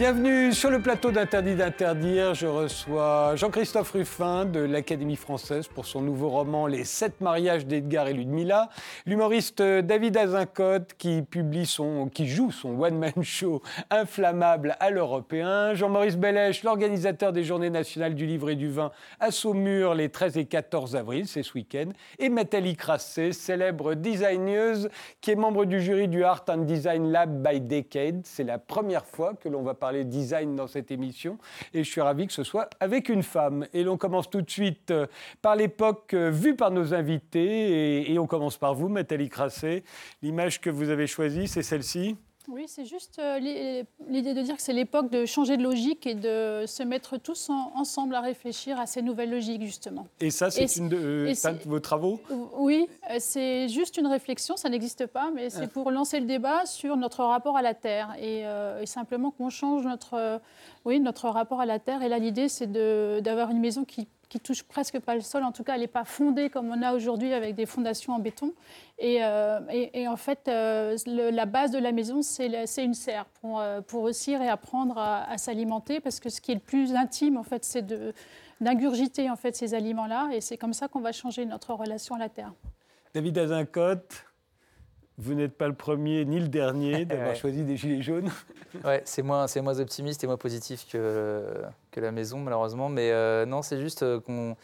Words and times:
Bienvenue 0.00 0.54
sur 0.54 0.70
le 0.70 0.80
plateau 0.80 1.10
d'Interdit 1.10 1.56
d'interdire. 1.56 2.32
Je 2.32 2.46
reçois 2.46 3.36
Jean-Christophe 3.36 3.90
Ruffin 3.90 4.46
de 4.46 4.60
l'Académie 4.60 5.14
française 5.14 5.68
pour 5.68 5.84
son 5.84 6.00
nouveau 6.00 6.30
roman 6.30 6.66
Les 6.66 6.84
sept 6.84 7.20
mariages 7.20 7.66
d'Edgar 7.66 8.08
et 8.08 8.14
Ludmilla. 8.14 8.70
L'humoriste 9.04 9.60
David 9.60 10.16
Azincote 10.16 10.94
qui 10.96 11.22
joue 12.26 12.50
son 12.50 12.80
one-man 12.80 13.22
show 13.22 13.60
inflammable 13.90 14.74
à 14.80 14.88
l'européen. 14.88 15.74
Jean-Maurice 15.74 16.16
Bellèche, 16.16 16.62
l'organisateur 16.62 17.34
des 17.34 17.44
Journées 17.44 17.68
nationales 17.68 18.14
du 18.14 18.24
livre 18.24 18.48
et 18.48 18.56
du 18.56 18.70
vin 18.70 18.92
à 19.20 19.30
Saumur 19.30 19.92
les 19.94 20.08
13 20.08 20.38
et 20.38 20.46
14 20.46 20.96
avril, 20.96 21.28
c'est 21.28 21.42
ce 21.42 21.52
week-end. 21.52 21.90
Et 22.18 22.30
Nathalie 22.30 22.74
Crasset, 22.74 23.32
célèbre 23.32 23.92
designeuse 23.92 24.88
qui 25.20 25.32
est 25.32 25.36
membre 25.36 25.66
du 25.66 25.78
jury 25.78 26.08
du 26.08 26.24
Art 26.24 26.46
and 26.48 26.62
Design 26.62 27.12
Lab 27.12 27.46
by 27.46 27.60
Decade. 27.60 28.22
C'est 28.24 28.44
la 28.44 28.56
première 28.56 29.04
fois 29.04 29.34
que 29.34 29.50
l'on 29.50 29.60
va 29.60 29.74
parler 29.74 29.89
design 30.04 30.56
dans 30.56 30.66
cette 30.66 30.90
émission. 30.90 31.38
Et 31.74 31.84
je 31.84 31.90
suis 31.90 32.00
ravi 32.00 32.26
que 32.26 32.32
ce 32.32 32.44
soit 32.44 32.70
avec 32.80 33.08
une 33.08 33.22
femme. 33.22 33.66
Et 33.72 33.82
l'on 33.82 33.96
commence 33.96 34.30
tout 34.30 34.42
de 34.42 34.50
suite 34.50 34.90
euh, 34.90 35.06
par 35.42 35.56
l'époque 35.56 36.14
euh, 36.14 36.30
vue 36.30 36.56
par 36.56 36.70
nos 36.70 36.94
invités. 36.94 38.10
Et, 38.10 38.18
on 38.18 38.26
commence 38.26 38.58
par 38.58 38.74
vous, 38.74 38.88
Nathalie 38.88 39.28
Crasset. 39.28 39.82
L'image 40.22 40.60
que 40.60 40.70
vous 40.70 40.90
avez 40.90 41.06
choisie, 41.06 41.48
c'est 41.48 41.62
celle-ci 41.62 42.16
oui, 42.50 42.64
c'est 42.66 42.84
juste 42.84 43.18
euh, 43.18 43.38
l'idée 44.08 44.34
de 44.34 44.42
dire 44.42 44.56
que 44.56 44.62
c'est 44.62 44.72
l'époque 44.72 45.10
de 45.10 45.24
changer 45.24 45.56
de 45.56 45.62
logique 45.62 46.06
et 46.06 46.14
de 46.14 46.64
se 46.66 46.82
mettre 46.82 47.16
tous 47.16 47.50
ensemble 47.50 48.14
à 48.14 48.20
réfléchir 48.20 48.78
à 48.80 48.86
ces 48.86 49.02
nouvelles 49.02 49.30
logiques, 49.30 49.62
justement. 49.62 50.06
Et 50.20 50.30
ça, 50.30 50.50
c'est 50.50 50.76
une 50.76 50.88
de, 50.88 50.96
euh, 50.96 51.52
vos 51.66 51.80
travaux? 51.80 52.20
Oui, 52.56 52.86
euh, 53.10 53.16
c'est 53.18 53.68
juste 53.68 53.96
une 53.96 54.06
réflexion, 54.06 54.56
ça 54.56 54.68
n'existe 54.68 55.06
pas, 55.06 55.30
mais 55.34 55.50
c'est 55.50 55.64
ah. 55.64 55.68
pour 55.68 55.90
lancer 55.90 56.18
le 56.20 56.26
débat 56.26 56.66
sur 56.66 56.96
notre 56.96 57.24
rapport 57.24 57.56
à 57.56 57.62
la 57.62 57.74
Terre 57.74 58.14
et, 58.20 58.40
et 58.80 58.86
simplement 58.86 59.30
qu'on 59.30 59.50
change 59.50 59.84
notre, 59.84 60.40
oui, 60.84 61.00
notre 61.00 61.28
rapport 61.28 61.60
à 61.60 61.66
la 61.66 61.78
Terre. 61.78 62.02
Et 62.02 62.08
là, 62.08 62.18
l'idée, 62.18 62.48
c'est 62.48 62.70
d'avoir 63.22 63.50
une 63.50 63.60
maison 63.60 63.84
qui 63.84 64.08
qui 64.30 64.40
touche 64.40 64.62
presque 64.62 64.98
pas 65.00 65.14
le 65.14 65.20
sol. 65.20 65.42
En 65.42 65.52
tout 65.52 65.64
cas, 65.64 65.74
elle 65.74 65.80
n'est 65.80 65.88
pas 65.88 66.04
fondée 66.04 66.48
comme 66.48 66.70
on 66.70 66.80
a 66.82 66.94
aujourd'hui 66.94 67.34
avec 67.34 67.56
des 67.56 67.66
fondations 67.66 68.14
en 68.14 68.20
béton. 68.20 68.54
Et, 68.98 69.22
euh, 69.22 69.58
en 70.06 70.16
fait, 70.16 70.46
euh, 70.48 70.96
la 71.06 71.46
base 71.46 71.72
de 71.72 71.78
la 71.78 71.92
maison, 71.92 72.22
c'est 72.22 72.84
une 72.84 72.94
serre 72.94 73.26
pour, 73.40 73.60
euh, 73.60 73.80
pour 73.80 74.04
aussi 74.04 74.36
réapprendre 74.36 74.96
à, 74.96 75.36
s'alimenter, 75.36 76.00
parce 76.00 76.20
que 76.20 76.30
ce 76.30 76.40
qui 76.40 76.52
est 76.52 76.54
le 76.54 76.60
plus 76.60 76.94
intime, 76.94 77.36
en 77.36 77.42
fait, 77.42 77.64
c'est 77.64 77.84
d'ingurgiter 78.60 79.28
en 79.28 79.36
fait 79.36 79.56
ces 79.56 79.74
aliments-là. 79.74 80.30
Et 80.32 80.40
c'est 80.40 80.56
comme 80.56 80.74
ça 80.74 80.86
qu'on 80.86 81.00
va 81.00 81.12
changer 81.12 81.44
notre 81.44 81.74
relation 81.74 82.14
à 82.14 82.18
la 82.18 82.28
terre. 82.28 82.52
David 83.12 83.36
Azincote, 83.36 84.24
vous 85.20 85.34
n'êtes 85.34 85.56
pas 85.56 85.68
le 85.68 85.74
premier 85.74 86.24
ni 86.24 86.40
le 86.40 86.48
dernier 86.48 87.04
d'avoir 87.06 87.36
choisi 87.36 87.62
des 87.62 87.76
gilets 87.76 88.02
jaunes. 88.02 88.30
ouais, 88.84 89.02
c'est 89.04 89.22
moins, 89.22 89.46
c'est 89.46 89.60
moins 89.60 89.78
optimiste 89.78 90.24
et 90.24 90.26
moins 90.26 90.38
positif 90.38 90.86
que, 90.90 91.44
que 91.90 92.00
la 92.00 92.10
maison, 92.10 92.38
malheureusement. 92.38 92.88
Mais 92.88 93.10
euh, 93.10 93.46
non, 93.46 93.62
c'est 93.62 93.80
juste 93.80 94.02
euh, 94.02 94.20
qu'on. 94.20 94.56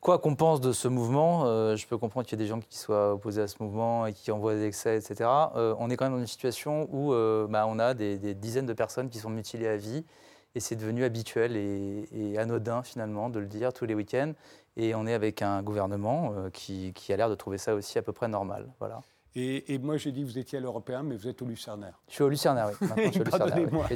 Quoi 0.00 0.18
qu'on 0.18 0.34
pense 0.34 0.62
de 0.62 0.72
ce 0.72 0.88
mouvement, 0.88 1.44
euh, 1.44 1.76
je 1.76 1.86
peux 1.86 1.98
comprendre 1.98 2.26
qu'il 2.26 2.38
y 2.38 2.40
ait 2.40 2.44
des 2.46 2.48
gens 2.48 2.58
qui 2.58 2.78
soient 2.78 3.12
opposés 3.12 3.42
à 3.42 3.46
ce 3.46 3.62
mouvement 3.62 4.06
et 4.06 4.14
qui 4.14 4.32
envoient 4.32 4.54
des 4.54 4.64
excès, 4.64 4.96
etc. 4.96 5.28
on 5.54 5.90
est 5.90 5.96
quand 5.98 6.06
même 6.06 6.14
dans 6.14 6.20
une 6.20 6.26
situation 6.26 6.88
où 6.90 7.10
bah, 7.50 7.66
on 7.68 7.78
a 7.78 7.92
des, 7.92 8.16
dizaines 8.32 8.64
de 8.64 8.72
personnes 8.72 9.10
qui 9.10 9.18
sont 9.18 9.28
mutilées 9.28 9.68
à 9.68 9.76
vie 9.76 10.06
et 10.54 10.60
c'est 10.60 10.74
devenu 10.74 11.04
habituel 11.04 11.54
et, 11.54 12.08
et, 12.14 12.38
anodin 12.38 12.82
finalement 12.82 13.28
de 13.28 13.40
le 13.40 13.46
dire 13.46 13.74
tous 13.74 13.84
les 13.84 13.94
week-ends. 13.94 14.32
Et 14.78 14.94
on 14.94 15.06
est 15.06 15.12
avec 15.12 15.42
un 15.42 15.62
gouvernement 15.62 16.32
qui, 16.50 16.94
qui 16.94 17.12
a 17.12 17.18
l'air 17.18 17.28
de 17.28 17.34
trouver 17.34 17.58
ça 17.58 17.74
aussi 17.74 17.98
à 17.98 18.02
peu 18.02 18.14
près 18.14 18.28
normal. 18.28 18.68
Voilà. 18.78 19.02
Et, 19.36 19.78
moi, 19.78 19.96
j'ai 19.96 20.10
dit 20.10 20.22
que 20.22 20.26
vous 20.26 20.38
étiez 20.38 20.58
à 20.58 20.60
l'Européen, 20.60 21.02
mais 21.02 21.16
vous 21.16 21.28
êtes 21.28 21.40
au 21.40 21.46
Lucernaire. 21.46 22.00
Je 22.08 22.14
suis 22.14 22.22
au 22.24 22.28
Lucernaire, 22.28 22.70
oui. 22.80 23.10
Pardonnez-moi. 23.30 23.88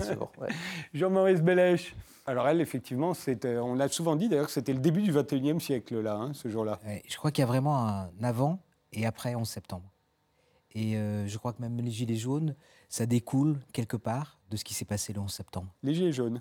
Jean-Maurice 0.95 1.43
Bellèche. 1.43 1.97
Alors 2.27 2.49
elle, 2.49 2.61
effectivement, 2.61 3.12
euh, 3.28 3.59
on 3.59 3.75
l'a 3.75 3.89
souvent 3.89 4.17
dit 4.17 4.28
d'ailleurs 4.28 4.47
que 4.47 4.53
c'était 4.53 4.73
le 4.73 4.78
début 4.78 5.03
du 5.03 5.12
21e 5.12 5.59
siècle, 5.59 6.00
là, 6.00 6.15
hein, 6.15 6.33
ce 6.33 6.49
jour-là. 6.49 6.81
je 7.06 7.17
crois 7.19 7.31
qu'il 7.31 7.43
y 7.43 7.44
a 7.44 7.47
vraiment 7.47 7.87
un 7.87 8.09
avant 8.23 8.61
et 8.93 9.05
après 9.05 9.34
11 9.34 9.47
septembre. 9.47 9.93
Et 10.75 10.97
euh, 10.97 11.27
je 11.27 11.37
crois 11.37 11.53
que 11.53 11.61
même 11.61 11.77
les 11.77 11.91
Gilets 11.91 12.17
jaunes, 12.17 12.56
ça 12.89 13.05
découle 13.05 13.59
quelque 13.73 13.97
part 13.97 14.41
de 14.50 14.56
ce 14.56 14.65
qui 14.65 14.73
s'est 14.73 14.87
passé 14.87 15.12
le 15.12 15.21
11 15.21 15.31
septembre. 15.31 15.69
Les 15.83 15.94
Gilets 15.94 16.12
jaunes 16.12 16.41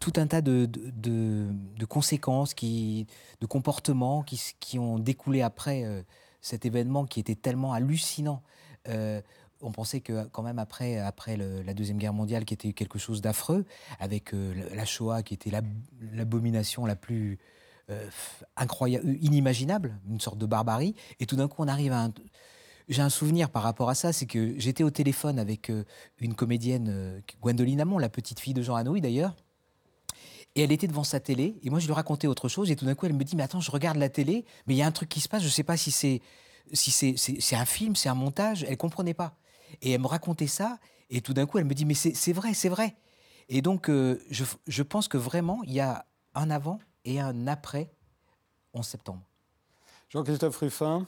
tout 0.00 0.14
un 0.16 0.26
tas 0.26 0.40
de, 0.40 0.68
de, 0.68 1.84
conséquences, 1.84 2.54
qui, 2.54 3.06
de 3.40 3.46
comportements 3.46 4.24
qui, 4.24 4.40
qui, 4.58 4.80
ont 4.80 4.98
découlé 4.98 5.42
après 5.42 5.84
euh, 5.84 6.02
cet 6.46 6.64
événement 6.64 7.06
qui 7.06 7.18
était 7.18 7.34
tellement 7.34 7.72
hallucinant. 7.72 8.40
Euh, 8.88 9.20
on 9.62 9.72
pensait 9.72 10.00
que 10.00 10.26
quand 10.26 10.42
même 10.42 10.60
après, 10.60 10.98
après 10.98 11.36
la 11.36 11.74
Deuxième 11.74 11.98
Guerre 11.98 12.12
mondiale, 12.12 12.44
qui 12.44 12.54
était 12.54 12.72
quelque 12.72 13.00
chose 13.00 13.20
d'affreux, 13.20 13.64
avec 13.98 14.32
euh, 14.32 14.54
la 14.72 14.84
Shoah 14.84 15.22
qui 15.22 15.34
était 15.34 15.50
l'abomination 16.12 16.86
la, 16.86 16.94
plus 16.94 17.38
euh, 17.90 18.08
incroyable, 18.56 19.16
inimaginable, 19.20 19.98
une 20.08 20.20
sorte 20.20 20.38
de 20.38 20.46
barbarie, 20.46 20.94
et 21.18 21.26
tout 21.26 21.34
d'un 21.34 21.48
coup 21.48 21.62
on 21.62 21.68
arrive 21.68 21.92
à 21.92 22.04
un... 22.04 22.12
J'ai 22.88 23.02
un 23.02 23.10
souvenir 23.10 23.50
par 23.50 23.64
rapport 23.64 23.90
à 23.90 23.96
ça, 23.96 24.12
c'est 24.12 24.26
que 24.26 24.56
j'étais 24.58 24.84
au 24.84 24.90
téléphone 24.90 25.40
avec 25.40 25.72
une 26.20 26.34
comédienne, 26.34 27.20
Gwendoline 27.42 27.80
Amon, 27.80 27.98
la 27.98 28.08
petite 28.08 28.38
fille 28.38 28.54
de 28.54 28.62
Jean 28.62 28.76
Anouilh 28.76 29.00
d'ailleurs, 29.00 29.34
et 30.56 30.62
elle 30.62 30.72
était 30.72 30.88
devant 30.88 31.04
sa 31.04 31.20
télé, 31.20 31.58
et 31.62 31.70
moi 31.70 31.78
je 31.78 31.86
lui 31.86 31.92
racontais 31.92 32.26
autre 32.26 32.48
chose, 32.48 32.70
et 32.70 32.76
tout 32.76 32.86
d'un 32.86 32.94
coup 32.94 33.06
elle 33.06 33.12
me 33.12 33.22
dit, 33.22 33.36
mais 33.36 33.42
attends, 33.42 33.60
je 33.60 33.70
regarde 33.70 33.98
la 33.98 34.08
télé, 34.08 34.44
mais 34.66 34.74
il 34.74 34.78
y 34.78 34.82
a 34.82 34.86
un 34.86 34.92
truc 34.92 35.08
qui 35.08 35.20
se 35.20 35.28
passe, 35.28 35.42
je 35.42 35.46
ne 35.46 35.52
sais 35.52 35.62
pas 35.62 35.76
si 35.76 35.90
c'est 35.92 36.20
si 36.72 36.90
c'est 36.90 37.54
un 37.54 37.64
film, 37.64 37.94
c'est 37.94 38.08
un 38.08 38.14
montage, 38.16 38.64
elle 38.64 38.76
comprenait 38.76 39.14
pas. 39.14 39.36
Et 39.82 39.92
elle 39.92 40.00
me 40.00 40.08
racontait 40.08 40.48
ça, 40.48 40.78
et 41.10 41.20
tout 41.20 41.32
d'un 41.32 41.46
coup 41.46 41.58
elle 41.58 41.64
me 41.64 41.74
dit, 41.74 41.84
mais 41.84 41.94
c'est 41.94 42.32
vrai, 42.32 42.54
c'est 42.54 42.70
vrai. 42.70 42.96
Et 43.48 43.62
donc 43.62 43.88
euh, 43.88 44.18
je, 44.30 44.44
je 44.66 44.82
pense 44.82 45.06
que 45.06 45.18
vraiment, 45.18 45.60
il 45.64 45.74
y 45.74 45.80
a 45.80 46.06
un 46.34 46.50
avant 46.50 46.80
et 47.04 47.20
un 47.20 47.46
après 47.46 47.92
11 48.72 48.84
septembre. 48.84 49.22
Jean-Christophe 50.08 50.56
Ruffin 50.56 51.06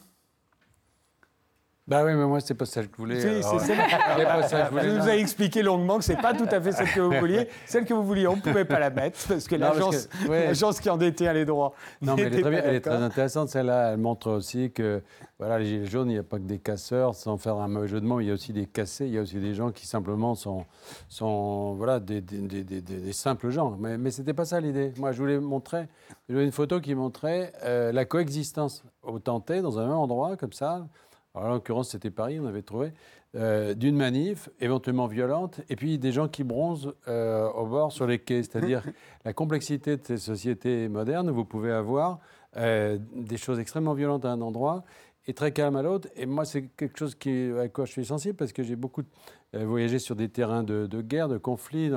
bah 1.89 2.03
oui, 2.05 2.13
mais 2.13 2.25
moi, 2.25 2.39
c'est 2.39 2.53
pas 2.53 2.65
ça 2.65 2.83
que 2.83 2.89
je 2.91 2.97
voulais. 2.97 3.19
c'est 3.19 3.41
ça. 3.41 4.69
Je, 4.83 4.89
vous 4.89 5.09
ai 5.09 5.19
expliqué 5.19 5.63
longuement 5.63 5.97
que 5.97 6.03
c'est 6.03 6.21
pas 6.21 6.33
tout 6.33 6.47
à 6.51 6.61
fait 6.61 6.71
celle 6.71 6.91
que 6.91 6.99
vous 6.99 7.11
vouliez. 7.19 7.47
Celle 7.65 7.85
que 7.85 7.93
vous 7.93 8.03
vouliez, 8.03 8.27
on 8.27 8.35
ne 8.35 8.41
pouvait 8.41 8.65
pas 8.65 8.79
la 8.79 8.89
mettre 8.89 9.17
parce 9.27 9.47
que 9.47 9.55
l'agence 9.55 10.79
qui 10.79 10.89
en 10.89 10.99
était 10.99 11.33
les 11.33 11.45
droits. 11.45 11.73
Non, 12.01 12.15
mais 12.15 12.23
elle 12.23 12.35
est, 12.35 12.41
très, 12.41 12.53
elle 12.53 12.75
est 12.75 12.81
très 12.81 13.01
intéressante, 13.01 13.49
celle-là. 13.49 13.93
Elle 13.93 13.97
montre 13.97 14.29
aussi 14.29 14.71
que 14.71 15.01
voilà, 15.39 15.57
les 15.57 15.65
Gilets 15.65 15.85
jaunes, 15.85 16.09
il 16.09 16.13
n'y 16.13 16.19
a 16.19 16.23
pas 16.23 16.37
que 16.37 16.43
des 16.43 16.59
casseurs, 16.59 17.15
sans 17.15 17.37
faire 17.37 17.55
un 17.55 17.67
mauvais 17.67 17.87
jeu 17.87 17.99
de 18.01 18.05
mots, 18.05 18.19
il 18.19 18.27
y 18.27 18.31
a 18.31 18.33
aussi 18.33 18.53
des 18.53 18.65
cassés, 18.65 19.07
il 19.07 19.13
y 19.13 19.17
a 19.17 19.21
aussi 19.21 19.37
des 19.39 19.55
gens 19.55 19.71
qui 19.71 19.87
simplement 19.87 20.35
sont, 20.35 20.65
sont 21.07 21.73
voilà, 21.75 21.99
des, 21.99 22.21
des, 22.21 22.63
des, 22.63 22.81
des 22.81 23.13
simples 23.13 23.49
gens. 23.49 23.77
Mais, 23.79 23.97
mais 23.97 24.11
ce 24.11 24.21
n'était 24.21 24.33
pas 24.33 24.45
ça 24.45 24.59
l'idée. 24.59 24.93
Moi, 24.97 25.11
je 25.11 25.19
voulais 25.19 25.39
montrer, 25.39 25.87
je 26.27 26.33
voulais 26.33 26.45
une 26.45 26.51
photo 26.51 26.79
qui 26.79 26.93
montrait 26.93 27.51
euh, 27.63 27.91
la 27.91 28.05
coexistence 28.05 28.83
au 29.01 29.17
tenté 29.19 29.61
dans 29.61 29.79
un 29.79 29.87
même 29.87 29.97
endroit, 29.97 30.37
comme 30.37 30.53
ça 30.53 30.85
en 31.33 31.49
l'occurrence 31.49 31.89
c'était 31.89 32.11
Paris, 32.11 32.39
on 32.39 32.45
avait 32.45 32.61
trouvé, 32.61 32.93
euh, 33.35 33.75
d'une 33.75 33.95
manif 33.95 34.49
éventuellement 34.59 35.05
violente, 35.05 35.61
et 35.69 35.75
puis 35.75 35.99
des 35.99 36.11
gens 36.11 36.27
qui 36.27 36.43
bronzent 36.43 36.95
euh, 37.07 37.47
au 37.51 37.67
bord 37.67 37.91
sur 37.91 38.07
les 38.07 38.17
quais. 38.17 38.41
C'est-à-dire 38.41 38.83
la 39.25 39.33
complexité 39.33 39.97
de 39.97 40.01
ces 40.03 40.17
sociétés 40.17 40.89
modernes, 40.89 41.29
vous 41.29 41.45
pouvez 41.45 41.71
avoir 41.71 42.19
euh, 42.57 42.97
des 43.15 43.37
choses 43.37 43.59
extrêmement 43.59 43.93
violentes 43.93 44.25
à 44.25 44.31
un 44.31 44.41
endroit 44.41 44.83
et 45.27 45.35
très 45.35 45.51
calme 45.51 45.75
à 45.75 45.83
l'autre. 45.83 46.07
Et 46.15 46.25
moi, 46.25 46.43
c'est 46.43 46.69
quelque 46.69 46.97
chose 46.97 47.13
qui, 47.13 47.51
à 47.51 47.67
quoi 47.67 47.85
je 47.85 47.91
suis 47.91 48.05
sensible 48.05 48.35
parce 48.35 48.51
que 48.51 48.63
j'ai 48.63 48.75
beaucoup 48.75 49.03
voyagé 49.53 49.99
sur 49.99 50.15
des 50.15 50.29
terrains 50.29 50.63
de, 50.63 51.01
guerre, 51.01 51.27
de 51.27 51.37
conflits, 51.37 51.91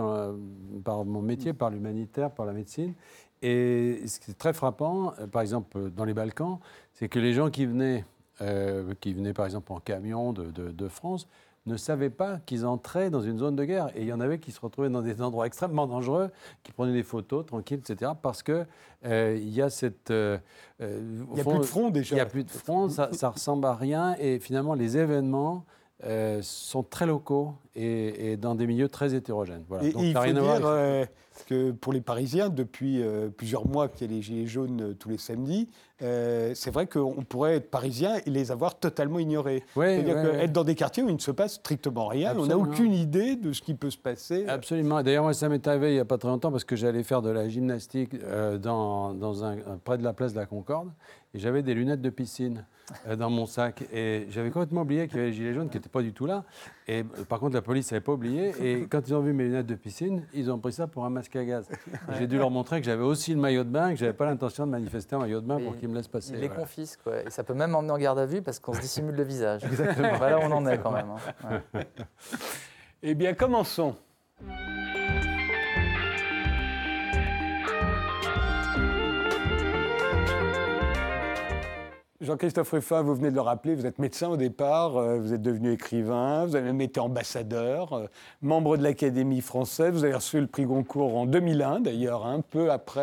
par 0.85 1.05
mon 1.05 1.23
métier, 1.23 1.55
par 1.55 1.71
l'humanitaire, 1.71 2.31
par 2.31 2.45
la 2.45 2.53
médecine. 2.53 2.95
Et 3.41 4.03
ce 4.07 4.21
qui 4.21 4.33
est 4.33 4.35
très 4.35 4.53
frappant, 4.53 5.15
par 5.31 5.41
exemple 5.41 5.91
dans 5.91 6.05
les 6.05 6.15
Balkans, 6.15 6.59
c'est 6.93 7.09
que 7.09 7.19
les 7.19 7.33
gens 7.33 7.51
qui 7.51 7.65
venaient 7.65 8.05
euh, 8.43 8.95
qui 9.01 9.15
venaient 9.15 9.33
par 9.33 9.47
exemple 9.47 9.73
en 9.73 9.81
camion 9.81 10.33
de, 10.33 10.51
de, 10.51 10.89
France, 10.89 11.29
ne 11.67 11.77
savaient 11.77 12.11
pas 12.11 12.41
qu'ils 12.45 12.67
entraient 12.67 13.09
dans 13.09 13.21
une 13.21 13.39
zone 13.39 13.55
de 13.57 13.65
guerre. 13.65 13.89
Et 13.95 14.03
il 14.03 14.09
y 14.09 14.13
en 14.13 14.21
avait 14.21 14.39
qui 14.39 14.51
se 14.51 14.61
retrouvaient 14.61 14.91
dans 14.91 15.01
des 15.01 15.23
endroits 15.23 15.47
extrêmement 15.47 15.87
dangereux, 15.87 16.31
qui 16.63 16.73
prenaient 16.73 16.93
des 16.93 17.05
photos 17.05 17.47
tranquilles, 17.47 17.81
etc. 17.89 18.13
Parce 18.21 18.43
qu'il 18.43 18.67
euh, 19.07 19.39
il 19.41 19.51
y 19.51 19.63
a 19.63 19.71
cette... 19.71 20.11
Euh, 20.11 20.39
il 20.81 21.35
n'y 21.35 21.41
a 21.41 21.45
plus 21.45 21.59
de 21.59 21.63
front 21.63 21.91
déjà. 21.91 22.15
Il 22.15 22.19
n'y 22.19 22.21
a 22.21 22.27
plus 22.27 22.45
de 22.45 22.51
front, 22.51 22.89
ça, 22.89 23.11
ça 23.13 23.31
ressemble 23.31 23.65
à 23.67 23.75
rien. 23.75 24.17
Et 24.19 24.41
finalement, 24.41 24.75
les 24.75 24.99
événements 24.99 25.65
sont 26.41 26.83
très 26.83 27.07
locaux 27.07 27.55
et, 27.75 28.37
dans 28.37 28.55
des 28.55 28.67
milieux 28.67 28.89
très 28.89 29.15
hétérogènes. 29.15 29.65
Voilà. 29.69 29.85
Et, 29.85 29.93
Donc, 29.93 30.03
il 30.03 30.13
faut 30.13 30.21
rien 30.21 30.35
dire 30.35 31.09
que 31.47 31.71
pour 31.71 31.93
les 31.93 32.01
Parisiens, 32.01 32.51
depuis 32.51 33.03
plusieurs 33.37 33.67
mois 33.67 33.89
qu'il 33.89 34.11
y 34.11 34.13
a 34.13 34.17
les 34.17 34.23
Gilets 34.23 34.47
jaunes 34.47 34.95
tous 34.99 35.09
les 35.09 35.19
samedis, 35.19 35.69
euh, 36.03 36.53
c'est 36.55 36.73
vrai 36.73 36.87
qu'on 36.87 37.23
pourrait 37.23 37.57
être 37.57 37.71
parisien 37.71 38.17
et 38.27 38.31
les 38.31 38.51
avoir 38.51 38.79
totalement 38.79 39.21
ignorés. 39.21 39.63
Ouais, 39.77 39.97
C'est-à-dire 39.97 40.17
ouais, 40.17 40.23
qu'être 40.23 40.41
ouais. 40.41 40.49
dans 40.49 40.65
des 40.65 40.75
quartiers 40.75 41.03
où 41.03 41.09
il 41.09 41.15
ne 41.15 41.21
se 41.21 41.31
passe 41.31 41.55
strictement 41.55 42.09
rien, 42.09 42.35
on 42.37 42.47
n'a 42.47 42.59
aucune 42.59 42.93
idée 42.93 43.37
de 43.37 43.53
ce 43.53 43.63
qui 43.63 43.75
peut 43.75 43.91
se 43.91 43.99
passer. 43.99 44.47
Absolument. 44.49 45.03
D'ailleurs, 45.03 45.23
moi, 45.23 45.35
ça 45.35 45.49
m'est 45.49 45.65
arrivé 45.67 45.91
il 45.91 45.95
n'y 45.95 46.01
a 46.01 46.05
pas 46.05 46.19
très 46.19 46.29
longtemps 46.29 46.51
parce 46.51 46.65
que 46.65 46.75
j'allais 46.75 47.05
faire 47.05 47.23
de 47.23 47.31
la 47.31 47.49
gymnastique 47.49 48.15
euh, 48.15 48.59
dans, 48.59 49.15
dans 49.15 49.45
un, 49.45 49.57
près 49.85 49.97
de 49.97 50.03
la 50.03 50.13
place 50.13 50.33
de 50.33 50.39
la 50.39 50.47
Concorde 50.47 50.91
et 51.35 51.39
j'avais 51.39 51.63
des 51.63 51.75
lunettes 51.75 52.03
de 52.03 52.11
piscine 52.11 52.65
euh, 53.07 53.15
dans 53.15 53.31
mon 53.31 53.47
sac. 53.47 53.85
Et 53.93 54.27
j'avais 54.31 54.51
complètement 54.51 54.83
oublié 54.83 55.07
qu'il 55.07 55.19
y 55.19 55.21
avait 55.21 55.31
les 55.31 55.37
gilets 55.37 55.55
jaunes 55.55 55.71
qui 55.71 55.77
n'étaient 55.77 55.89
pas 55.89 56.03
du 56.03 56.13
tout 56.13 56.27
là. 56.27 56.45
Et 56.89 57.01
euh, 57.01 57.25
par 57.29 57.39
contre, 57.41 57.55
la 57.55 57.63
police 57.63 57.91
n'avait 57.93 58.03
pas 58.03 58.13
oublié. 58.13 58.53
Et 58.61 58.87
quand 58.89 59.07
ils 59.07 59.15
ont 59.15 59.21
vu 59.21 59.33
mes 59.33 59.45
lunettes 59.45 59.67
de 59.67 59.75
piscine, 59.77 60.25
ils 60.35 60.51
ont 60.51 60.59
pris 60.59 60.73
ça 60.73 60.87
pour 60.87 61.05
un 61.05 61.11
masque 61.11 61.37
à 61.37 61.45
gaz. 61.45 61.69
J'ai 62.19 62.27
dû 62.27 62.39
leur 62.39 62.51
montrer 62.51 62.81
que 62.81 62.87
j'avais 62.87 63.05
aussi 63.05 63.35
le 63.35 63.41
maillot 63.41 63.63
de 63.65 63.69
bain 63.71 63.89
et 63.89 63.95
que 63.95 64.01
j'avais 64.01 64.13
pas 64.13 64.25
l'intention 64.27 64.67
de 64.67 64.73
manifester 64.73 65.15
en 65.17 65.21
maillot 65.21 65.41
de 65.41 65.47
bain 65.47 65.61
pour 65.61 65.77
qu'ils 65.77 65.89
me 65.89 65.95
laissent 65.95 66.09
passer. 66.09 66.33
Il 66.35 66.41
les 66.41 66.49
Voilà. 66.49 66.63
confisque, 66.63 67.07
ouais. 67.07 67.25
Et 67.27 67.31
ça 67.31 67.45
peut 67.45 67.55
même 67.55 67.75
emmener 67.75 67.93
en 67.93 67.99
garde 67.99 68.19
à 68.19 68.27
vue 68.27 68.43
parce 68.43 68.59
qu'on 68.59 68.73
se 68.73 68.81
dissimule 68.81 69.15
le 69.15 69.23
visage. 69.23 69.65
Exactement. 69.65 70.15
Voilà, 70.17 70.39
on 70.41 70.51
en 70.51 70.67
est 70.67 70.79
quand 70.79 70.91
même. 70.93 71.07
hein. 71.45 71.61
Ouais. 71.75 71.87
Eh 73.05 73.15
bien, 73.15 73.35
commençons. 73.35 73.97
Jean-Christophe 82.23 82.71
Ruffin, 82.71 83.03
vous 83.03 83.17
venez 83.17 83.31
de 83.31 83.35
le 83.35 83.41
rappeler, 83.41 83.75
vous 83.75 83.85
êtes 83.85 83.99
médecin 83.99 84.29
au 84.29 84.37
départ, 84.37 84.97
euh, 84.97 85.19
vous 85.19 85.35
êtes 85.35 85.43
devenu 85.43 85.73
écrivain, 85.73 86.45
vous 86.47 86.55
avez 86.55 86.67
même 86.67 86.81
été 86.81 87.01
ambassadeur, 87.01 87.93
euh, 87.95 88.07
membre 88.43 88.77
de 88.77 88.83
l'Académie 88.85 89.41
française, 89.41 89.93
vous 89.93 90.05
avez 90.05 90.15
reçu 90.15 90.41
le 90.41 90.47
prix 90.47 90.65
Goncourt 90.65 91.17
en 91.17 91.27
2001 91.27 91.81
d'ailleurs, 91.81 92.25
un 92.25 92.41
peu 92.41 92.71
après 92.71 93.01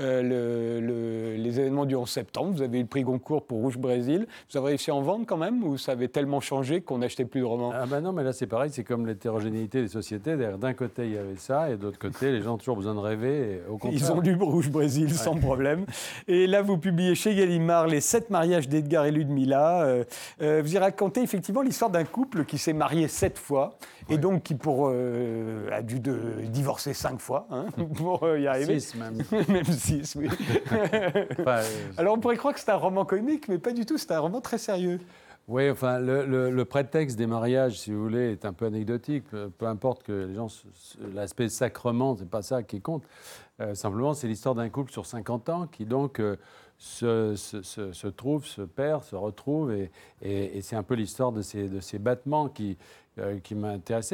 euh, 0.00 0.22
le- 0.22 0.80
le- 0.80 1.36
les 1.36 1.60
événements 1.60 1.84
du 1.84 1.94
11 1.94 2.08
septembre, 2.08 2.52
vous 2.54 2.62
avez 2.62 2.78
eu 2.78 2.82
le 2.82 2.86
prix 2.88 3.02
Goncourt 3.02 3.42
pour 3.44 3.58
Rouge 3.58 3.76
Brésil, 3.76 4.26
vous 4.50 4.56
avez 4.58 4.68
réussi 4.68 4.90
à 4.90 4.94
en 4.94 5.02
vendre 5.02 5.26
quand 5.26 5.36
même 5.36 5.62
ou 5.62 5.76
ça 5.76 5.92
avait 5.92 6.08
tellement 6.08 6.40
changé 6.40 6.80
qu'on 6.80 6.98
n'achetait 6.98 7.26
plus 7.26 7.40
de 7.40 7.44
romans? 7.46 7.72
Ah 7.74 7.84
bah 7.84 8.00
non, 8.00 8.12
mais 8.12 8.24
là 8.24 8.32
c'est 8.32 8.46
pareil, 8.46 8.70
c'est 8.72 8.84
comme 8.84 9.06
l'hétérogénéité 9.06 9.82
des 9.82 9.88
sociétés. 9.88 10.36
D'ailleurs, 10.38 10.56
D'un 10.58 10.72
côté 10.72 11.04
il 11.04 11.12
y 11.12 11.18
avait 11.18 11.36
ça, 11.36 11.70
et 11.70 11.76
de 11.76 11.82
l'autre 11.82 11.98
côté 11.98 12.32
les 12.32 12.40
gens 12.40 12.54
ont 12.54 12.58
toujours 12.58 12.76
besoin 12.76 12.94
de 12.94 13.00
rêver. 13.00 13.38
Et 13.56 13.60
au 13.68 13.76
contraire, 13.76 13.92
Ils 14.00 14.12
ont 14.12 14.20
lu 14.20 14.34
Rouge 14.40 14.70
Brésil 14.70 15.12
sans 15.14 15.34
problème. 15.36 15.84
Et 16.26 16.46
là, 16.46 16.62
vous 16.62 16.78
publiez 16.78 17.14
chez 17.14 17.34
Gallimard 17.34 17.86
les 17.86 18.00
sept 18.30 18.38
mariages 18.38 18.68
d'Edgar 18.68 19.06
et 19.06 19.10
Ludmilla. 19.10 19.82
Euh, 19.82 20.04
euh, 20.40 20.62
vous 20.62 20.74
y 20.74 20.78
racontez 20.78 21.20
effectivement 21.22 21.62
l'histoire 21.62 21.90
d'un 21.90 22.04
couple 22.04 22.44
qui 22.44 22.58
s'est 22.58 22.72
marié 22.72 23.08
sept 23.08 23.38
fois 23.38 23.76
et 24.08 24.18
donc 24.18 24.44
qui 24.44 24.54
pour, 24.54 24.88
euh, 24.88 25.68
a 25.72 25.82
dû 25.82 26.00
de, 26.00 26.16
divorcer 26.44 26.94
cinq 26.94 27.20
fois 27.20 27.46
hein, 27.50 27.66
pour 27.96 28.26
y 28.36 28.46
arriver. 28.46 28.78
Six 28.78 28.96
même. 28.96 29.22
Même 29.48 29.64
six, 29.64 30.14
oui. 30.16 30.28
Enfin, 31.40 31.60
Alors 31.96 32.14
on 32.14 32.20
pourrait 32.20 32.36
croire 32.36 32.54
que 32.54 32.60
c'est 32.60 32.70
un 32.70 32.76
roman 32.76 33.04
comique, 33.04 33.48
mais 33.48 33.58
pas 33.58 33.72
du 33.72 33.84
tout, 33.84 33.98
c'est 33.98 34.12
un 34.12 34.20
roman 34.20 34.40
très 34.40 34.58
sérieux. 34.58 35.00
Oui, 35.50 35.68
enfin, 35.68 35.98
le, 35.98 36.62
prétexte 36.62 37.18
des 37.18 37.26
mariages, 37.26 37.80
si 37.80 37.92
vous 37.92 38.00
voulez, 38.00 38.30
est 38.30 38.44
un 38.44 38.52
peu 38.52 38.66
anecdotique. 38.66 39.24
Peu, 39.24 39.50
peu 39.50 39.66
importe 39.66 40.04
que 40.04 40.12
les 40.28 40.34
gens, 40.36 40.46
l'aspect 41.12 41.48
sacrement, 41.48 42.14
c'est 42.16 42.30
pas 42.30 42.42
ça 42.42 42.62
qui 42.62 42.80
compte. 42.80 43.02
Euh, 43.60 43.74
simplement, 43.74 44.14
c'est 44.14 44.28
l'histoire 44.28 44.54
d'un 44.54 44.68
couple 44.68 44.92
sur 44.92 45.06
50 45.06 45.48
ans 45.48 45.66
qui 45.66 45.86
donc 45.86 46.20
euh, 46.20 46.36
se, 46.78 48.06
trouve, 48.06 48.46
se 48.46 48.62
perd, 48.62 49.02
se 49.02 49.16
retrouve, 49.16 49.72
et, 49.72 50.60
c'est 50.62 50.76
un 50.76 50.84
peu 50.84 50.94
l'histoire 50.94 51.32
de 51.32 51.42
ces, 51.42 51.98
battements 51.98 52.48
qui, 52.48 52.78
euh, 53.18 53.40
qui. 53.40 53.56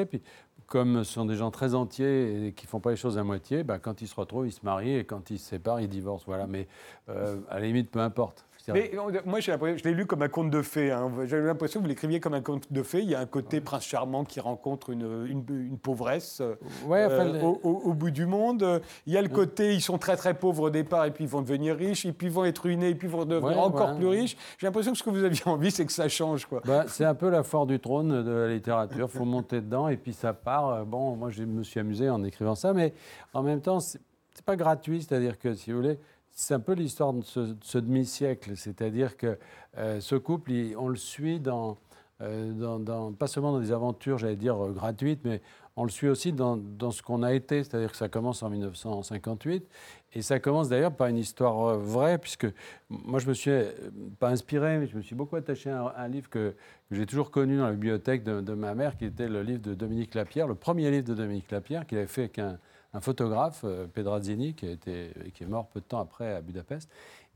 Puis, 0.08 0.22
comme 0.66 1.04
ce 1.04 1.12
sont 1.12 1.26
des 1.26 1.36
gens 1.36 1.50
très 1.50 1.74
entiers 1.74 2.46
et 2.46 2.52
qui 2.52 2.66
font 2.66 2.80
pas 2.80 2.90
les 2.90 2.96
choses 2.96 3.18
à 3.18 3.24
moitié, 3.24 3.62
bah, 3.62 3.78
quand 3.78 4.00
ils 4.00 4.08
se 4.08 4.14
retrouvent, 4.14 4.46
ils 4.46 4.52
se 4.52 4.64
marient, 4.64 4.96
et 4.96 5.04
quand 5.04 5.30
ils 5.30 5.38
se 5.38 5.50
séparent, 5.50 5.80
ils 5.80 5.88
divorcent. 5.88 6.24
Voilà. 6.26 6.46
Mais 6.46 6.66
euh, 7.08 7.36
à 7.50 7.60
la 7.60 7.66
limite, 7.66 7.90
peu 7.90 8.00
importe. 8.00 8.46
Mais 8.74 8.90
moi, 9.24 9.40
j'ai 9.40 9.52
l'impression- 9.52 9.76
je 9.78 9.84
l'ai 9.88 9.94
lu 9.94 10.06
comme 10.06 10.22
un 10.22 10.28
conte 10.28 10.50
de 10.50 10.62
fées. 10.62 10.90
hein. 10.90 11.10
J'avais 11.24 11.46
l'impression 11.46 11.80
que 11.80 11.84
vous 11.84 11.88
l'écriviez 11.88 12.20
comme 12.20 12.34
un 12.34 12.40
conte 12.40 12.72
de 12.72 12.82
fées. 12.82 13.00
Il 13.00 13.08
y 13.10 13.14
a 13.14 13.20
un 13.20 13.26
côté 13.26 13.60
prince 13.60 13.84
charmant 13.84 14.24
qui 14.24 14.40
rencontre 14.40 14.90
une, 14.90 15.26
une, 15.28 15.44
une 15.48 15.78
pauvresse 15.78 16.40
euh, 16.40 16.54
Ouais, 16.86 17.06
euh, 17.08 17.40
au, 17.42 17.60
au- 17.62 17.82
au 17.90 17.94
bout 17.94 18.10
du 18.10 18.26
monde. 18.26 18.80
Il 19.06 19.12
y 19.12 19.16
a 19.16 19.22
le 19.22 19.28
côté, 19.28 19.74
ils 19.74 19.80
sont 19.80 19.98
très 19.98 20.16
très 20.16 20.34
pauvres 20.34 20.64
au 20.64 20.70
départ 20.70 21.04
et 21.04 21.10
puis 21.10 21.24
ils 21.24 21.30
vont 21.30 21.42
devenir 21.42 21.76
riches, 21.76 22.06
et 22.06 22.12
puis 22.12 22.26
ils 22.28 22.32
vont 22.32 22.44
être 22.44 22.58
ruinés 22.60 22.90
et 22.90 22.94
puis 22.94 23.08
ils 23.08 23.10
vont 23.12 23.24
devenir 23.24 23.56
Ouais, 23.56 23.62
encore 23.62 23.96
plus 23.96 24.08
riches. 24.08 24.36
J'ai 24.58 24.66
l'impression 24.66 24.92
que 24.92 24.98
ce 24.98 25.02
que 25.02 25.10
vous 25.10 25.24
aviez 25.24 25.42
envie, 25.46 25.70
c'est 25.70 25.84
que 25.86 25.92
ça 25.92 26.08
change. 26.08 26.46
Quoi. 26.46 26.62
Bah, 26.64 26.84
c'est 26.88 27.04
un 27.04 27.14
peu 27.14 27.28
la 27.30 27.42
foire 27.42 27.66
du 27.66 27.78
trône 27.80 28.22
de 28.24 28.30
la 28.30 28.48
littérature. 28.48 29.08
Il 29.12 29.18
faut 29.18 29.24
monter 29.24 29.60
dedans 29.60 29.88
et 29.88 29.96
puis 29.96 30.12
ça 30.12 30.32
part. 30.32 30.68
Euh, 30.70 30.82
Bon, 30.84 31.16
moi, 31.16 31.30
je 31.30 31.42
me 31.42 31.62
suis 31.62 31.80
amusé 31.80 32.08
en 32.08 32.22
écrivant 32.24 32.54
ça, 32.54 32.72
mais 32.72 32.94
en 33.34 33.42
même 33.42 33.60
temps, 33.60 33.80
c'est 33.80 34.00
pas 34.44 34.56
gratuit. 34.56 35.02
C'est-à-dire 35.02 35.38
que, 35.38 35.54
si 35.54 35.72
vous 35.72 35.78
voulez, 35.78 35.98
c'est 36.36 36.52
un 36.52 36.60
peu 36.60 36.74
l'histoire 36.74 37.14
de 37.14 37.22
ce, 37.22 37.40
de 37.40 37.56
ce 37.62 37.78
demi-siècle. 37.78 38.52
C'est-à-dire 38.56 39.16
que 39.16 39.38
euh, 39.78 40.00
ce 40.00 40.14
couple, 40.16 40.52
on 40.76 40.88
le 40.88 40.96
suit 40.96 41.40
dans, 41.40 41.78
euh, 42.20 42.78
dans- 42.78 43.12
pas 43.14 43.26
seulement 43.26 43.52
dans 43.52 43.58
des 43.58 43.72
aventures, 43.72 44.18
j'allais 44.18 44.36
dire, 44.36 44.62
euh, 44.62 44.70
gratuites, 44.70 45.20
mais 45.24 45.40
on 45.76 45.84
le 45.84 45.90
suit 45.90 46.08
aussi 46.08 46.34
dans, 46.34 46.60
ce 46.90 47.02
qu'on 47.02 47.22
a 47.22 47.32
été. 47.32 47.64
C'est-à-dire 47.64 47.90
que 47.90 47.96
ça 47.96 48.10
commence 48.10 48.42
en 48.42 48.50
1958. 48.50 49.66
Et 50.12 50.20
ça 50.20 50.38
commence 50.38 50.68
d'ailleurs 50.68 50.94
par 50.94 51.06
une 51.06 51.16
histoire 51.16 51.78
vraie, 51.78 52.18
puisque 52.18 52.46
moi, 52.90 53.18
je 53.18 53.28
me 53.28 53.34
suis 53.34 53.50
pas 54.18 54.28
inspiré, 54.28 54.76
mais 54.76 54.86
je 54.88 54.96
me 54.96 55.02
suis 55.02 55.14
beaucoup 55.14 55.36
attaché 55.36 55.70
à 55.70 55.94
un, 55.96 56.08
livre 56.08 56.28
que, 56.28 56.54
que 56.90 56.94
j'ai 56.94 57.06
toujours 57.06 57.30
connu 57.30 57.56
dans 57.56 57.64
la 57.64 57.72
bibliothèque 57.72 58.24
de, 58.24 58.42
de 58.42 58.52
ma 58.52 58.74
mère, 58.74 58.98
qui 58.98 59.06
était 59.06 59.28
le 59.28 59.42
livre 59.42 59.62
de 59.62 59.72
Dominique 59.72 60.14
Lapierre, 60.14 60.48
le 60.48 60.54
premier 60.54 60.90
livre 60.90 61.08
de 61.08 61.14
Dominique 61.14 61.50
Lapierre, 61.50 61.86
qu'il 61.86 61.96
avait 61.96 62.06
fait 62.06 62.22
avec 62.24 62.38
un, 62.38 62.58
un 62.96 63.00
photographe, 63.00 63.60
euh, 63.64 63.86
Pedrazzini, 63.86 64.54
qui, 64.54 64.66
a 64.66 64.70
été, 64.70 65.10
qui 65.34 65.44
est 65.44 65.46
mort 65.46 65.66
peu 65.68 65.80
de 65.80 65.84
temps 65.84 66.00
après 66.00 66.32
à 66.34 66.40
Budapest. 66.40 66.88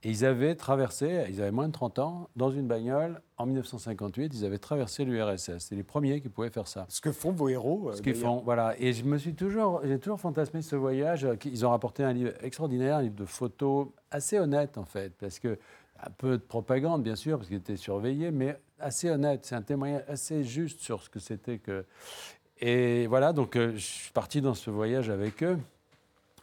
Et 0.02 0.08
ils 0.08 0.24
avaient 0.24 0.54
traversé, 0.54 1.26
ils 1.28 1.42
avaient 1.42 1.50
moins 1.50 1.68
de 1.68 1.72
30 1.72 1.98
ans, 1.98 2.30
dans 2.34 2.50
une 2.50 2.66
bagnole, 2.66 3.20
en 3.36 3.44
1958, 3.44 4.32
ils 4.34 4.44
avaient 4.46 4.56
traversé 4.58 5.04
l'URSS. 5.04 5.58
C'est 5.58 5.74
les 5.74 5.82
premiers 5.82 6.22
qui 6.22 6.30
pouvaient 6.30 6.48
faire 6.48 6.66
ça. 6.66 6.86
Ce 6.88 7.02
que 7.02 7.12
font 7.12 7.32
vos 7.32 7.50
héros. 7.50 7.90
euh, 7.90 7.92
Ce 7.92 8.00
qu'ils 8.00 8.14
font, 8.14 8.40
voilà. 8.42 8.74
Et 8.78 8.94
je 8.94 9.04
me 9.04 9.18
suis 9.18 9.34
toujours, 9.34 9.82
j'ai 9.84 9.98
toujours 9.98 10.18
fantasmé 10.18 10.62
ce 10.62 10.74
voyage. 10.74 11.26
euh, 11.26 11.36
Ils 11.44 11.66
ont 11.66 11.70
rapporté 11.70 12.02
un 12.02 12.14
livre 12.14 12.32
extraordinaire, 12.42 12.96
un 12.96 13.02
livre 13.02 13.14
de 13.16 13.26
photos 13.26 13.88
assez 14.10 14.38
honnête 14.38 14.78
en 14.78 14.86
fait, 14.86 15.12
parce 15.20 15.38
que 15.38 15.58
un 16.02 16.10
peu 16.16 16.38
de 16.38 16.42
propagande 16.42 17.02
bien 17.02 17.14
sûr, 17.16 17.36
parce 17.36 17.48
qu'il 17.48 17.58
était 17.58 17.76
surveillé, 17.76 18.30
mais 18.30 18.58
assez 18.78 19.10
honnête. 19.10 19.44
C'est 19.44 19.54
un 19.54 19.60
témoignage 19.60 20.04
assez 20.08 20.44
juste 20.44 20.80
sur 20.80 21.02
ce 21.02 21.10
que 21.10 21.18
c'était 21.18 21.58
que. 21.58 21.84
Et 22.60 23.06
voilà, 23.06 23.32
donc 23.32 23.56
euh, 23.56 23.72
je 23.74 23.78
suis 23.80 24.12
parti 24.12 24.40
dans 24.40 24.54
ce 24.54 24.70
voyage 24.70 25.08
avec 25.10 25.42
eux. 25.42 25.58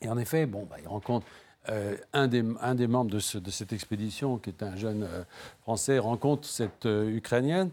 Et 0.02 0.10
en 0.10 0.18
effet, 0.18 0.46
bon, 0.46 0.66
bah, 0.70 0.78
ils 0.82 0.88
rencontrent 0.88 1.26
euh, 1.70 1.96
un, 2.14 2.28
des, 2.28 2.44
un 2.62 2.76
des 2.76 2.88
membres 2.88 3.12
de, 3.12 3.20
ce- 3.20 3.38
de 3.38 3.52
cette 3.52 3.74
expédition, 3.74 4.38
qui 4.38 4.50
est 4.50 4.64
un 4.64 4.76
jeune 4.76 5.04
euh, 5.04 5.24
Français, 5.64 6.00
rencontre 6.00 6.48
cette 6.48 6.86
Ukrainienne. 6.86 7.70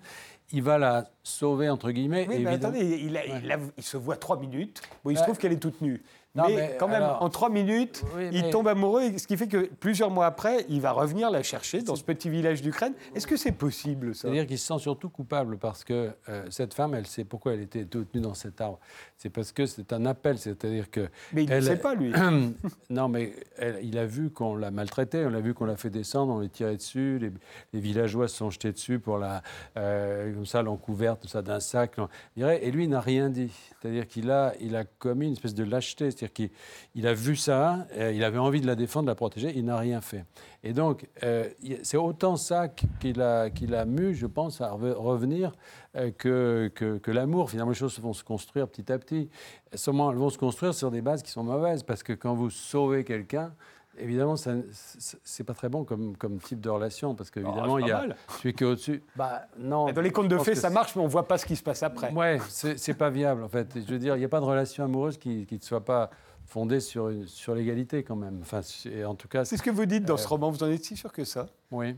Il 0.52 0.62
va 0.62 0.78
la 0.78 1.08
sauver, 1.22 1.68
entre 1.70 1.90
guillemets. 1.90 2.26
Oui, 2.28 2.36
mais 2.40 2.52
évidemment- 2.52 2.74
attendez, 2.76 2.98
il, 3.02 3.16
a- 3.16 3.26
il 3.26 3.50
a- 3.52 3.58
il 3.76 3.82
se 3.82 3.96
voit 3.96 4.16
trois 4.16 4.38
minutes. 4.38 4.82
Bon, 5.04 5.10
il 5.10 5.16
se 5.18 5.22
trouve 5.22 5.38
qu'elle 5.38 5.52
est 5.52 5.56
toute 5.62 5.80
nue. 5.80 6.02
Non, 6.36 6.44
mais, 6.48 6.56
mais 6.56 6.76
quand 6.80 6.88
même, 6.88 7.02
alors- 7.02 7.22
en 7.22 7.28
trois 7.28 7.48
minutes, 7.48 8.02
Oui, 8.16 8.28
il 8.32 8.50
tombe 8.50 8.66
amoureux, 8.66 9.16
ce 9.18 9.26
qui 9.26 9.36
fait 9.36 9.46
que 9.46 9.68
plusieurs 9.78 10.10
mois 10.10 10.26
après, 10.26 10.66
il 10.68 10.80
va 10.80 10.90
revenir 10.90 11.30
la 11.30 11.44
chercher 11.44 11.82
dans 11.82 11.94
ce 11.94 12.02
petit 12.02 12.28
village 12.28 12.60
d'Ukraine. 12.60 12.92
Est-ce 13.14 13.26
que 13.28 13.36
c'est 13.36 13.52
possible, 13.52 14.14
ça? 14.16 14.22
C'est-à-dire 14.22 14.46
qu'il 14.48 14.58
se 14.58 14.66
sent 14.66 14.80
surtout 14.80 15.08
coupable 15.10 15.58
parce 15.58 15.84
que 15.84 16.10
euh, 16.28 16.44
cette 16.50 16.74
femme, 16.74 16.94
elle 16.94 17.06
sait 17.06 17.22
pourquoi 17.24 17.54
elle 17.54 17.60
était 17.60 17.84
toute 17.84 18.12
nue 18.14 18.20
dans 18.20 18.34
cet 18.34 18.60
arbre. 18.60 18.80
C'est 19.16 19.30
parce 19.30 19.52
que 19.52 19.64
c'est 19.66 19.92
un 19.92 20.06
appel, 20.06 20.36
c'est-à-dire 20.38 20.90
que. 20.90 21.08
Mais 21.32 21.44
il 21.44 21.48
ne 21.50 21.54
elle- 21.54 21.62
sait 21.64 21.76
pas, 21.76 21.94
lui. 21.94 22.12
non, 22.90 23.08
mais 23.08 23.32
elle- 23.56 23.78
il 23.84 23.96
a 23.96 24.04
vu 24.06 24.30
qu'on 24.30 24.56
l'a 24.56 24.72
maltraitée, 24.72 25.24
on 25.26 25.30
l'a 25.30 25.40
vu 25.40 25.54
qu'on 25.54 25.66
l'a 25.66 25.76
fait 25.76 25.90
descendre, 25.90 26.34
on 26.34 26.40
l'a 26.40 26.48
tiré 26.48 26.76
dessus, 26.76 27.18
les, 27.20 27.30
les 27.72 27.80
villageois 27.80 28.26
se 28.26 28.36
sont 28.36 28.50
jetés 28.50 28.72
dessus 28.72 28.98
pour 28.98 29.18
la. 29.18 29.42
euh, 29.76 30.34
comme 30.34 30.46
ça, 30.46 30.62
l'ont 30.62 30.76
couverte, 30.76 31.22
tout 31.22 31.28
ça, 31.28 31.42
d'un 31.42 31.60
sac. 31.60 31.92
Et 32.36 32.70
lui, 32.72 32.84
il 32.84 32.90
n'a 32.90 33.00
rien 33.00 33.30
dit. 33.30 33.52
C'est-à-dire 33.80 34.08
qu'il 34.08 34.30
a, 34.32 34.52
il 34.60 34.74
a 34.74 34.84
commis 34.84 35.26
une 35.28 35.34
espèce 35.34 35.54
de 35.54 35.62
lâcheté. 35.62 36.10
C'est-à-dire 36.24 36.32
qu'il 36.32 36.50
il 36.94 37.06
a 37.06 37.14
vu 37.14 37.36
ça, 37.36 37.86
euh, 37.96 38.12
il 38.12 38.24
avait 38.24 38.38
envie 38.38 38.60
de 38.60 38.66
la 38.66 38.76
défendre, 38.76 39.06
de 39.06 39.10
la 39.10 39.14
protéger, 39.14 39.52
il 39.54 39.64
n'a 39.64 39.76
rien 39.76 40.00
fait. 40.00 40.24
Et 40.62 40.72
donc, 40.72 41.06
euh, 41.22 41.48
c'est 41.82 41.96
autant 41.96 42.36
ça 42.36 42.68
qu'il 42.68 43.20
a, 43.20 43.50
qu'il 43.50 43.74
a 43.74 43.84
mu, 43.84 44.14
je 44.14 44.26
pense, 44.26 44.60
à 44.60 44.70
reve- 44.70 44.96
revenir 44.96 45.52
euh, 45.96 46.10
que, 46.10 46.70
que, 46.74 46.98
que 46.98 47.10
l'amour. 47.10 47.50
Finalement, 47.50 47.72
les 47.72 47.76
choses 47.76 47.98
vont 48.00 48.14
se 48.14 48.24
construire 48.24 48.68
petit 48.68 48.90
à 48.90 48.98
petit. 48.98 49.28
Seulement, 49.74 50.10
elles 50.10 50.16
vont 50.16 50.30
se 50.30 50.38
construire 50.38 50.72
sur 50.72 50.90
des 50.90 51.02
bases 51.02 51.22
qui 51.22 51.30
sont 51.30 51.44
mauvaises, 51.44 51.82
parce 51.82 52.02
que 52.02 52.12
quand 52.14 52.34
vous 52.34 52.50
sauvez 52.50 53.04
quelqu'un, 53.04 53.52
évidemment, 53.98 54.34
c'est 54.36 55.44
pas 55.44 55.54
très 55.54 55.68
bon 55.68 55.84
comme, 55.84 56.16
comme 56.16 56.38
type 56.38 56.60
de 56.60 56.68
relation, 56.70 57.14
parce 57.14 57.30
qu'évidemment, 57.30 57.74
Oh, 57.74 57.78
c'est 57.78 57.84
il 57.84 57.88
y 57.88 57.92
a 57.92 57.98
mal. 57.98 58.16
celui 58.38 58.54
qui 58.54 58.64
est 58.64 58.66
au-dessus. 58.66 59.02
Bah, 59.16 59.46
non. 59.58 59.90
Dans 59.92 60.00
les 60.00 60.10
contes 60.12 60.28
de 60.28 60.38
fées, 60.38 60.54
ça 60.54 60.70
marche, 60.70 60.94
mais 60.96 61.02
on 61.02 61.06
ne 61.06 61.10
voit 61.10 61.26
pas 61.28 61.38
ce 61.38 61.46
qui 61.46 61.56
se 61.56 61.62
passe 61.62 61.82
après. 61.82 62.12
Ouais, 62.12 62.38
c'est 62.48 62.94
pas 62.94 63.10
viable 63.10 63.42
en 63.44 63.48
fait. 63.48 63.68
Je 63.74 63.92
veux 63.92 63.98
dire, 63.98 64.16
il 64.16 64.20
n'y 64.20 64.24
a 64.24 64.28
pas 64.28 64.40
de 64.40 64.44
relation 64.46 64.84
amoureuse 64.84 65.18
qui 65.18 65.46
ne 65.50 65.58
soit 65.60 65.84
pas 65.84 66.10
fondée 66.46 66.80
sur, 66.80 67.10
sur 67.26 67.54
l'égalité 67.54 68.02
quand 68.02 68.16
même. 68.16 68.38
Enfin, 68.42 68.60
c'est- 68.62 69.04
en 69.04 69.14
tout 69.14 69.28
cas, 69.28 69.44
C'est 69.46 69.56
ce 69.56 69.62
que 69.62 69.70
vous 69.70 69.86
dites 69.86 70.04
dans 70.04 70.14
Euh, 70.14 70.18
ce 70.18 70.28
roman, 70.28 70.50
vous 70.50 70.62
en 70.62 70.68
êtes 70.70 70.84
si 70.84 70.94
sûr 70.96 71.10
que 71.12 71.24
ça? 71.24 71.46
Oui. 71.70 71.96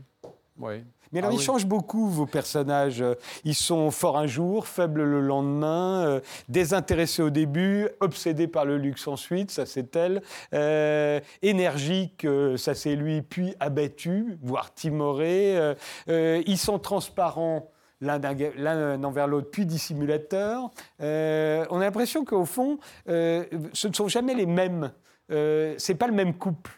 Oui. 0.59 0.83
Mais 1.11 1.19
alors, 1.19 1.31
Ah 1.31 1.33
ils 1.35 1.37
oui. 1.39 1.43
changent 1.43 1.65
beaucoup, 1.65 2.09
vos 2.09 2.25
personnages. 2.25 3.03
Ils 3.45 3.55
sont 3.55 3.91
forts 3.91 4.17
un 4.17 4.27
jour, 4.27 4.67
faibles 4.67 5.03
le 5.03 5.21
lendemain, 5.21 6.03
euh, 6.05 6.19
désintéressés 6.49 7.21
au 7.21 7.29
début, 7.29 7.87
obsédés 8.01 8.47
par 8.47 8.65
le 8.65 8.77
luxe 8.77 9.07
ensuite, 9.07 9.51
ça 9.51 9.65
c'est 9.65 9.95
elle, 9.95 10.21
euh, 10.53 11.19
énergiques, 11.41 12.25
euh, 12.25 12.57
ça 12.57 12.75
c'est 12.75 12.95
lui, 12.95 13.21
puis 13.21 13.55
abattus, 13.59 14.37
voire 14.41 14.73
timorés. 14.73 15.57
Euh, 16.09 16.43
ils 16.45 16.57
sont 16.57 16.79
transparents 16.79 17.71
l'un 18.01 19.03
envers 19.03 19.27
l'autre, 19.27 19.49
puis 19.49 19.65
dissimulateurs. 19.65 20.69
On 20.99 21.03
a 21.79 21.79
l'impression 21.79 22.25
qu'au 22.25 22.45
fond, 22.45 22.79
ce 23.07 23.87
ne 23.87 23.93
sont 23.93 24.07
jamais 24.07 24.35
les 24.35 24.45
mêmes. 24.45 24.91
C'est 25.29 25.95
pas 25.97 26.07
le 26.07 26.13
même 26.13 26.33
couple 26.35 26.71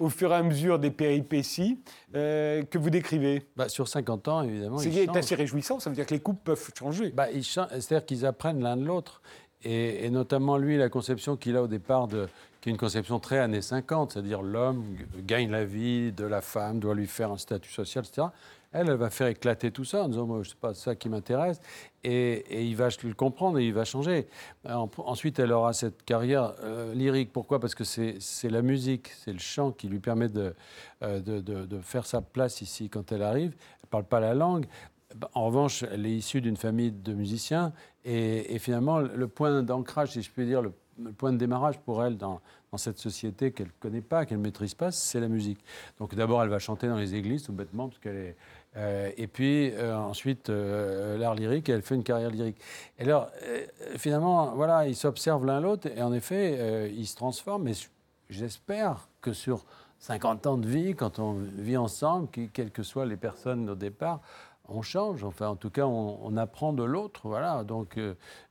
au 0.00 0.08
fur 0.08 0.32
et 0.32 0.36
à 0.36 0.42
mesure 0.42 0.78
des 0.78 0.90
péripéties 0.90 1.78
euh, 2.14 2.62
que 2.62 2.78
vous 2.78 2.90
décrivez. 2.90 3.42
Bah, 3.56 3.68
sur 3.68 3.88
50 3.88 4.28
ans, 4.28 4.42
évidemment, 4.42 4.78
C'est 4.78 5.16
assez 5.16 5.34
réjouissant, 5.34 5.80
ça 5.80 5.90
veut 5.90 5.96
dire 5.96 6.06
que 6.06 6.14
les 6.14 6.20
couples 6.20 6.42
peuvent 6.44 6.70
changer. 6.78 7.10
Bah, 7.10 7.26
C'est-à-dire 7.32 8.04
qu'ils 8.04 8.26
apprennent 8.26 8.62
l'un 8.62 8.76
de 8.76 8.84
l'autre. 8.84 9.22
Et, 9.64 10.04
et 10.04 10.10
notamment, 10.10 10.56
lui, 10.56 10.76
la 10.76 10.88
conception 10.88 11.36
qu'il 11.36 11.56
a 11.56 11.62
au 11.62 11.66
départ, 11.66 12.06
de, 12.06 12.28
qui 12.60 12.68
est 12.68 12.72
une 12.72 12.78
conception 12.78 13.18
très 13.18 13.38
années 13.38 13.62
50, 13.62 14.12
c'est-à-dire 14.12 14.42
l'homme 14.42 14.84
gagne 15.26 15.50
la 15.50 15.64
vie 15.64 16.12
de 16.12 16.24
la 16.24 16.40
femme, 16.40 16.78
doit 16.78 16.94
lui 16.94 17.06
faire 17.06 17.30
un 17.30 17.38
statut 17.38 17.72
social, 17.72 18.04
etc. 18.04 18.28
Elle, 18.72 18.90
elle 18.90 18.96
va 18.96 19.08
faire 19.08 19.28
éclater 19.28 19.70
tout 19.70 19.84
ça 19.84 20.04
en 20.04 20.08
disant, 20.08 20.26
moi, 20.26 20.42
c'est 20.44 20.54
pas 20.54 20.74
ça 20.74 20.94
qui 20.94 21.08
m'intéresse. 21.08 21.60
Et, 22.04 22.44
et 22.50 22.64
il 22.64 22.76
va 22.76 22.88
le 23.02 23.14
comprendre 23.14 23.58
et 23.58 23.66
il 23.66 23.72
va 23.72 23.84
changer. 23.84 24.28
En- 24.68 24.90
ensuite, 24.98 25.38
elle 25.38 25.52
aura 25.52 25.72
cette 25.72 26.02
carrière 26.02 26.52
euh, 26.62 26.92
lyrique. 26.94 27.32
Pourquoi? 27.32 27.60
Parce 27.60 27.74
que 27.74 27.84
c'est 27.84 28.50
la 28.50 28.62
musique, 28.62 29.08
c'est 29.08 29.32
le 29.32 29.38
chant 29.38 29.72
qui 29.72 29.88
lui 29.88 30.00
permet 30.00 30.28
de, 30.28 30.54
euh, 31.02 31.20
de, 31.20 31.40
de- 31.40 31.64
de 31.64 31.80
faire 31.80 32.04
sa 32.04 32.20
place 32.20 32.60
ici 32.60 32.90
quand 32.90 33.10
elle 33.10 33.22
arrive. 33.22 33.52
Elle 33.52 33.86
ne 33.86 33.90
parle 33.90 34.04
pas 34.04 34.20
la 34.20 34.34
langue. 34.34 34.66
En 35.32 35.46
revanche, 35.46 35.84
elle 35.90 36.04
est 36.04 36.12
issue 36.12 36.42
d'une 36.42 36.58
famille 36.58 36.92
de 36.92 37.14
musiciens 37.14 37.72
et, 38.04 38.58
finalement, 38.58 38.98
le 39.00 39.28
point 39.28 39.62
d'ancrage, 39.62 40.12
si 40.12 40.20
je 40.20 40.30
puis 40.30 40.44
dire, 40.44 40.60
le, 40.60 40.72
le 41.02 41.12
point 41.12 41.32
de 41.32 41.38
démarrage 41.38 41.78
pour 41.78 42.04
elle 42.04 42.18
dans, 42.18 42.42
dans 42.70 42.76
cette 42.78 42.98
société 42.98 43.52
qu'elle 43.52 43.68
ne 43.68 43.72
connaît 43.80 44.02
pas, 44.02 44.26
qu'elle 44.26 44.36
ne 44.36 44.42
maîtrise 44.42 44.74
pas, 44.74 44.90
c'est 44.90 45.20
la 45.20 45.28
musique. 45.28 45.60
Donc 45.98 46.14
d'abord, 46.14 46.42
elle 46.42 46.50
va 46.50 46.58
chanter 46.58 46.88
dans 46.88 46.98
les 46.98 47.14
églises, 47.14 47.42
tout 47.44 47.54
bêtement, 47.54 47.88
parce 47.88 47.98
qu'elle 48.00 48.16
est... 48.16 48.36
euh, 48.78 49.10
et 49.16 49.26
puis 49.26 49.72
euh, 49.72 49.96
ensuite, 49.96 50.50
euh, 50.50 51.18
l'art 51.18 51.34
lyrique, 51.34 51.68
elle 51.68 51.82
fait 51.82 51.96
une 51.96 52.04
carrière 52.04 52.30
lyrique. 52.30 52.58
Et 52.98 53.02
alors, 53.02 53.28
finalement, 53.96 54.54
voilà, 54.54 54.86
ils 54.86 54.96
s'observent 54.96 55.46
l'un 55.46 55.60
l'autre, 55.60 55.88
et 55.88 56.02
en 56.02 56.12
effet, 56.12 56.92
ils 56.94 57.06
se 57.06 57.16
transforment, 57.16 57.64
mais 57.64 57.72
j'espère 58.30 59.08
que 59.20 59.32
sur 59.32 59.64
50 59.98 60.46
ans 60.46 60.58
de 60.58 60.68
vie, 60.68 60.94
quand 60.94 61.18
on 61.18 61.32
vit 61.32 61.76
ensemble, 61.76 62.28
quelles 62.28 62.70
que 62.70 62.82
soient 62.82 63.06
les 63.06 63.16
personnes 63.16 63.68
au 63.68 63.74
départ, 63.74 64.20
on 64.68 64.82
change. 64.82 65.24
Enfin, 65.24 65.48
en 65.48 65.56
tout 65.56 65.70
cas, 65.70 65.86
on, 65.86 66.18
on 66.22 66.36
apprend 66.36 66.72
de 66.72 66.84
l'autre. 66.84 67.22
Voilà. 67.24 67.64
Donc, 67.64 67.96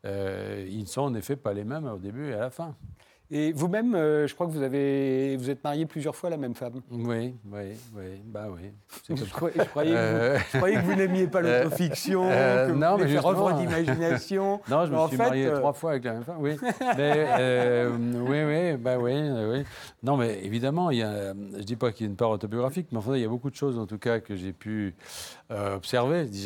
ils 0.03 0.79
ne 0.79 0.85
sont 0.85 1.01
en 1.01 1.13
effet 1.13 1.35
pas 1.35 1.53
les 1.53 1.63
mêmes 1.63 1.85
au 1.85 1.99
début 1.99 2.31
et 2.31 2.33
à 2.33 2.39
la 2.39 2.49
fin. 2.49 2.75
Et 3.29 3.51
vous-même, 3.51 3.93
euh, 3.93 4.25
je 4.25 4.33
crois 4.33 4.47
que 4.47 4.51
vous, 4.53 4.61
avez, 4.61 5.35
vous 5.35 5.49
êtes 5.49 5.61
marié 5.63 5.85
plusieurs 5.85 6.15
fois 6.15 6.27
à 6.27 6.31
la 6.31 6.37
même 6.37 6.55
femme. 6.55 6.75
Oui, 6.89 7.35
oui, 7.51 7.61
oui. 7.95 8.03
Bah 8.25 8.45
oui. 8.49 8.71
Je, 9.09 9.23
croyais- 9.33 9.55
je 9.57 9.63
croyais 9.65 9.91
que 9.91 9.95
vous- 9.95 10.01
Euh, 10.23 10.37
je 10.53 10.57
croyais 10.57 10.75
que 10.77 10.81
vous 10.85 10.95
n'aimiez 10.95 11.27
pas 11.27 11.41
l'autofiction, 11.63 12.23
euh, 12.31 12.67
que 12.67 12.71
vous 12.71 12.77
non, 12.79 12.97
mais 12.97 13.07
faire 13.07 13.25
œuvre 13.25 13.49
justement- 13.49 13.59
d'imagination. 13.59 14.61
Non, 14.69 14.85
je 14.85 14.91
me 14.91 14.95
Mais 14.95 15.01
en 15.01 15.07
suis 15.09 15.17
fait, 15.17 15.23
marié 15.23 15.45
euh, 15.47 15.57
trois 15.57 15.73
fois 15.73 15.91
avec 15.91 16.05
la 16.05 16.13
même 16.13 16.23
femme, 16.23 16.37
oui. 16.39 16.55
Mais, 16.97 17.27
euh, 17.39 17.91
oui, 17.97 18.43
oui, 18.45 18.77
bah 18.77 18.97
oui, 18.97 19.11
euh, 19.13 19.57
oui. 19.59 19.65
Non, 20.03 20.15
mais 20.15 20.39
évidemment, 20.45 20.89
il 20.91 20.99
y 20.99 21.03
a, 21.03 21.33
je 21.33 21.63
dis 21.63 21.75
pas 21.75 21.91
qu'il 21.91 22.05
y 22.05 22.07
a 22.07 22.11
une 22.11 22.15
part 22.17 22.29
autobiographique, 22.29 22.87
mais 22.93 22.97
enfin, 22.99 23.15
il 23.15 23.21
y 23.21 23.25
a 23.25 23.29
beaucoup 23.29 23.49
de 23.49 23.55
choses, 23.55 23.77
en 23.77 23.85
tout 23.85 23.97
cas, 23.97 24.19
que 24.21 24.35
j'ai 24.37 24.53
pu 24.53 24.95
euh, 25.51 25.75
observer. 25.75 26.27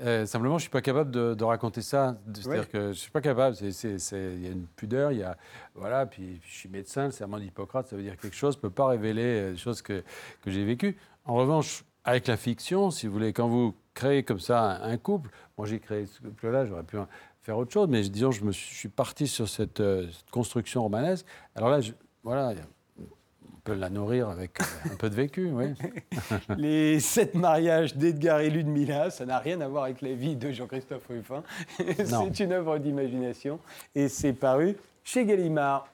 Euh, 0.00 0.26
simplement, 0.26 0.58
je 0.58 0.62
suis 0.62 0.70
pas 0.70 0.80
capable 0.80 1.10
de, 1.10 1.34
de 1.34 1.44
raconter 1.44 1.82
ça. 1.82 2.16
C'est-à-dire 2.34 2.60
Ouais. 2.62 2.66
que 2.72 2.88
je 2.88 2.98
suis 2.98 3.10
pas 3.10 3.20
capable. 3.20 3.56
Il 3.60 3.68
y 3.68 4.46
a 4.46 4.50
une 4.50 4.66
pudeur, 4.76 5.12
il 5.12 5.18
y 5.18 5.22
a, 5.22 5.36
voilà. 5.78 6.06
Puis, 6.06 6.40
je 6.46 6.54
suis 6.54 6.68
médecin, 6.68 7.06
le 7.06 7.10
serment 7.12 7.38
d'Hippocrate, 7.38 7.88
ça 7.88 7.96
veut 7.96 8.02
dire 8.02 8.16
quelque 8.16 8.36
chose. 8.36 8.54
Je 8.54 8.60
peux 8.60 8.70
pas 8.70 8.86
révéler 8.88 9.22
euh, 9.24 9.52
des 9.52 9.58
choses 9.58 9.82
que, 9.82 10.02
que 10.42 10.50
j'ai 10.50 10.64
vécues. 10.64 10.96
En 11.24 11.34
revanche, 11.34 11.84
avec 12.04 12.26
la 12.26 12.36
fiction, 12.36 12.90
si 12.90 13.06
vous 13.06 13.12
voulez, 13.12 13.32
quand 13.32 13.48
vous 13.48 13.74
créez 13.94 14.22
comme 14.22 14.40
ça 14.40 14.60
un, 14.82 14.90
un 14.92 14.96
couple, 14.96 15.30
moi 15.56 15.66
j'ai 15.66 15.78
créé 15.80 16.06
ce 16.06 16.20
couple-là, 16.20 16.64
j'aurais 16.64 16.84
pu 16.84 16.96
faire 17.42 17.58
autre 17.58 17.72
chose, 17.72 17.88
mais 17.88 18.02
disons, 18.02 18.30
je 18.30 18.44
me 18.44 18.52
suis, 18.52 18.72
je 18.74 18.78
suis 18.78 18.88
parti 18.88 19.26
sur 19.26 19.48
cette, 19.48 19.80
euh, 19.80 20.06
cette 20.10 20.30
construction 20.30 20.82
romanesque. 20.82 21.26
Alors 21.54 21.68
là, 21.70 21.80
je- 21.80 21.92
voilà, 22.22 22.52
on 23.00 23.56
peut 23.64 23.74
la 23.74 23.90
nourrir 23.90 24.28
avec 24.30 24.60
euh, 24.60 24.64
un 24.92 24.96
peu 24.96 25.10
de 25.10 25.14
vécu, 25.14 25.50
oui. 25.52 25.74
Les 26.56 27.00
sept 27.00 27.34
mariages 27.34 27.94
d'Edgar 27.96 28.40
et 28.40 28.48
Ludmilla, 28.50 29.10
ça 29.10 29.26
n'a 29.26 29.38
rien 29.38 29.60
à 29.60 29.68
voir 29.68 29.84
avec 29.84 30.00
la 30.00 30.14
vie 30.14 30.36
de 30.36 30.50
Jean-Christophe 30.50 31.06
Ruffin. 31.08 31.42
C'est 32.04 32.40
une 32.40 32.52
œuvre 32.52 32.78
d'imagination 32.78 33.58
et 33.94 34.08
c'est 34.08 34.32
paru 34.32 34.76
chez 35.10 35.24
Gallimard. 35.24 35.88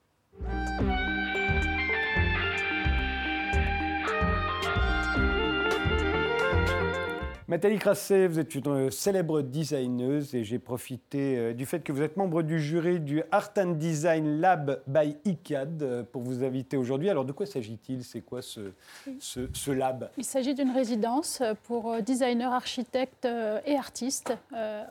Nathalie 7.55 7.79
Crasset, 7.79 8.27
vous 8.27 8.41
êtes 8.41 8.53
une 8.57 8.67
euh, 8.67 8.91
célèbre 8.91 9.41
designeuse 9.41 10.35
et 10.35 10.43
j'ai 10.43 10.59
profité 10.59 11.39
euh, 11.39 11.53
du 11.53 11.67
fait 11.67 11.79
que 11.85 11.93
vous 11.93 12.03
êtes 12.03 12.17
membre 12.17 12.43
du 12.43 12.59
jury 12.59 12.99
du 12.99 13.23
Art 13.31 13.53
and 13.57 13.75
Design 13.75 14.41
Lab 14.41 14.83
by 14.89 15.17
ICAD 15.25 15.81
euh, 15.81 16.03
pour 16.03 16.23
vous 16.23 16.43
inviter 16.43 16.77
aujourd'hui. 16.77 17.11
Alors 17.11 17.25
de 17.25 17.31
quoi 17.31 17.47
s'agit-il? 17.47 18.03
C'est 18.03 18.23
quoi 18.23 18.43
ce, 18.43 18.73
ce, 19.21 19.49
ce 19.53 19.71
lab? 19.71 20.11
Il 20.19 20.25
s'agit 20.25 20.53
d'une 20.53 20.73
résidence 20.73 21.45
pour 21.63 22.03
designers, 22.03 22.43
architectes 22.43 23.29
et 23.65 23.77
artistes 23.77 24.35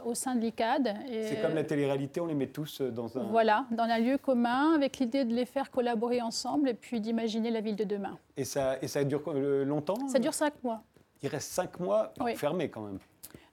au 0.05 0.13
sein 0.13 0.35
de 0.35 0.39
l'ICAD. 0.39 0.95
C'est 1.09 1.41
comme 1.41 1.55
la 1.55 1.65
télé-réalité, 1.65 2.21
on 2.21 2.27
les 2.27 2.33
met 2.33 2.47
tous 2.47 2.81
dans 2.81 3.17
un... 3.17 3.23
Voilà, 3.23 3.65
dans 3.71 3.83
un 3.83 3.99
lieu 3.99 4.17
commun, 4.17 4.73
avec 4.73 4.99
l'idée 4.99 5.25
de 5.25 5.33
les 5.33 5.45
faire 5.45 5.69
collaborer 5.69 6.21
ensemble 6.21 6.69
et 6.69 6.73
puis 6.73 7.01
d'imaginer 7.01 7.51
la 7.51 7.59
ville 7.59 7.75
de 7.75 7.83
demain. 7.83 8.17
Et 8.37 8.45
ça, 8.45 8.77
et 8.81 8.87
ça 8.87 9.03
dure 9.03 9.21
longtemps? 9.33 10.07
Ça 10.07 10.19
dure 10.19 10.33
cinq 10.33 10.53
mois. 10.63 10.81
Il 11.23 11.29
reste 11.29 11.51
cinq 11.51 11.79
mois 11.79 12.13
Oui. 12.19 12.35
fermés 12.35 12.69
quand 12.69 12.81
même. 12.81 12.99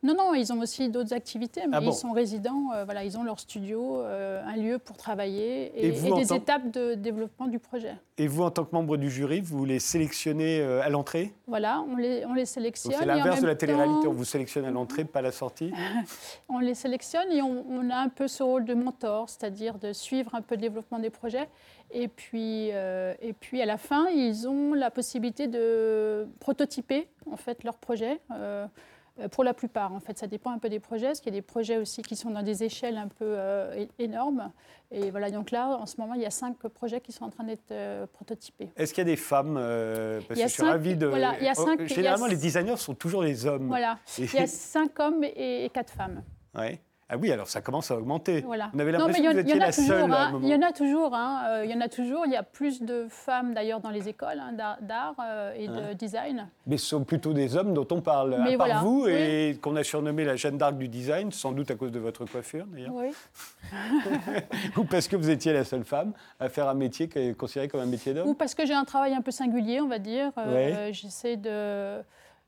Non, 0.03 0.15
non, 0.17 0.33
ils 0.35 0.51
ont 0.51 0.59
aussi 0.61 0.89
d'autres 0.89 1.13
activités, 1.13 1.61
mais 1.69 1.77
Ah 1.77 1.81
bon 1.81 1.91
ils 1.91 1.95
sont 1.95 2.13
résidents, 2.13 2.71
euh, 2.75 2.85
voilà, 2.87 3.05
ils 3.05 3.19
ont 3.19 3.23
leur 3.23 3.39
studio, 3.39 4.01
euh, 4.01 4.43
un 4.47 4.57
lieu 4.57 4.79
pour 4.79 4.97
travailler 4.97 5.73
et, 5.79 5.89
Et 5.89 5.91
vous, 5.91 6.07
et 6.09 6.13
en 6.13 6.17
des 6.17 6.27
tant- 6.27 6.37
étapes 6.37 6.71
de 6.71 6.95
développement 6.95 7.47
du 7.49 7.59
projet. 7.59 7.95
Et 8.17 8.27
vous, 8.27 8.43
en 8.43 8.51
tant 8.51 8.65
que 8.65 8.75
membre 8.75 8.97
du 8.97 9.11
jury, 9.11 9.41
vous 9.43 9.67
les 9.67 9.79
sélectionnez 9.79 10.61
euh, 10.61 10.81
à 10.83 10.89
l'entrée? 10.89 11.35
Voilà, 11.47 11.85
on 11.87 11.97
les, 11.97 12.25
on 12.25 12.33
les 12.33 12.47
sélectionne. 12.47 12.95
c'est 12.99 13.05
l'inverse 13.05 13.43
de 13.43 13.47
la 13.47 13.55
télé-réalité, 13.55 14.05
temps, 14.05 14.09
on 14.11 14.13
vous 14.15 14.25
sélectionne 14.25 14.65
à 14.65 14.71
l'entrée, 14.71 15.05
pas 15.05 15.19
à 15.19 15.23
la 15.23 15.33
sortie? 15.33 15.71
On 16.49 16.61
les 16.61 16.75
sélectionne 16.75 17.31
et 17.31 17.43
on, 17.43 17.65
on 17.71 17.91
a 17.91 17.97
un 17.97 18.09
peu 18.09 18.27
ce 18.27 18.43
rôle 18.43 18.65
de 18.65 18.75
mentor, 18.75 19.29
c'est-à-dire 19.29 19.79
de 19.79 19.93
suivre 19.93 20.35
un 20.35 20.41
peu 20.43 20.55
le 20.55 20.61
développement 20.63 20.99
des 20.99 21.11
projets. 21.11 21.49
Et 21.91 22.09
puis, 22.09 22.71
euh, 22.73 23.13
et 23.21 23.33
puis 23.35 23.61
à 23.63 23.67
la 23.67 23.77
fin, 23.77 24.09
ils 24.09 24.49
ont 24.49 24.73
la 24.75 24.91
possibilité 24.91 25.47
de 25.47 26.27
prototyper 26.41 27.09
en 27.31 27.37
fait 27.37 27.65
leur 27.65 27.77
projet. 27.77 28.21
Euh, 29.19 29.29
pour 29.29 29.43
la 29.45 29.55
plupart, 29.55 29.93
en 29.93 30.01
fait, 30.01 30.19
ça 30.19 30.27
dépend 30.27 30.51
un 30.53 30.59
peu 30.59 30.69
des 30.69 30.81
projets, 30.81 31.07
parce 31.07 31.21
qu'il 31.21 31.33
y 31.33 31.37
a 31.37 31.41
des 31.41 31.47
projets 31.47 31.79
aussi 31.79 32.03
qui 32.03 32.15
sont 32.17 32.31
dans 32.31 32.43
des 32.43 32.63
échelles 32.63 32.97
un 32.97 33.09
peu 33.09 33.25
euh, 33.27 33.85
énormes. 33.99 34.53
Et 34.93 35.11
voilà, 35.11 35.31
donc 35.31 35.51
là, 35.51 35.69
en 35.69 35.87
ce 35.87 35.97
moment, 36.01 36.15
il 36.15 36.21
y 36.23 36.27
a 36.27 36.31
cinq 36.31 36.57
projets 36.69 37.01
qui 37.01 37.13
sont 37.13 37.25
en 37.25 37.31
train 37.31 37.45
d'être 37.45 37.71
euh, 37.71 38.07
prototypés. 38.07 38.71
Est-ce 38.77 38.93
qu'il 38.93 39.03
y 39.03 39.07
a 39.09 39.11
des 39.11 39.17
femmes 39.17 39.57
euh, 39.59 40.21
Parce 40.29 40.41
que 40.41 40.47
je 40.47 40.53
suis 40.53 40.63
cinq- 40.63 40.69
ravi 40.71 40.97
de... 40.97 41.07
voilà, 41.07 41.35
il 41.39 41.45
y 41.45 41.49
a 41.49 41.53
Oh, 41.57 41.65
cinq- 41.65 41.77
il 41.81 41.89
y 41.89 41.93
a- 41.93 41.95
Généralement, 41.95 42.27
les 42.27 42.37
designers 42.37 42.77
sont 42.77 42.95
toujours 42.95 43.23
des 43.23 43.47
hommes. 43.47 43.69
Voilà, 43.69 43.99
Et- 44.19 44.25
il 44.25 44.35
y 44.35 44.39
a 44.39 44.47
cinq 44.47 44.99
hommes 45.01 45.23
et, 45.25 45.65
et 45.65 45.69
quatre 45.71 45.93
femmes. 45.93 46.23
Ouais. 46.57 46.81
Ah 47.13 47.17
oui, 47.17 47.33
alors 47.33 47.49
ça 47.49 47.61
commence 47.61 47.91
à 47.91 47.97
augmenter. 47.97 48.43
Voilà. 48.43 48.71
On 48.75 48.79
avait 48.79 48.93
l'impression 48.93 49.25
il 49.25 49.27
que 49.29 49.33
vous 49.33 49.39
il 49.39 49.41
étiez 49.41 49.59
la 49.59 49.73
toujours. 49.73 49.87
seule 49.89 50.13
un 50.13 50.15
hein. 50.15 50.41
Il 50.43 50.49
y 50.49 50.55
en 50.55 50.63
a 50.63 50.73
toujours. 50.73 51.15
hein. 51.15 51.43
Euh, 51.49 51.65
Il 51.65 51.71
y 51.71 51.75
en 51.75 51.81
a 51.81 51.89
toujours. 51.89 52.23
Il 52.27 52.33
y 52.33 52.37
a 52.37 52.43
plus 52.45 52.83
de 52.83 53.07
femmes 53.09 53.53
d'ailleurs 53.53 53.81
dans 53.81 53.91
les 53.91 54.09
écoles 54.09 54.39
hein, 54.41 54.53
d'art- 54.81 55.15
euh, 55.25 55.53
et 55.57 55.67
de 55.67 55.93
design. 55.95 56.47
Mais 56.67 56.77
ce 56.77 56.87
sont 56.87 57.03
plutôt 57.05 57.33
des 57.33 57.57
hommes 57.57 57.75
dont 57.75 57.87
on 57.91 58.01
parle. 58.01 58.37
Mais 58.45 58.55
à 58.55 58.59
part 58.59 58.67
voilà, 58.69 58.81
vous, 58.81 59.05
oui. 59.07 59.13
et 59.13 59.59
qu'on 59.61 59.75
a 59.77 59.83
surnommé 59.83 60.25
la 60.25 60.37
Jeanne 60.37 60.57
d'Arc 60.57 60.77
du 60.79 60.87
design, 60.89 61.33
sans 61.33 61.53
doute 61.53 61.71
à 61.71 61.75
cause 61.75 61.91
de 61.91 61.99
votre 61.99 62.25
coiffure 62.27 62.67
d'ailleurs. 62.67 62.93
Oui. 62.95 63.11
Ou 64.77 64.85
parce 64.85 65.09
que 65.09 65.17
vous 65.17 65.31
étiez 65.31 65.53
la 65.53 65.65
seule 65.65 65.85
femme 65.85 66.13
à 66.39 66.49
faire 66.49 66.69
un 66.69 66.75
métier 66.75 67.09
qui 67.09 67.19
est 67.19 67.37
considéré 67.37 67.69
comme 67.69 67.81
un 67.81 67.87
métier 67.87 68.13
Ou 68.13 68.15
d'homme 68.15 68.35
parce 68.37 68.55
que 68.55 68.65
j'ai 68.67 68.75
un 68.75 68.85
travail 68.85 69.15
un 69.15 69.21
peu 69.23 69.31
singulier, 69.31 69.81
on 69.81 69.89
va 69.89 69.99
dire. 69.99 70.31
Euh. 70.39 70.91
J'essaie 70.93 71.37
de- 71.37 71.99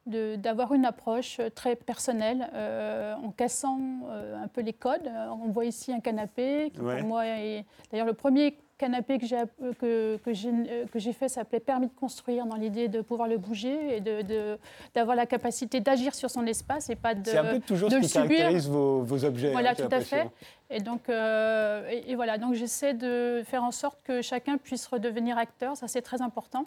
d'avoir 0.06 0.72
une 0.74 0.84
approche 0.84 1.40
très 1.54 1.76
personnelle 1.76 2.48
euh, 2.54 3.14
en 3.14 3.30
cassant 3.30 3.78
euh, 4.08 4.42
un 4.42 4.48
peu 4.48 4.60
les 4.60 4.72
codes. 4.72 5.06
Euh, 5.06 5.28
On 5.44 5.48
voit 5.50 5.64
ici 5.64 5.92
un 5.92 6.00
canapé 6.00 6.72
qui 6.74 6.80
Ouais. 6.80 6.98
pour 6.98 7.08
moi 7.08 7.26
est 7.26 7.64
d'ailleurs 7.90 8.06
le 8.06 8.14
premier 8.14 8.58
canapé 8.78 9.18
que 9.18 9.26
j'ai 9.26 9.36
euh, 9.38 9.72
que, 9.78 10.16
que 10.16 10.32
j'ai 10.34 10.50
euh, 10.50 11.12
fait 11.12 11.28
s'appelait 11.28 11.60
permis 11.60 11.86
de 11.86 11.92
construire 11.92 12.46
dans 12.46 12.56
l'idée 12.56 12.88
de 12.88 13.00
pouvoir 13.00 13.28
le 13.28 13.38
bouger 13.38 13.96
et 13.96 14.00
de 14.00 14.58
d'avoir 14.92 15.14
la 15.14 15.26
capacité 15.26 15.78
d'agir 15.78 16.16
sur 16.16 16.30
son 16.30 16.44
espace 16.46 16.90
et 16.90 16.96
pas 16.96 17.14
de 17.14 17.24
C'est 17.24 17.38
un 17.38 17.44
peu 17.44 17.60
toujours 17.60 17.88
de 17.88 17.94
ce 17.94 18.00
qui 18.00 18.08
subir. 18.08 18.28
caractérise 18.38 18.68
vos, 18.68 19.02
vos 19.02 19.24
objets. 19.24 19.52
Voilà, 19.52 19.70
hein, 19.70 19.74
j'ai 19.78 19.84
tout 19.88 19.94
à 19.94 20.00
fait. 20.00 20.28
Et 20.68 20.80
donc, 20.80 21.08
euh, 21.08 21.88
et, 21.90 22.10
et 22.10 22.14
voilà, 22.16 22.38
donc 22.38 22.54
j'essaie 22.54 22.94
de 22.94 23.42
faire 23.44 23.62
en 23.62 23.70
sorte 23.70 24.00
que 24.02 24.20
chacun 24.20 24.56
puisse 24.58 24.86
redevenir 24.88 25.38
acteur. 25.38 25.76
Ça, 25.76 25.86
c'est 25.86 26.02
très 26.02 26.20
important. 26.22 26.64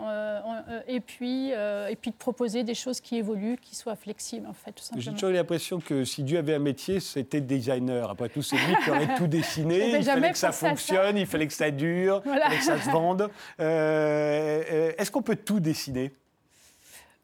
Euh, 0.00 0.40
euh, 0.68 0.80
et, 0.86 1.00
puis, 1.00 1.50
et 1.50 1.96
puis 2.00 2.10
de 2.10 2.16
proposer 2.16 2.64
des 2.64 2.74
choses 2.74 3.00
qui 3.00 3.16
évoluent, 3.16 3.58
qui 3.60 3.74
soient 3.74 3.96
flexibles, 3.96 4.46
en 4.46 4.52
fait, 4.52 4.72
tout 4.72 4.82
simplement. 4.82 5.02
J'ai 5.02 5.12
toujours 5.12 5.30
l'impression 5.30 5.80
que 5.80 6.04
si 6.04 6.22
Dieu 6.22 6.38
avait 6.38 6.54
un 6.54 6.60
métier, 6.60 7.00
c'était 7.00 7.40
designer. 7.40 8.10
Après 8.10 8.28
tout, 8.28 8.42
c'est 8.42 8.56
lui 8.56 8.76
qui 8.84 8.90
aurait 8.90 9.16
tout 9.16 9.26
dessiné. 9.26 9.96
il 9.98 10.04
fallait 10.04 10.32
que 10.32 10.38
ça 10.38 10.52
fonctionne, 10.52 11.16
il 11.16 11.26
fallait 11.26 11.46
que 11.46 11.52
ça 11.52 11.70
dure, 11.70 12.22
il 12.24 12.30
fallait 12.30 12.56
que 12.56 12.64
ça 12.64 12.80
se 12.80 12.90
vende. 12.90 13.30
Est-ce 13.58 15.10
qu'on 15.10 15.22
peut 15.22 15.36
tout 15.36 15.60
dessiner? 15.60 16.12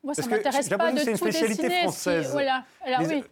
Moi, 0.05 0.13
ça 0.13 0.23
ne 0.23 0.29
m'intéresse 0.29 0.69
pas 0.69 0.93
de 0.93 0.99
c'est 0.99 1.11
une 1.13 1.17
spécialité 1.17 1.71
française. 1.71 2.31
Voilà. 2.33 2.65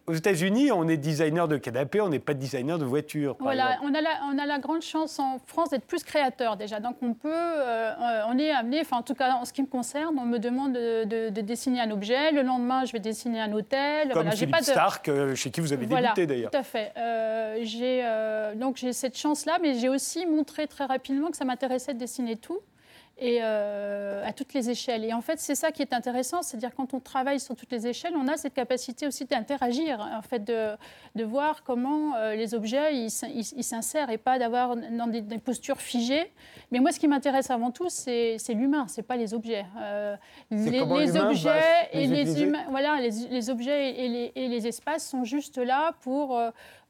Aux 0.06 0.14
États-Unis, 0.14 0.72
on 0.72 0.88
est 0.88 0.96
designer 0.96 1.46
de 1.46 1.58
canapé, 1.58 2.00
on 2.00 2.08
n'est 2.08 2.18
pas 2.18 2.32
designer 2.32 2.78
de 2.78 2.84
voiture. 2.84 3.36
Voilà, 3.40 3.78
on 3.82 3.94
a, 3.94 4.00
la, 4.00 4.10
on 4.32 4.38
a 4.38 4.46
la 4.46 4.58
grande 4.58 4.80
chance 4.82 5.18
en 5.18 5.38
France 5.46 5.70
d'être 5.70 5.84
plus 5.84 6.02
créateur 6.02 6.56
déjà. 6.56 6.80
Donc 6.80 6.96
on 7.02 7.12
peut, 7.12 7.28
euh, 7.30 8.22
on 8.26 8.38
est 8.38 8.50
amené, 8.50 8.80
enfin 8.80 8.96
en 8.96 9.02
tout 9.02 9.14
cas 9.14 9.34
en 9.34 9.44
ce 9.44 9.52
qui 9.52 9.60
me 9.60 9.66
concerne, 9.66 10.18
on 10.18 10.24
me 10.24 10.38
demande 10.38 10.72
de, 10.72 11.28
dessiner 11.28 11.80
un 11.80 11.90
objet. 11.90 12.32
Le 12.32 12.42
lendemain, 12.42 12.84
je 12.86 12.92
vais 12.92 13.00
dessiner 13.00 13.40
un 13.40 13.52
hôtel. 13.52 14.08
Comme 14.08 14.22
voilà, 14.22 14.30
Philippe 14.30 14.52
pas 14.52 14.60
de... 14.60 14.64
Stark, 14.64 15.08
euh, 15.08 15.34
chez 15.34 15.50
qui 15.50 15.60
vous 15.60 15.72
avez 15.74 15.84
débuté 15.84 16.26
d'ailleurs. 16.26 16.50
Tout 16.50 16.58
à 16.58 16.62
fait. 16.62 16.92
Euh, 16.96 17.58
j'ai 17.62 18.02
donc 18.56 18.76
j'ai 18.76 18.92
cette 18.92 19.18
chance-là, 19.18 19.58
mais 19.60 19.74
j'ai 19.74 19.88
aussi 19.88 20.24
montré 20.26 20.66
très 20.66 20.86
rapidement 20.86 21.30
que 21.30 21.36
ça 21.36 21.44
m'intéressait 21.44 21.92
de 21.92 21.98
dessiner 21.98 22.36
tout 22.36 22.60
et 23.22 23.38
euh, 23.40 24.26
à 24.26 24.32
toutes 24.32 24.52
les 24.52 24.68
échelles. 24.68 25.04
Et 25.04 25.12
en 25.12 25.20
fait, 25.20 25.38
c'est 25.38 25.54
ça 25.54 25.70
qui 25.70 25.80
est 25.80 25.92
intéressant, 25.92 26.42
c'est-à-dire 26.42 26.74
quand 26.74 26.92
on 26.92 26.98
travaille 26.98 27.38
sur 27.38 27.54
toutes 27.54 27.70
les 27.70 27.86
échelles, 27.86 28.14
on 28.16 28.26
a 28.26 28.36
cette 28.36 28.54
capacité 28.54 29.06
aussi 29.06 29.26
d'interagir, 29.26 30.00
en 30.00 30.22
fait, 30.22 30.40
de, 30.40 30.70
de 31.14 31.24
voir 31.24 31.62
comment 31.62 32.16
euh, 32.16 32.34
les 32.34 32.52
objets 32.52 32.96
ils, 32.96 33.10
s'insèrent 33.64 34.10
et 34.10 34.18
pas 34.18 34.40
d'avoir 34.40 34.76
dans 34.76 35.06
des, 35.06 35.22
postures 35.38 35.80
figées. 35.80 36.32
Mais 36.72 36.80
moi, 36.80 36.90
ce 36.90 36.98
qui 36.98 37.06
m'intéresse 37.06 37.50
avant 37.50 37.70
tout, 37.70 37.88
c'est, 37.88 38.38
l'humain, 38.48 38.86
c'est 38.88 39.02
pas 39.02 39.16
les 39.16 39.34
objets. 39.34 39.66
Euh, 39.80 40.16
les, 40.50 40.80
objets 41.16 41.88
et 41.92 42.08
les 42.08 42.42
humains, 42.42 42.64
voilà, 42.70 42.98
les, 43.00 43.50
objets 43.50 44.04
et 44.04 44.08
les, 44.08 44.32
et 44.34 44.48
les, 44.48 44.66
espaces 44.66 45.08
sont 45.08 45.22
juste 45.22 45.58
là 45.58 45.92
pour 46.00 46.40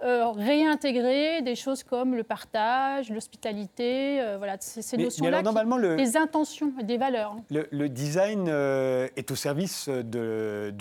réintégrer 0.02 1.42
des 1.42 1.54
choses 1.54 1.82
comme 1.82 2.14
le 2.14 2.24
partage, 2.24 3.10
l'hospitalité, 3.10 4.20
voilà, 4.38 4.56
ces, 4.60 4.96
notions-là. 4.96 5.42
Le 5.42 6.16
intentions, 6.16 6.72
des 6.82 6.96
valeurs. 6.96 7.36
Le, 7.50 7.88
design 7.88 8.46
euh, 8.48 9.08
est 9.16 9.30
au 9.30 9.34
service 9.34 9.88
de, 9.88 10.72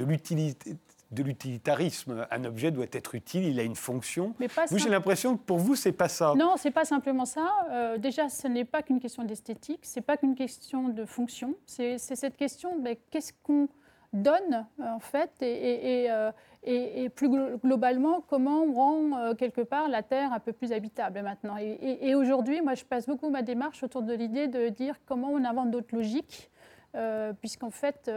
l'utilitarisme. 1.18 2.28
Un 2.32 2.44
objet 2.46 2.72
doit 2.72 2.86
être 2.92 3.16
utile, 3.16 3.44
il 3.44 3.60
a 3.60 3.64
une 3.64 3.76
fonction. 3.76 4.34
Mais 4.40 4.48
vous, 4.70 4.78
j'ai 4.78 4.90
l'impression 4.90 5.38
que 5.38 5.44
pour 5.44 5.58
vous, 5.58 5.76
c'est 5.76 5.92
pas 5.92 6.10
ça. 6.10 6.34
Non, 6.36 6.56
c'est 6.58 6.72
pas 6.72 6.86
simplement 6.86 7.26
ça. 7.26 7.48
Euh, 7.72 7.98
déjà, 7.98 8.30
ce 8.30 8.48
n'est 8.48 8.66
pas 8.66 8.82
qu'une 8.82 9.00
question 9.00 9.24
d'esthétique, 9.24 9.82
c'est 9.84 10.02
pas 10.02 10.18
qu'une 10.18 10.36
question 10.36 10.90
de 10.90 11.06
fonction. 11.06 11.56
C'est 11.66 11.98
cette 11.98 12.38
question 12.38 12.80
de 12.80 12.96
qu'est-ce 13.10 13.34
qu'on 13.44 13.68
donne 14.14 14.68
en 14.80 15.00
fait 15.00 15.32
et, 15.42 16.04
et, 16.04 16.12
euh, 16.12 16.32
et, 16.64 17.10
plus 17.10 17.30
globalement 17.30 18.22
comment 18.22 18.64
on 18.64 18.74
rend 18.74 19.18
euh, 19.18 19.34
quelque 19.34 19.62
part 19.62 19.90
la 19.90 20.04
Terre 20.04 20.32
un 20.32 20.40
peu 20.40 20.54
plus 20.54 20.72
habitable 20.72 21.22
maintenant? 21.22 21.56
Et, 21.58 22.16
aujourd'hui, 22.16 22.62
moi 22.62 22.76
je 22.76 22.86
passe 22.86 23.08
beaucoup 23.08 23.30
ma 23.30 23.42
démarche 23.42 23.84
autour 23.84 24.04
de 24.04 24.14
l'idée 24.14 24.48
de 24.48 24.70
dire 24.70 24.96
comment 25.06 25.30
on 25.32 25.44
invente 25.44 25.72
d'autres 25.72 25.96
logiques. 25.96 26.50
Euh, 26.94 27.32
puisqu'en 27.32 27.72
fait, 27.72 28.12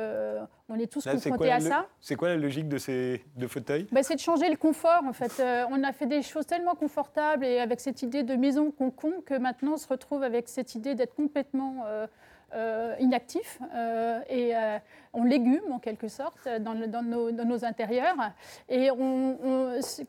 on 0.69 0.77
est 0.81 0.91
tous 0.91 1.05
confrontés 1.05 1.53
à 1.53 1.61
ça. 1.61 1.87
C'est 2.01 2.17
quoi 2.17 2.31
la 2.31 2.37
logique 2.37 2.69
de 2.69 2.77
ces 2.77 3.25
deux 3.37 3.47
fauteuils? 3.47 3.87
Ben, 3.93 4.03
C'est 4.03 4.17
de 4.17 4.21
changer 4.21 4.51
le 4.51 4.57
confort, 4.57 5.05
en 5.05 5.13
fait. 5.13 5.41
on 5.71 5.85
a 5.85 5.93
fait 5.93 6.07
des 6.07 6.23
choses 6.23 6.45
tellement 6.45 6.75
confortables 6.75 7.45
et 7.45 7.61
avec 7.61 7.79
cette 7.79 8.03
idée 8.03 8.25
de 8.25 8.35
maison 8.35 8.73
concon 8.73 9.13
que 9.25 9.35
maintenant 9.35 9.75
on 9.75 9.77
se 9.77 9.87
retrouve 9.87 10.25
avec 10.25 10.49
cette 10.49 10.75
idée 10.75 10.97
d'être 10.97 11.15
complètement 11.15 11.85
euh, 11.87 12.07
inactif 13.01 13.59
euh, 13.75 14.21
et 14.29 14.57
euh, 14.57 14.79
on 15.13 15.25
légume 15.25 15.73
en 15.73 15.79
quelque 15.79 16.09
sorte 16.09 16.49
dans, 16.61 16.75
nos, 16.75 17.65
intérieurs. 17.65 18.17
Et 18.69 18.89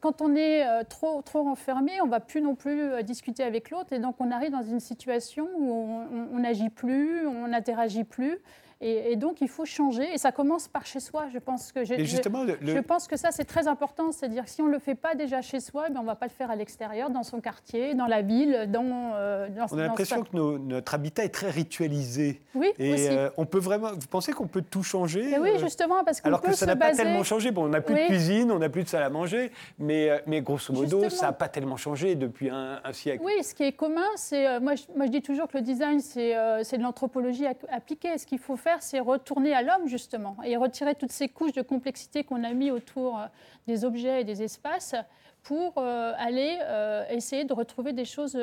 quand 0.01 0.21
on 0.21 0.35
est 0.35 0.83
trop, 0.85 1.21
trop 1.21 1.43
renfermé, 1.43 2.01
on 2.01 2.05
ne 2.05 2.11
va 2.11 2.19
plus 2.19 2.41
non 2.41 2.55
plus 2.55 3.03
discuter 3.03 3.43
avec 3.43 3.69
l'autre 3.69 3.93
et 3.93 3.99
donc 3.99 4.15
on 4.19 4.31
arrive 4.31 4.51
dans 4.51 4.63
une 4.63 4.79
situation 4.79 5.47
où 5.57 6.03
on 6.33 6.39
n'agit 6.39 6.69
plus, 6.69 7.27
on 7.27 7.47
n'interagit 7.47 8.03
plus. 8.03 8.39
Et, 8.81 9.15
donc, 9.15 9.41
il 9.41 9.47
faut 9.47 9.65
changer. 9.65 10.13
Et 10.13 10.17
ça 10.17 10.31
commence 10.31 10.67
par 10.67 10.85
chez 10.85 10.99
soi. 10.99 11.27
Je 11.33 11.39
pense 11.39 11.71
que, 11.71 11.85
justement, 11.85 12.45
je, 12.61 12.79
pense 12.79 13.07
que 13.07 13.15
ça, 13.15 13.31
c'est 13.31 13.45
très 13.45 13.67
important. 13.67 14.11
C'est-à-dire 14.11 14.43
que 14.43 14.49
si 14.49 14.61
on 14.61 14.67
ne 14.67 14.73
le 14.73 14.79
fait 14.79 14.95
pas 14.95 15.15
déjà 15.15 15.41
chez 15.41 15.59
soi, 15.59 15.89
ben, 15.89 15.99
on 15.99 16.01
ne 16.01 16.07
va 16.07 16.15
pas 16.15 16.25
le 16.25 16.31
faire 16.31 16.51
à 16.51 16.55
l'extérieur, 16.55 17.09
dans 17.09 17.23
son 17.23 17.39
quartier, 17.39 17.93
dans 17.93 18.05
la 18.05 18.21
ville, 18.21 18.69
dans... 18.69 19.13
Euh, 19.15 19.47
on 19.71 19.77
a 19.77 19.83
l'impression 19.83 20.23
que 20.23 20.35
notre 20.35 20.93
habitat 20.93 21.23
est 21.23 21.29
très 21.29 21.49
ritualisé. 21.49 22.41
Oui, 22.53 22.73
Et 22.77 23.09
euh, 23.09 23.29
on 23.37 23.45
peut 23.45 23.59
vraiment... 23.59 23.91
Vous 23.93 24.07
pensez 24.09 24.33
qu'on 24.33 24.47
peut 24.47 24.61
tout 24.61 24.83
changer 24.83 25.37
Oui, 25.39 25.51
euh, 25.51 25.57
justement, 25.57 26.03
parce 26.03 26.19
qu'on 26.19 26.27
Alors 26.27 26.41
que 26.41 26.53
ça 26.53 26.65
n'a 26.65 26.75
pas 26.75 26.91
tellement 26.91 27.23
changé. 27.23 27.51
Bon, 27.51 27.65
on 27.65 27.69
n'a 27.69 27.81
plus 27.81 27.95
de 27.95 28.05
cuisine, 28.07 28.51
on 28.51 28.59
n'a 28.59 28.69
plus 28.69 28.83
de 28.83 28.89
salle 28.89 29.03
à 29.03 29.09
manger, 29.09 29.51
mais, 29.79 30.21
mais 30.27 30.41
grosso 30.41 30.73
modo, 30.73 31.09
ça 31.09 31.27
n'a 31.27 31.33
pas 31.33 31.47
tellement 31.47 31.77
changé 31.77 32.15
depuis 32.15 32.49
un, 32.49 32.81
siècle. 32.91 33.23
Oui, 33.25 33.43
ce 33.43 33.53
qui 33.53 33.63
est 33.63 33.71
commun, 33.71 34.05
c'est... 34.15 34.59
moi, 34.59 34.73
moi, 34.95 35.05
je 35.05 35.11
dis 35.11 35.21
toujours 35.21 35.47
que 35.47 35.57
le 35.57 35.63
design, 35.63 35.99
c'est 36.01 36.77
de 36.77 36.83
l'anthropologie 36.83 37.45
appliquée. 37.71 38.17
Ce 38.17 38.25
qu'il 38.25 38.39
faut 38.39 38.55
faire, 38.55 38.64
c'est 38.79 38.99
retourner 38.99 39.53
à 39.53 39.61
l'homme, 39.61 39.87
justement, 39.87 40.37
et 40.43 40.57
retirer 40.57 40.95
toutes 40.95 41.11
ces 41.11 41.29
couches 41.29 41.53
de 41.53 41.61
complexité 41.61 42.23
qu'on 42.23 42.43
a 42.43 42.53
mis 42.53 42.71
autour 42.71 43.19
euh, 43.19 43.25
des 43.67 43.85
objets 43.85 44.21
et 44.21 44.23
des 44.23 44.43
espaces 44.43 44.95
pour 45.43 45.73
euh, 45.77 46.13
aller 46.17 46.57
euh, 46.61 47.05
essayer 47.09 47.45
de 47.45 47.53
retrouver 47.53 47.93
des 47.93 48.05
choses 48.05 48.37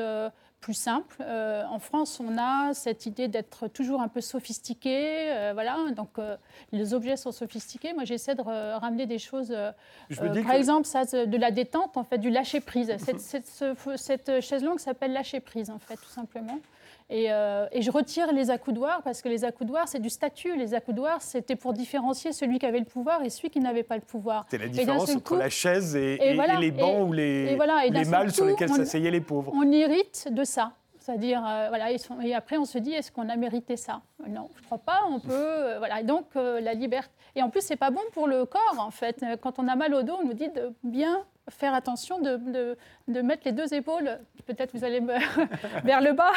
plus 0.61 0.75
simples. 0.75 1.17
en 1.21 1.81
France, 1.81 2.21
on 2.21 2.39
a 2.39 2.73
cette 2.73 3.07
idée 3.07 3.27
d'être 3.27 3.67
toujours 3.67 4.01
un 4.01 4.07
peu 4.07 4.21
sophistiqué. 4.21 5.51
voilà, 5.55 5.77
donc 5.91 6.11
les 6.71 6.95
objets 6.95 7.17
sont 7.17 7.33
sophistiqués. 7.33 7.93
Moi, 7.95 8.05
j'essaie 8.05 8.37
de 8.37 8.43
ramener 8.43 9.07
des 9.07 9.19
choses. 9.19 9.53
par 10.17 10.53
exemple, 10.53 10.87
ça, 10.87 11.05
de 11.05 11.37
la 11.37 11.51
détente, 11.51 11.97
en 11.97 12.05
fait, 12.05 12.19
du 12.19 12.31
lâcher 12.31 12.61
prise. 12.61 12.95
cette, 12.99 13.21
cette, 13.21 13.65
cette 13.97 14.41
chaise 14.41 14.63
longue 14.63 14.79
s'appelle 14.79 15.13
lâcher 15.13 15.41
prise, 15.41 15.69
en 15.69 15.81
fait, 15.81 15.97
tout 15.97 16.11
simplement. 16.11 16.61
Euh, 17.13 17.67
et, 17.73 17.83
je 17.83 17.91
retire 17.91 18.33
les 18.33 18.51
accoudoirs 18.51 19.03
parce 19.03 19.21
que 19.23 19.29
les 19.29 19.45
accoudoirs, 19.45 19.89
c'est 19.89 20.01
du 20.01 20.09
statut. 20.09 20.57
Les 20.57 20.75
accoudoirs, 20.75 21.21
c'était 21.21 21.57
pour 21.57 21.73
différencier 21.73 22.33
celui 22.33 22.59
qui 22.59 22.67
avait 22.67 22.79
le 22.79 22.85
pouvoir 22.85 23.23
et 23.23 23.31
celui 23.31 23.51
qui 23.51 23.61
n'avait 23.61 23.83
pas 23.83 23.97
le 23.97 24.03
pouvoir. 24.03 24.47
C'est 24.51 24.59
la 24.59 24.69
différence 24.69 25.15
entre 25.15 25.37
la 25.37 25.51
chaise 25.51 25.95
et, 25.97 26.19
les 26.61 26.71
bancs 26.71 27.09
ou 27.09 27.13
les, 27.13 27.57
les 27.91 28.05
malles 28.05 28.33
sur 28.33 28.47
lesquels 28.47 28.71
s'asseyaient 28.71 29.11
les 29.11 29.21
pauvres. 29.21 29.53
On 29.55 29.71
hérite 29.71 30.29
de 30.31 30.45
ça. 30.45 30.73
C'est-à-dire, 30.99 31.45
euh, 31.45 31.67
voilà, 31.69 31.91
et 31.91 32.33
après 32.33 32.59
on 32.59 32.65
se 32.65 32.79
dit, 32.79 32.93
est-ce 32.93 33.11
qu'on 33.11 33.29
a 33.29 33.35
mérité 33.35 33.77
ça? 33.77 34.03
Non, 34.29 34.49
je 34.55 34.61
ne 34.61 34.67
crois 34.67 34.79
pas, 34.79 35.01
on 35.11 35.19
peut, 35.19 35.33
euh, 35.33 35.79
voilà. 35.79 36.01
Et 36.01 36.05
donc, 36.05 36.27
la 36.37 36.75
liberté. 36.75 37.11
Et 37.35 37.43
en 37.43 37.51
plus, 37.51 37.61
c'est 37.61 37.77
pas 37.77 37.91
bon 37.91 38.03
pour 38.13 38.29
le 38.29 38.45
corps, 38.45 38.77
en 38.79 38.93
fait. 38.93 39.25
Quand 39.41 39.59
on 39.59 39.67
a 39.67 39.75
mal 39.75 39.95
au 39.95 40.05
dos, 40.05 40.15
on 40.23 40.27
nous 40.27 40.35
dit 40.35 40.49
de 40.49 40.73
bien 40.85 41.25
faire 41.51 41.75
attention 41.75 42.21
de, 42.21 42.77
de, 43.09 43.21
mettre 43.23 43.43
les 43.45 43.53
deux 43.53 43.75
épaules, 43.75 44.19
peut-être 44.47 44.77
vous 44.77 44.85
allez 44.85 45.01
vers 45.85 46.01
le 46.01 46.13
bas. 46.13 46.33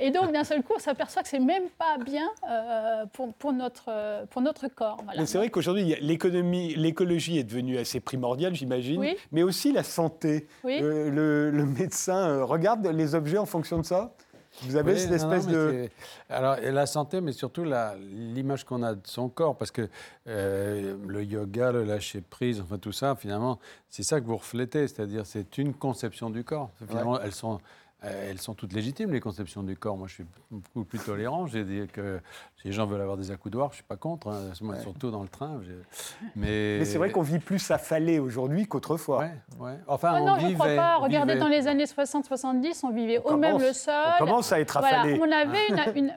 Et 0.00 0.10
donc, 0.10 0.32
d'un 0.32 0.44
seul 0.44 0.62
coup, 0.62 0.74
on 0.76 0.78
s'aperçoit 0.78 1.22
que 1.22 1.28
c'est 1.28 1.40
même 1.40 1.68
pas 1.78 1.98
bien 2.02 2.28
euh, 2.48 3.04
pour, 3.12 3.32
pour, 3.34 3.52
notre, 3.52 4.26
pour 4.26 4.42
notre 4.42 4.68
corps. 4.68 5.02
C'est 5.24 5.38
vrai 5.38 5.50
qu'aujourd'hui, 5.50 5.96
l'économie, 6.00 6.74
l'écologie 6.74 7.38
est 7.38 7.44
devenue 7.44 7.78
assez 7.78 8.00
primordiale, 8.00 8.54
j'imagine, 8.54 9.04
mais 9.32 9.42
aussi 9.42 9.72
la 9.72 9.82
santé. 9.82 10.46
Euh, 10.64 11.10
le, 11.10 11.50
le, 11.50 11.66
médecin 11.66 12.28
euh, 12.28 12.44
regarde 12.44 12.86
les 12.86 13.14
objets 13.14 13.38
en 13.38 13.46
fonction 13.46 13.78
de 13.78 13.84
ça? 13.84 14.14
Vous 14.62 14.76
avez 14.76 14.96
cette 14.96 15.12
espèce 15.12 15.46
de... 15.46 15.88
Alors, 16.28 16.56
la 16.60 16.86
santé, 16.86 17.20
mais 17.20 17.32
surtout 17.32 17.64
l'image 17.64 18.64
qu'on 18.64 18.82
a 18.82 18.94
de 18.94 19.06
son 19.06 19.28
corps, 19.28 19.56
parce 19.56 19.70
que 19.70 19.88
euh, 20.28 20.96
le 21.06 21.24
yoga, 21.24 21.72
le 21.72 21.84
lâcher-prise, 21.84 22.60
enfin 22.60 22.78
tout 22.78 22.92
ça, 22.92 23.14
finalement, 23.16 23.58
c'est 23.88 24.02
ça 24.02 24.20
que 24.20 24.26
vous 24.26 24.36
reflétez, 24.36 24.88
c'est-à-dire 24.88 25.26
c'est 25.26 25.58
une 25.58 25.74
conception 25.74 26.30
du 26.30 26.44
corps. 26.44 26.70
Finalement, 26.88 27.20
elles 27.20 27.32
sont 27.32 27.60
elles 28.02 28.38
sont 28.38 28.54
toutes 28.54 28.72
légitimes, 28.72 29.12
les 29.12 29.20
conceptions 29.20 29.62
du 29.62 29.76
corps. 29.76 29.96
Moi, 29.96 30.08
je 30.08 30.14
suis 30.14 30.26
beaucoup 30.50 30.84
plus 30.84 30.98
tolérant. 30.98 31.46
J'ai 31.46 31.64
dit 31.64 31.86
que 31.92 32.20
si 32.60 32.68
les 32.68 32.72
gens 32.72 32.86
veulent 32.86 33.00
avoir 33.00 33.16
des 33.16 33.30
accoudoirs, 33.30 33.68
je 33.68 33.74
ne 33.74 33.76
suis 33.76 33.84
pas 33.84 33.96
contre, 33.96 34.28
hein. 34.28 34.52
surtout 34.80 35.10
dans 35.10 35.22
le 35.22 35.28
train. 35.28 35.60
Mais, 36.36 36.78
Mais 36.78 36.84
c'est 36.84 36.98
vrai 36.98 37.10
qu'on 37.10 37.22
vit 37.22 37.38
plus 37.38 37.70
affalé 37.70 38.18
aujourd'hui 38.18 38.66
qu'autrefois. 38.66 39.26
Ouais, 39.58 39.78
Enfin, 39.86 40.20
non, 40.20 40.38
je 40.38 40.46
ne 40.46 40.54
crois 40.54 40.74
pas. 40.74 40.96
Regardez, 40.96 41.36
dans 41.36 41.48
les 41.48 41.66
années 41.66 41.84
60-70, 41.84 42.80
on 42.84 42.90
vivait 42.90 43.18
au 43.18 43.36
même 43.36 43.58
le 43.58 43.72
sol. 43.72 43.94
On 44.20 44.24
commence 44.24 44.52
à 44.52 44.60
être 44.60 44.76
affalé. 44.76 45.18
on 45.20 45.30
avait, 45.30 45.68
une, 45.96 46.12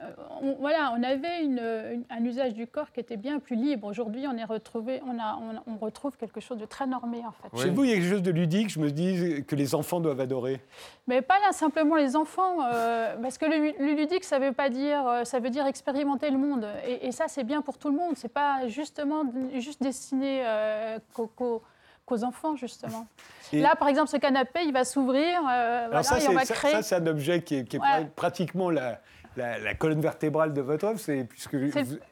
voilà, 0.60 0.94
on 0.96 1.02
avait 1.02 1.42
une, 1.42 2.04
un 2.10 2.24
usage 2.24 2.54
du 2.54 2.66
corps 2.66 2.90
qui 2.92 3.00
était 3.00 3.16
bien 3.16 3.38
plus 3.38 3.56
libre. 3.56 3.86
Aujourd'hui, 3.86 4.26
on, 4.26 4.36
est 4.36 4.44
retrouvé, 4.44 5.00
on, 5.06 5.18
a, 5.18 5.38
on, 5.66 5.76
retrouve 5.76 6.16
quelque 6.16 6.40
chose 6.40 6.58
de 6.58 6.66
très 6.66 6.86
normé, 6.86 7.22
en 7.26 7.32
fait. 7.32 7.62
Chez 7.62 7.70
vous, 7.70 7.84
il 7.84 7.90
y 7.90 7.92
a 7.92 7.96
quelque 7.96 8.10
chose 8.10 8.22
de 8.22 8.30
ludique, 8.30 8.70
je 8.70 8.80
me 8.80 8.90
dis, 8.90 9.44
que 9.44 9.54
les 9.54 9.74
enfants 9.74 10.00
doivent 10.00 10.20
adorer. 10.20 10.60
Mais 11.06 11.22
pas 11.22 11.38
là, 11.40 11.52
simplement 11.76 11.96
les 11.96 12.16
enfants, 12.16 12.58
euh, 12.62 13.16
parce 13.20 13.36
que 13.38 13.44
le, 13.44 13.94
ludique, 13.94 14.24
ça 14.24 14.38
veut 14.38 14.52
pas 14.52 14.70
dire, 14.70 15.06
euh, 15.06 15.24
ça 15.24 15.40
veut 15.40 15.50
dire 15.50 15.66
expérimenter 15.66 16.30
le 16.30 16.38
monde, 16.38 16.66
et, 16.86 17.12
ça 17.12 17.24
c'est 17.28 17.44
bien 17.44 17.60
pour 17.60 17.76
tout 17.78 17.90
le 17.90 17.96
monde. 17.96 18.14
C'est 18.16 18.32
pas 18.32 18.66
justement 18.68 19.24
juste 19.54 19.82
destiné 19.82 20.42
euh, 20.44 20.98
qu'aux 21.14 22.24
enfants 22.24 22.56
justement. 22.56 23.06
Là, 23.52 23.74
par 23.76 23.88
exemple, 23.88 24.08
ce 24.08 24.16
canapé, 24.16 24.60
il 24.64 24.72
va 24.72 24.84
s'ouvrir, 24.84 25.40
voilà, 25.42 26.02
ça, 26.02 26.18
et 26.18 26.28
on 26.28 26.32
va 26.32 26.44
créer. 26.44 26.72
Ça, 26.72 26.82
c'est 26.82 26.96
un 26.96 27.06
objet 27.06 27.42
qui 27.42 27.56
est, 27.56 28.14
pratiquement 28.14 28.70
la 28.70 29.00
la, 29.36 29.74
colonne 29.74 30.00
vertébrale 30.00 30.52
de 30.52 30.60
votre 30.60 30.86
œuvre, 30.86 30.98
c'est 30.98 31.24
puisque 31.24 31.56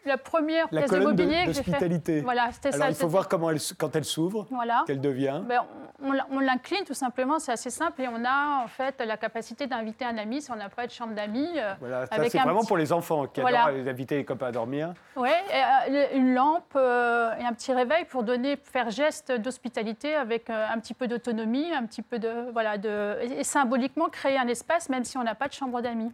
la 0.05 0.19
première 0.19 0.69
la 0.71 0.83
pièce 0.83 0.91
colonne 0.91 1.17
de 1.17 1.23
mobilier 1.23 1.47
d'hospitalité. 1.47 2.21
Voilà, 2.21 2.51
c'était 2.53 2.73
ça. 2.73 2.89
Il 2.89 2.95
faut 2.95 3.09
voir 3.09 3.29
comment 3.29 3.51
elle, 3.51 3.61
quand 3.79 3.97
elle 3.97 4.05
s'ouvre, 4.05 4.47
voilà. 4.51 4.85
qu'elle 4.87 5.01
devient. 5.01 5.43
Ben, 5.49 5.63
on, 6.03 6.41
l'incline 6.41 6.85
tout 6.85 6.95
simplement, 6.95 7.39
c'est 7.39 7.53
assez 7.53 7.71
simple, 7.71 8.03
et 8.03 8.09
on 8.09 8.25
a 8.25 8.63
en 8.63 8.69
fait 8.69 9.01
la 9.01 9.17
capacité 9.17 9.67
d'inviter 9.67 10.05
un 10.05 10.19
ami 10.19 10.43
si 10.43 10.51
on 10.51 10.57
n'a 10.57 10.69
pas 10.69 10.87
de 10.87 10.93
chambre 10.93 11.15
d'amis. 11.15 11.49
Euh, 11.57 11.75
voilà, 11.81 12.07
c'est 12.07 12.39
vraiment 12.39 12.65
pour 12.65 12.77
les 12.77 12.93
enfants 12.93 13.27
qui 13.27 13.41
adorent 13.41 13.69
inviter 13.69 14.17
les 14.17 14.25
copains 14.25 14.49
à 14.49 14.53
dormir. 14.53 14.95
Oui, 15.17 15.31
euh, 15.31 16.07
une 16.15 16.35
lampe 16.35 16.75
euh, 16.77 17.35
et 17.39 17.45
un 17.45 17.53
petit 17.53 17.73
réveil 17.73 18.05
pour 18.07 18.23
donner, 18.23 18.57
faire 18.57 18.91
geste 18.91 19.33
d'hospitalité 19.33 20.15
avec 20.15 20.51
un 20.51 20.79
petit 20.81 20.95
peu 20.95 21.07
d'autonomie, 21.07 21.73
un 21.73 21.87
petit 21.87 22.03
peu 22.03 22.19
de 22.19 22.51
voilà, 22.53 22.79
de, 22.79 23.19
et 23.23 23.45
symboliquement 23.45 24.09
créer 24.09 24.39
un 24.39 24.49
espace 24.49 24.89
même 24.89 25.05
si 25.05 25.17
on 25.19 25.23
n'a 25.23 25.35
pas 25.35 25.49
de 25.49 25.53
chambre 25.53 25.81
d'amis. 25.81 26.13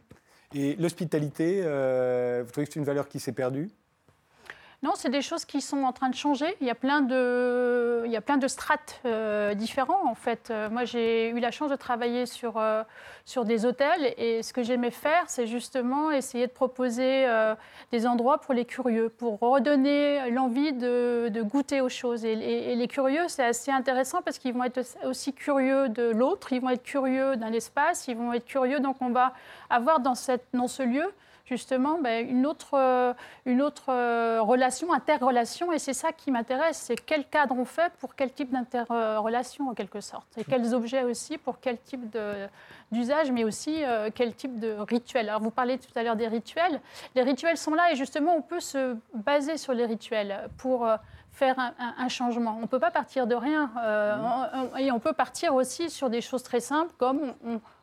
Et 0.55 0.75
l'hospitalité, 0.77 1.63
euh, 1.65 2.43
vous 2.45 2.51
trouvez 2.51 2.67
que 2.67 2.73
c'est 2.73 2.81
une 2.81 2.87
valeur 2.87 3.09
qui 3.09 3.21
s'est 3.21 3.33
perdue? 3.33 3.71
Non, 4.83 4.93
c'est 4.95 5.11
des 5.11 5.21
choses 5.21 5.45
qui 5.45 5.61
sont 5.61 5.83
en 5.83 5.93
train 5.93 6.09
de 6.09 6.15
changer. 6.15 6.57
Il 6.63 6.67
y 6.67 6.71
a 6.71 6.75
plein 6.75 7.03
de, 7.03 8.03
il 8.07 8.11
y 8.11 8.17
a 8.17 8.23
plein 8.23 8.39
de 8.39 8.49
strates 8.49 9.03
euh, 9.05 9.53
différents, 9.53 10.09
en 10.09 10.15
fait. 10.15 10.49
Euh, 10.51 10.71
moi, 10.71 10.87
j'ai 10.87 11.29
eu 11.29 11.39
la 11.39 11.51
chance 11.51 11.71
de 11.71 11.77
travailler 11.77 12.25
sur, 12.25 12.57
euh, 12.57 12.83
sur 13.27 13.45
des 13.45 13.67
hôtels 13.67 14.15
et 14.17 14.43
ce 14.43 14.55
que 14.55 14.63
j'aimais 14.63 14.91
faire, 14.91 15.25
c'est 15.27 15.47
justement 15.47 16.11
essayer 16.11 16.47
de 16.47 16.53
proposer 16.53 17.27
des 17.93 18.07
endroits 18.07 18.39
pour 18.39 18.55
les 18.55 18.65
curieux, 18.65 19.11
pour 19.11 19.39
redonner 19.41 20.31
l'envie 20.31 20.73
de, 20.73 21.43
goûter 21.43 21.83
aux 21.83 21.91
choses. 21.91 22.25
Et, 22.25 22.33
et 22.33 22.75
les 22.75 22.89
curieux, 22.89 23.25
c'est 23.29 23.45
assez 23.45 23.71
intéressant 23.71 24.23
parce 24.23 24.39
qu'ils 24.39 24.55
vont 24.55 24.65
être 24.65 24.81
aussi 25.05 25.35
curieux 25.35 25.91
de 25.91 26.11
l'autre, 26.11 26.55
ils 26.55 26.61
vont 26.61 26.71
être 26.71 26.83
curieux 26.83 27.37
d'un 27.37 27.53
espace, 27.53 28.09
ils 28.09 28.17
vont 28.17 28.33
être 28.33 28.47
curieux. 28.47 28.81
Donc, 28.81 28.97
on 29.01 29.11
va 29.11 29.35
avoir 29.69 30.01
dans, 30.01 30.15
cette, 30.15 30.47
dans 30.55 30.69
ce 30.69 30.83
lieu 30.83 31.13
justement 31.51 31.99
ben, 31.99 32.27
une 32.27 32.47
autre, 32.47 32.75
euh, 32.75 33.13
une 33.45 33.61
autre 33.61 33.87
euh, 33.89 34.41
relation, 34.41 34.93
interrelation. 34.93 35.73
Et 35.73 35.81
c'est 35.81 35.93
ça 35.93 36.13
qui 36.13 36.31
m'intéresse, 36.31 36.79
c'est 36.79 36.97
quel 36.97 37.27
cadre 37.27 37.57
on 37.59 37.65
fait 37.65 37.93
pour 37.99 38.15
quel 38.15 38.33
type 38.33 38.51
d'interrelation 38.53 39.69
en 39.69 39.75
quelque 39.75 40.01
sorte. 40.01 40.27
Et 40.39 40.45
quels 40.45 40.75
objets 40.75 41.03
aussi 41.03 41.39
pour 41.39 41.61
quel 41.61 41.79
type 41.79 42.17
d'usage, 42.93 43.33
mais 43.33 43.43
aussi 43.43 43.85
euh, 43.85 44.11
quel 44.15 44.35
type 44.35 44.61
de 44.61 44.77
rituel. 44.79 45.29
Alors 45.29 45.43
vous 45.43 45.51
parlez 45.51 45.79
tout 45.79 45.93
à 45.97 46.05
l'heure 46.05 46.17
des 46.17 46.29
rituels. 46.29 46.81
Les 47.17 47.23
rituels 47.23 47.57
sont 47.57 47.75
là 47.75 47.93
et 47.93 47.97
justement 47.97 48.37
on 48.37 48.43
peut 48.43 48.61
se 48.61 48.97
baser 49.13 49.59
sur 49.59 49.75
les 49.75 49.87
rituels 49.87 50.49
pour 50.57 50.89
faire 51.33 51.57
un, 51.59 52.09
changement. 52.09 52.57
On 52.59 52.63
ne 52.63 52.67
peut 52.67 52.79
pas 52.79 52.91
partir 52.91 53.27
de 53.27 53.35
rien. 53.35 53.71
et 54.79 54.93
on 54.93 55.01
peut 55.01 55.13
partir 55.13 55.55
aussi 55.55 55.91
sur 55.91 56.11
des 56.11 56.21
choses 56.21 56.43
très 56.43 56.61
simples 56.61 56.93
comme 56.99 57.35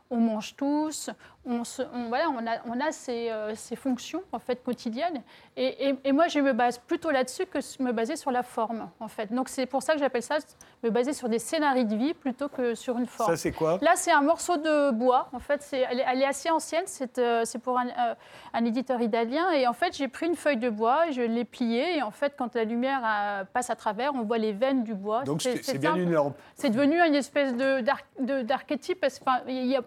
on 0.10 0.18
mange 0.18 0.56
tous, 0.56 1.10
on, 1.48 1.64
voilà, 2.10 2.26
on 2.30 2.46
a, 2.46 2.58
on 2.66 2.80
a 2.80 2.92
ces, 2.92 3.30
euh, 3.30 3.56
fonctions 3.76 4.22
en 4.32 4.40
fait 4.40 4.64
quotidiennes. 4.64 5.22
Et, 5.56 5.96
moi, 6.12 6.28
je 6.28 6.40
me 6.40 6.54
base 6.54 6.78
plutôt 6.78 7.12
là-dessus 7.12 7.46
que 7.46 7.60
me 7.82 7.92
baser 7.92 8.16
sur 8.16 8.32
la 8.32 8.44
forme, 8.44 8.90
en 9.00 9.08
fait. 9.08 9.34
Donc 9.34 9.50
c'est 9.50 9.66
pour 9.66 9.82
ça 9.82 9.94
que 9.94 10.00
j'appelle 10.00 10.24
ça 10.24 10.38
me 10.84 10.90
baser 10.90 11.14
sur 11.14 11.30
des 11.30 11.40
scénarios 11.40 11.84
de 11.84 11.96
vie 11.96 12.14
plutôt 12.14 12.48
que 12.48 12.76
sur 12.76 12.98
une 12.98 13.08
forme. 13.08 13.32
Ça, 13.32 13.38
c'est 13.38 13.52
quoi? 13.52 13.80
Là, 13.82 13.94
c'est 13.96 14.12
un 14.12 14.22
morceau 14.22 14.58
de 14.58 14.92
bois. 14.92 15.30
En 15.34 15.40
fait, 15.40 15.62
c'est, 15.62 15.80
elle, 15.80 16.22
est 16.22 16.26
assez 16.26 16.50
ancienne. 16.50 16.84
C'est, 16.86 17.18
euh, 17.18 17.44
pour 17.64 17.80
un, 17.80 17.88
euh, 17.88 18.16
un, 18.54 18.66
éditeur 18.66 19.02
italien. 19.02 19.52
Et 19.52 19.68
en 19.68 19.74
fait, 19.74 19.96
j'ai 19.96 20.08
pris 20.08 20.28
une 20.28 20.36
feuille 20.36 20.58
de 20.58 20.70
bois, 20.70 21.10
je 21.12 21.22
l'ai 21.22 21.46
pliée. 21.46 21.98
Et 21.98 22.04
en 22.04 22.12
fait, 22.12 22.36
quand 22.38 22.56
la 22.56 22.64
lumière 22.64 23.46
passe 23.54 23.70
à 23.70 23.76
travers, 23.76 24.14
on 24.14 24.24
voit 24.24 24.38
les 24.38 24.54
veines 24.54 24.84
du 24.84 24.94
bois. 24.94 25.24
Donc 25.24 25.42
c'est, 25.42 25.78
bien 25.78 25.96
une 25.96 26.12
lampe. 26.12 26.38
C'est 26.56 26.70
devenu 26.70 27.00
une 27.00 27.16
espèce 27.16 27.56
de, 27.56 28.42
d'archétype. 28.42 29.06
Enfin, 29.22 29.40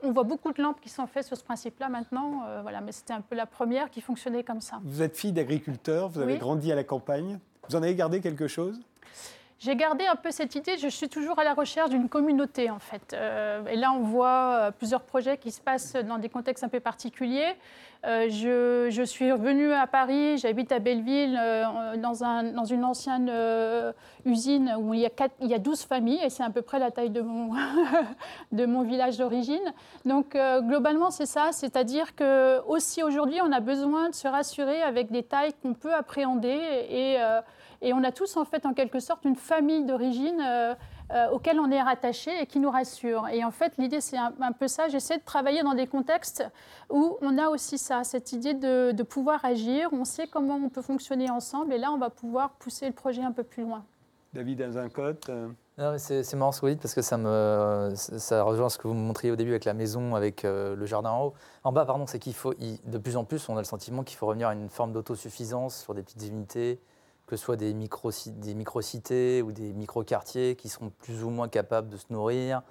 on 0.02 0.10
voit 0.12 0.24
beaucoup 0.24 0.52
de 0.52 0.62
lampes 0.62 0.80
qui 0.80 0.88
sont 0.88 1.06
faites 1.06 1.24
sur 1.24 1.36
ce 1.36 1.44
principe-là 1.50 1.88
maintenant. 1.88 2.44
Euh, 2.46 2.62
voilà, 2.62 2.80
mais 2.80 2.92
c'était 2.92 3.12
un 3.12 3.22
peu 3.22 3.34
la 3.34 3.46
première 3.46 3.90
qui 3.90 4.00
fonctionnait 4.00 4.44
comme 4.44 4.60
ça. 4.60 4.78
Vous 4.84 5.02
êtes 5.02 5.16
fille 5.16 5.32
d'agriculteur, 5.32 6.08
vous 6.08 6.20
avez 6.20 6.38
grandi 6.38 6.70
à 6.70 6.76
la 6.76 6.84
campagne. 6.84 7.40
Vous 7.68 7.74
en 7.74 7.82
avez 7.82 7.96
gardé 7.96 8.20
quelque 8.20 8.46
chose? 8.46 8.80
J'ai 9.60 9.76
gardé 9.76 10.06
un 10.06 10.16
peu 10.16 10.30
cette 10.30 10.54
idée, 10.54 10.78
je 10.78 10.88
suis 10.88 11.10
toujours 11.10 11.38
à 11.38 11.44
la 11.44 11.52
recherche 11.52 11.90
d'une 11.90 12.08
communauté 12.08 12.70
en 12.70 12.78
fait. 12.78 13.12
Euh, 13.12 13.62
et 13.66 13.76
là, 13.76 13.92
on 13.92 14.00
voit 14.00 14.28
euh, 14.28 14.70
plusieurs 14.70 15.02
projets 15.02 15.36
qui 15.36 15.50
se 15.50 15.60
passent 15.60 15.96
dans 15.96 16.16
des 16.16 16.30
contextes 16.30 16.64
un 16.64 16.68
peu 16.68 16.80
particuliers. 16.80 17.52
je, 18.02 18.88
je, 18.88 19.02
suis 19.02 19.30
revenue 19.30 19.70
à 19.74 19.86
Paris, 19.86 20.38
j'habite 20.38 20.72
à 20.72 20.78
Belleville, 20.78 21.38
dans, 21.98 22.24
un, 22.24 22.44
dans, 22.44 22.64
une 22.64 22.84
ancienne 22.86 23.30
usine 24.24 24.74
où 24.78 24.94
il 24.94 25.00
y, 25.00 25.06
a 25.06 25.10
il 25.42 25.48
y 25.48 25.54
a 25.54 25.58
12 25.58 25.82
familles, 25.82 26.20
et 26.24 26.30
c'est 26.30 26.42
à 26.42 26.48
peu 26.48 26.62
près 26.62 26.78
la 26.78 26.90
taille 26.90 27.10
de 27.10 27.20
mon, 27.20 27.52
de 28.52 28.64
mon 28.64 28.80
village 28.80 29.18
d'origine. 29.18 29.74
Donc 30.06 30.34
globalement, 30.60 31.10
c'est 31.10 31.26
ça, 31.26 31.50
c'est-à-dire 31.52 32.14
que 32.16 32.62
aussi 32.66 33.02
aujourd'hui, 33.02 33.42
on 33.42 33.52
a 33.52 33.60
besoin 33.60 34.08
de 34.08 34.14
se 34.14 34.26
rassurer 34.26 34.80
avec 34.80 35.12
des 35.12 35.22
tailles 35.22 35.52
qu'on 35.62 35.74
peut 35.74 35.92
appréhender 35.92 36.58
et 36.88 37.18
et 37.82 37.94
on 37.94 38.04
a 38.04 38.12
tous, 38.12 38.36
en 38.36 38.44
fait, 38.44 38.66
en 38.66 38.74
quelque 38.74 39.00
sorte, 39.00 39.24
une 39.24 39.36
famille 39.36 39.84
d'origine 39.84 40.40
euh, 40.40 40.74
euh, 41.12 41.30
auquel 41.30 41.58
on 41.58 41.70
est 41.70 41.80
rattaché 41.80 42.30
et 42.42 42.46
qui 42.46 42.58
nous 42.58 42.70
rassure. 42.70 43.26
Et 43.28 43.42
en 43.42 43.50
fait, 43.50 43.72
l'idée, 43.78 44.02
c'est 44.02 44.18
un, 44.18 44.52
peu 44.52 44.68
ça. 44.68 44.88
J'essaie 44.88 45.16
de 45.16 45.24
travailler 45.24 45.62
dans 45.62 45.74
des 45.74 45.86
contextes 45.86 46.44
où 46.90 47.16
on 47.22 47.38
a 47.38 47.48
aussi 47.48 47.78
ça, 47.78 48.04
cette 48.04 48.32
idée 48.32 48.52
de, 48.52 49.02
pouvoir 49.02 49.44
agir. 49.44 49.88
On 49.92 50.04
sait 50.04 50.26
comment 50.26 50.56
on 50.56 50.68
peut 50.68 50.82
fonctionner 50.82 51.30
ensemble. 51.30 51.72
Et 51.72 51.78
là, 51.78 51.90
on 51.90 51.96
va 51.96 52.10
pouvoir 52.10 52.50
pousser 52.50 52.86
le 52.86 52.92
projet 52.92 53.22
un 53.22 53.32
peu 53.32 53.44
plus 53.44 53.62
loin. 53.62 53.82
David 54.32 54.62
Azincote 54.62 55.28
euh. 55.28 55.98
c'est 55.98 56.34
marrant 56.34 56.52
ce 56.52 56.60
que 56.60 56.66
vous 56.66 56.72
dites 56.72 56.80
parce 56.80 56.94
que 56.94 57.02
ça, 57.02 57.16
me, 57.16 57.92
ça 57.96 58.44
rejoint 58.44 58.68
ce 58.68 58.78
que 58.78 58.86
vous 58.86 58.94
me 58.94 59.00
montriez 59.00 59.32
au 59.32 59.36
début 59.36 59.50
avec 59.50 59.64
la 59.64 59.74
maison, 59.74 60.14
avec 60.14 60.42
le 60.44 60.86
jardin 60.86 61.10
en 61.10 61.24
haut. 61.24 61.34
En 61.64 61.72
bas, 61.72 61.86
pardon, 61.86 62.06
c'est 62.06 62.18
qu'il 62.18 62.34
faut, 62.34 62.52
de 62.54 62.98
plus 62.98 63.16
en 63.16 63.24
plus, 63.24 63.48
on 63.48 63.56
a 63.56 63.60
le 63.60 63.64
sentiment 63.64 64.04
qu'il 64.04 64.18
faut 64.18 64.26
revenir 64.26 64.48
à 64.48 64.52
une 64.52 64.68
forme 64.68 64.92
d'autosuffisance 64.92 65.80
sur 65.80 65.94
des 65.94 66.02
petites 66.02 66.28
unités, 66.28 66.78
que 67.30 67.36
ce 67.36 67.44
soit 67.44 67.54
des 67.54 67.72
micro-cités 67.72 69.40
ou 69.40 69.52
des 69.52 69.72
micro-quartiers 69.72 70.56
qui 70.56 70.68
sont 70.68 70.90
plus 70.90 71.22
ou 71.22 71.30
moins 71.30 71.48
capables 71.48 71.88
de 71.88 71.96
se 71.96 72.06
nourrir, 72.10 72.62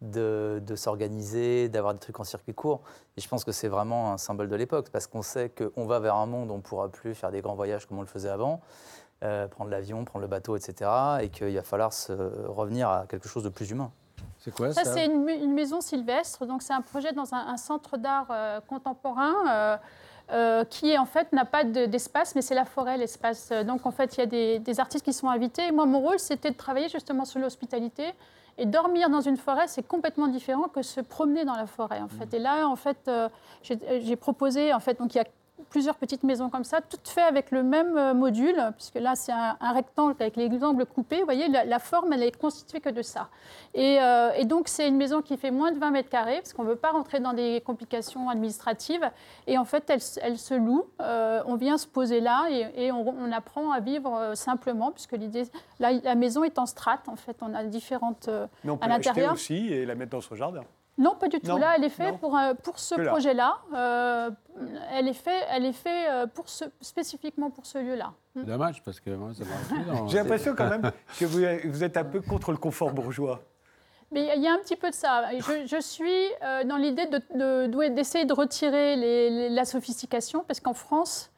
de, 0.00 0.62
s'organiser, 0.76 1.68
d'avoir 1.68 1.92
des 1.92 1.98
trucs 1.98 2.20
en 2.20 2.24
circuit 2.24 2.54
court. 2.54 2.82
Et 3.16 3.20
je 3.20 3.28
pense 3.28 3.44
que 3.44 3.50
c'est 3.50 3.66
vraiment 3.66 4.12
un 4.12 4.16
symbole 4.16 4.48
de 4.48 4.54
l'époque, 4.54 4.90
parce 4.92 5.08
qu'on 5.08 5.22
sait 5.22 5.50
qu'on 5.50 5.86
va 5.86 5.98
vers 5.98 6.14
un 6.14 6.26
monde 6.26 6.50
où 6.50 6.54
on 6.54 6.58
ne 6.58 6.62
pourra 6.62 6.88
plus 6.88 7.16
faire 7.16 7.32
des 7.32 7.40
grands 7.40 7.56
voyages 7.56 7.86
comme 7.86 7.98
on 7.98 8.02
le 8.02 8.06
faisait 8.06 8.28
avant, 8.28 8.60
euh, 9.24 9.48
prendre 9.48 9.72
l'avion, 9.72 10.04
prendre 10.04 10.22
le 10.22 10.28
bateau, 10.28 10.54
etc., 10.56 10.88
et 11.22 11.28
qu'il 11.28 11.56
va 11.56 11.62
falloir 11.62 11.92
se 11.92 12.12
revenir 12.46 12.88
à 12.88 13.06
quelque 13.08 13.28
chose 13.28 13.42
de 13.42 13.48
plus 13.48 13.72
humain. 13.72 13.90
C'est 14.38 14.54
quoi 14.54 14.72
ça 14.72 14.84
Ça, 14.84 14.92
c'est 14.92 15.06
une, 15.06 15.52
maison 15.52 15.80
sylvestre, 15.80 16.46
donc 16.46 16.62
c'est 16.62 16.74
un 16.74 16.82
projet 16.82 17.12
dans 17.12 17.34
un, 17.34 17.56
centre 17.56 17.96
d'art 17.96 18.28
euh, 18.30 18.60
contemporain. 18.68 19.34
Euh, 19.50 19.76
euh, 20.32 20.64
qui 20.64 20.98
en 20.98 21.06
fait 21.06 21.32
n'a 21.32 21.44
pas 21.44 21.62
d'espace, 21.62 22.34
mais 22.34 22.42
c'est 22.42 22.54
la 22.54 22.64
forêt 22.64 22.98
l'espace. 22.98 23.52
Donc 23.64 23.86
en 23.86 23.92
fait, 23.92 24.16
il 24.16 24.20
y 24.20 24.22
a 24.22 24.58
des, 24.58 24.80
artistes 24.80 25.04
qui 25.04 25.12
sont 25.12 25.28
invités. 25.28 25.70
moi, 25.70 25.86
mon 25.86 26.00
rôle, 26.00 26.18
c'était 26.18 26.50
de 26.50 26.56
travailler 26.56 26.88
justement 26.88 27.24
sur 27.24 27.40
l'hospitalité. 27.40 28.12
Et 28.58 28.64
dormir 28.64 29.10
dans 29.10 29.20
une 29.20 29.36
forêt, 29.36 29.68
c'est 29.68 29.86
complètement 29.86 30.28
différent 30.28 30.68
que 30.68 30.80
se 30.80 31.02
promener 31.02 31.44
dans 31.44 31.56
la 31.56 31.66
forêt, 31.66 32.00
en 32.00 32.08
fait. 32.08 32.32
Et 32.34 32.38
là, 32.38 32.66
en 32.66 32.76
fait, 32.76 32.96
euh, 33.06 33.28
j'ai 33.62 34.16
proposé, 34.16 34.72
en 34.72 34.80
fait, 34.80 34.98
donc 34.98 35.14
il 35.14 35.18
y 35.18 35.20
a 35.20 35.26
plusieurs 35.70 35.96
petites 35.96 36.22
maisons 36.22 36.50
comme 36.50 36.64
ça, 36.64 36.80
toutes 36.80 37.08
faites 37.08 37.24
avec 37.24 37.50
le 37.50 37.62
même 37.62 37.96
euh, 37.96 38.14
module, 38.14 38.56
puisque 38.76 38.96
là 38.96 39.14
c'est 39.14 39.32
un, 39.32 39.56
rectangle 39.72 40.14
avec 40.20 40.36
les 40.36 40.48
angles 40.62 40.86
coupés. 40.86 41.18
Vous 41.18 41.24
voyez, 41.24 41.48
la, 41.48 41.78
forme, 41.78 42.12
elle 42.12 42.22
est 42.22 42.36
constituée 42.36 42.80
que 42.80 42.88
de 42.88 43.02
ça. 43.02 43.28
Euh, 43.76 44.30
et, 44.36 44.44
donc 44.44 44.68
c'est 44.68 44.88
une 44.88 44.96
maison 44.96 45.22
qui 45.22 45.36
fait 45.36 45.50
moins 45.50 45.72
de 45.72 45.78
20 45.78 45.90
mètres 45.90 46.08
carrés, 46.08 46.36
parce 46.36 46.52
qu'on 46.52 46.64
ne 46.64 46.68
veut 46.68 46.76
pas 46.76 46.92
rentrer 46.92 47.20
dans 47.20 47.32
des 47.32 47.62
complications 47.64 48.28
administratives. 48.28 49.10
Et 49.46 49.58
en 49.58 49.64
fait, 49.64 49.88
elle, 49.88 50.00
elle 50.22 50.38
se 50.38 50.54
loue. 50.54 50.84
Euh, 51.00 51.42
on 51.46 51.56
vient 51.56 51.78
se 51.78 51.86
poser 51.86 52.20
là 52.20 52.46
et, 52.50 52.92
on, 52.92 53.32
apprend 53.32 53.72
à 53.72 53.80
vivre 53.80 54.32
simplement, 54.34 54.92
puisque 54.92 55.12
l'idée, 55.12 55.44
la 55.80 56.14
maison 56.14 56.44
est 56.44 56.58
en 56.58 56.66
strates. 56.66 57.08
En 57.08 57.16
fait, 57.16 57.36
on 57.42 57.52
a 57.54 57.64
différentes 57.64 58.30
Mais 58.62 58.70
on 58.70 58.78
peut 58.78 58.88
l'acheter 58.88 59.28
aussi 59.28 59.72
et 59.72 59.84
la 59.84 59.94
mettre 59.94 60.12
dans 60.12 60.20
son 60.20 60.36
jardin. 60.36 60.62
Non, 60.98 61.14
pas 61.14 61.28
du 61.28 61.40
tout. 61.40 61.56
Là, 61.56 61.74
elle 61.76 61.84
est 61.84 61.90
faite 61.90 62.18
pour, 62.18 62.36
euh, 62.36 62.54
pour 62.54 62.78
ce 62.78 62.94
projet-là. 62.94 63.58
Euh, 63.74 64.30
elle 64.92 65.08
est 65.08 65.12
faite 65.12 65.44
elle 65.50 65.66
est 65.66 65.72
fait, 65.72 66.08
euh, 66.08 66.26
pour 66.26 66.48
ce, 66.48 66.64
spécifiquement 66.80 67.50
pour 67.50 67.66
ce 67.66 67.78
lieu-là. 67.78 68.12
Hmm. 68.34 68.44
Dommage, 68.44 68.82
parce 68.82 69.00
que 69.00 69.10
moi, 69.10 69.30
ça 69.34 69.44
m'a 69.44 70.06
J'ai 70.08 70.16
l'impression 70.16 70.54
quand 70.54 70.70
même 70.70 70.90
que 71.18 71.24
vous, 71.26 71.40
vous, 71.70 71.84
êtes 71.84 71.96
un 71.98 72.04
peu 72.04 72.22
contre 72.22 72.50
le 72.50 72.56
confort 72.56 72.92
bourgeois. 72.92 73.42
Mais 74.10 74.36
il 74.36 74.42
y 74.42 74.48
a 74.48 74.52
un 74.52 74.58
petit 74.58 74.76
peu 74.76 74.88
de 74.88 74.94
ça. 74.94 75.24
Je, 75.38 75.80
suis 75.80 76.28
dans 76.66 76.76
l'idée 76.76 77.06
d'essayer 77.06 78.24
de, 78.24 78.28
de, 78.28 78.34
retirer 78.34 79.50
la 79.50 79.64
sophistication, 79.64 80.44
parce 80.46 80.60
qu'en 80.60 80.74
France, 80.74 81.32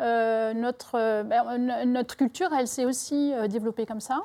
notre, 0.00 1.22
ben, 1.22 1.84
notre 1.84 2.16
culture, 2.16 2.48
elle 2.58 2.66
s'est 2.66 2.86
aussi 2.86 3.34
développée 3.48 3.84
comme 3.86 4.00
ça. 4.00 4.24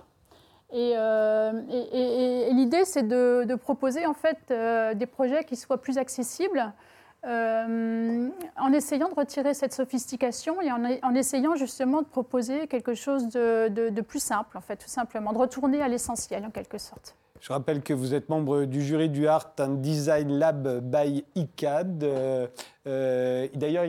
Euh, 0.74 1.62
et, 1.70 2.54
l'idée, 2.54 2.86
c'est 2.86 3.08
de, 3.08 3.56
proposer 3.56 4.06
en 4.06 4.14
fait 4.14 4.38
euh, 4.52 4.94
des 4.94 5.06
projets 5.06 5.44
qui 5.44 5.56
soient 5.56 5.82
plus 5.82 5.98
accessibles, 5.98 6.72
euh, 7.24 8.30
en 8.58 8.74
essayant 8.74 9.08
de 9.10 9.14
retirer 9.14 9.54
cette 9.54 9.74
sophistication 9.74 10.60
et 10.62 10.72
en, 10.72 11.16
essayant 11.16 11.56
justement 11.56 12.02
de 12.02 12.08
proposer 12.08 12.68
quelque 12.68 12.96
chose 12.96 13.28
de, 13.28 13.68
de, 13.70 14.02
plus 14.02 14.22
simple, 14.24 14.58
en 14.58 14.62
fait, 14.62 14.78
tout 14.78 14.90
simplement, 14.90 15.34
de 15.34 15.38
retourner 15.38 15.82
à 15.82 15.88
l'essentiel 15.88 16.46
en 16.46 16.50
quelque 16.50 16.78
sorte. 16.78 17.16
Je 17.42 17.52
rappelle 17.52 17.82
que 17.82 17.92
vous 17.94 18.14
êtes 18.14 18.30
membre 18.30 18.66
du 18.66 18.84
jury 18.84 19.10
du 19.10 19.28
Art 19.28 19.54
and 19.60 19.76
Design 19.80 20.38
Lab 20.38 20.80
by 20.84 21.26
ICAD. 21.34 22.04
Euh, 22.88 23.48
D'ailleurs, 23.56 23.86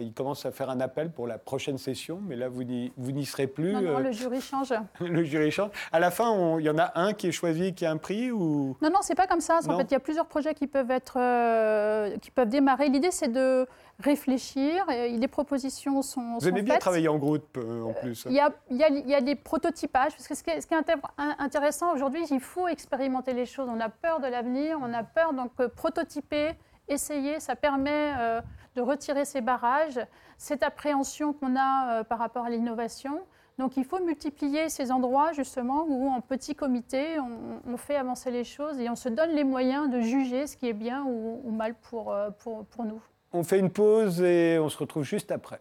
il, 0.00 0.12
commence 0.12 0.44
à 0.44 0.50
faire 0.50 0.70
un 0.70 0.80
appel 0.80 1.10
pour 1.12 1.28
la 1.28 1.38
prochaine 1.38 1.78
session, 1.78 2.18
mais 2.26 2.34
là, 2.34 2.48
vous 2.48 2.64
n'y 2.64 3.24
serez 3.26 3.46
plus. 3.46 3.72
Non, 3.72 3.80
non, 3.80 3.96
euh, 3.98 4.00
le 4.00 4.10
jury 4.12 4.40
change. 4.40 4.72
le 5.00 5.22
jury 5.22 5.52
change. 5.52 5.70
À 5.92 6.00
la 6.00 6.10
fin, 6.10 6.58
il 6.58 6.64
y 6.64 6.70
en 6.70 6.78
a 6.78 6.92
un 6.96 7.12
qui 7.12 7.28
est 7.28 7.32
choisi, 7.32 7.74
qui 7.74 7.86
a 7.86 7.92
un 7.92 7.96
prix 7.96 8.32
ou? 8.32 8.76
Non, 8.82 8.90
non, 8.90 8.98
c'est 9.02 9.14
pas 9.14 9.28
comme 9.28 9.40
ça. 9.40 9.60
En 9.64 9.70
Non. 9.70 9.78
fait, 9.78 9.84
il 9.84 9.92
y 9.92 9.96
a 9.96 10.00
plusieurs 10.00 10.26
projets 10.26 10.54
qui 10.54 10.66
peuvent 10.66 10.90
être, 10.90 11.16
euh, 11.20 12.16
qui 12.18 12.32
peuvent 12.32 12.48
démarrer. 12.48 12.88
L'idée, 12.88 13.12
c'est 13.12 13.32
de 13.32 13.68
réfléchir. 14.00 14.84
et 14.90 15.10
Les 15.16 15.28
propositions 15.28 16.02
sont, 16.02 16.34
Vous 16.34 16.40
sont 16.40 16.48
aimez 16.48 16.62
bien 16.62 16.74
faites. 16.74 16.80
travailler 16.82 17.08
en 17.08 17.18
groupe 17.18 17.56
euh, 17.56 17.82
en 17.84 17.92
plus. 17.92 18.24
Il 18.28 18.32
y, 18.34 18.40
a, 18.40 18.50
il, 18.70 18.76
y 18.76 18.84
a, 18.84 18.88
il 18.88 19.08
y 19.08 19.14
a 19.14 19.20
des 19.20 19.36
prototypages, 19.36 20.12
parce 20.12 20.26
que 20.28 20.34
ce 20.34 20.42
qui 20.42 20.50
est, 20.50 20.60
ce 20.60 20.66
qui 20.66 20.74
est 20.74 20.78
intér- 20.80 21.00
in- 21.18 21.36
intéressant 21.38 21.92
aujourd'hui, 21.94 22.22
il 22.30 22.40
faut 22.40 22.66
expérimenter 22.68 22.95
les 22.98 23.46
choses. 23.46 23.68
On 23.68 23.80
a 23.80 23.88
peur 23.88 24.20
de 24.20 24.26
l'avenir, 24.26 24.78
on 24.80 24.92
a 24.92 25.02
peur, 25.02 25.32
donc 25.32 25.52
euh, 25.60 25.68
prototyper, 25.68 26.52
essayer, 26.88 27.40
ça 27.40 27.56
permet 27.56 28.12
euh, 28.18 28.40
de 28.74 28.80
retirer 28.80 29.24
ces 29.24 29.40
barrages, 29.40 30.00
cette 30.38 30.62
appréhension 30.62 31.32
qu'on 31.32 31.56
a 31.56 32.00
euh, 32.00 32.04
par 32.04 32.18
rapport 32.18 32.44
à 32.44 32.50
l'innovation. 32.50 33.20
Donc 33.58 33.76
il 33.78 33.84
faut 33.84 34.04
multiplier 34.04 34.68
ces 34.68 34.92
endroits 34.92 35.32
justement 35.32 35.86
où 35.88 36.08
en 36.08 36.20
petit 36.20 36.54
comité, 36.54 37.16
on, 37.18 37.76
fait 37.78 37.96
avancer 37.96 38.30
les 38.30 38.44
choses 38.44 38.78
et 38.78 38.90
on 38.90 38.96
se 38.96 39.08
donne 39.08 39.30
les 39.30 39.44
moyens 39.44 39.88
de 39.88 40.00
juger 40.00 40.46
ce 40.46 40.58
qui 40.58 40.68
est 40.68 40.74
bien 40.74 41.04
ou, 41.04 41.50
mal 41.50 41.74
pour, 41.74 42.14
pour 42.38 42.84
nous. 42.84 43.00
On 43.32 43.42
fait 43.44 43.58
une 43.58 43.70
pause 43.70 44.20
et 44.20 44.58
on 44.58 44.68
se 44.68 44.76
retrouve 44.76 45.04
juste 45.04 45.30
après. 45.30 45.60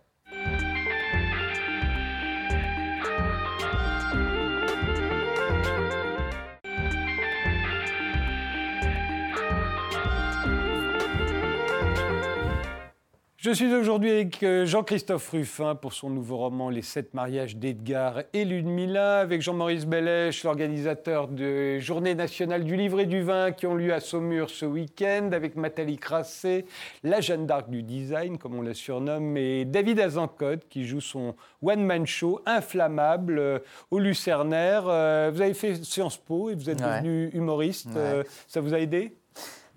Je 13.45 13.51
suis 13.51 13.71
aujourd'hui 13.75 14.09
avec 14.09 14.41
euh, 14.41 14.65
Jean-Christophe 14.65 15.29
Ruffin 15.29 15.75
pour 15.75 15.93
son 15.93 16.09
nouveau 16.09 16.37
roman 16.37 16.71
Les 16.71 16.81
sept 16.81 17.13
mariages 17.13 17.55
d'Edgar 17.57 18.23
et 18.33 18.43
Ludmilla, 18.43 19.19
avec 19.19 19.43
Jean-Maurice 19.43 19.85
Bellèche, 19.85 20.43
l'organisateur 20.43 21.27
de 21.27 21.77
Journée 21.77 22.15
nationale 22.15 22.63
du 22.63 22.75
livre 22.75 23.01
et 23.01 23.05
du 23.05 23.21
vin 23.21 23.51
qui 23.51 23.67
ont 23.67 23.75
lieu 23.75 23.93
à 23.93 23.99
Saumur 23.99 24.49
ce 24.49 24.65
week-end, 24.65 25.29
avec 25.31 25.57
Nathalie 25.57 25.97
Crassé, 25.97 26.65
la 27.03 27.21
Jeanne 27.21 27.45
d'Arc 27.45 27.69
du 27.69 27.83
design, 27.83 28.39
comme 28.39 28.55
on 28.55 28.63
la 28.63 28.73
surnomme, 28.73 29.37
et 29.37 29.63
David 29.63 29.99
Azencote 29.99 30.67
qui 30.67 30.83
joue 30.87 31.01
son 31.01 31.35
one-man 31.61 32.07
show 32.07 32.39
inflammable 32.47 33.37
euh, 33.37 33.59
au 33.91 33.99
Lucernaire. 33.99 34.85
Euh, 34.87 35.29
Vous 35.31 35.41
avez 35.41 35.53
fait 35.53 35.75
Sciences 35.83 36.17
Po 36.17 36.49
et 36.49 36.55
vous 36.55 36.67
êtes 36.67 36.81
Ouais. 36.81 36.99
devenu 37.01 37.29
humoriste. 37.33 37.89
Ouais. 37.93 38.01
Euh, 38.01 38.23
Ça 38.47 38.59
vous 38.59 38.73
a 38.73 38.79
aidé? 38.79 39.13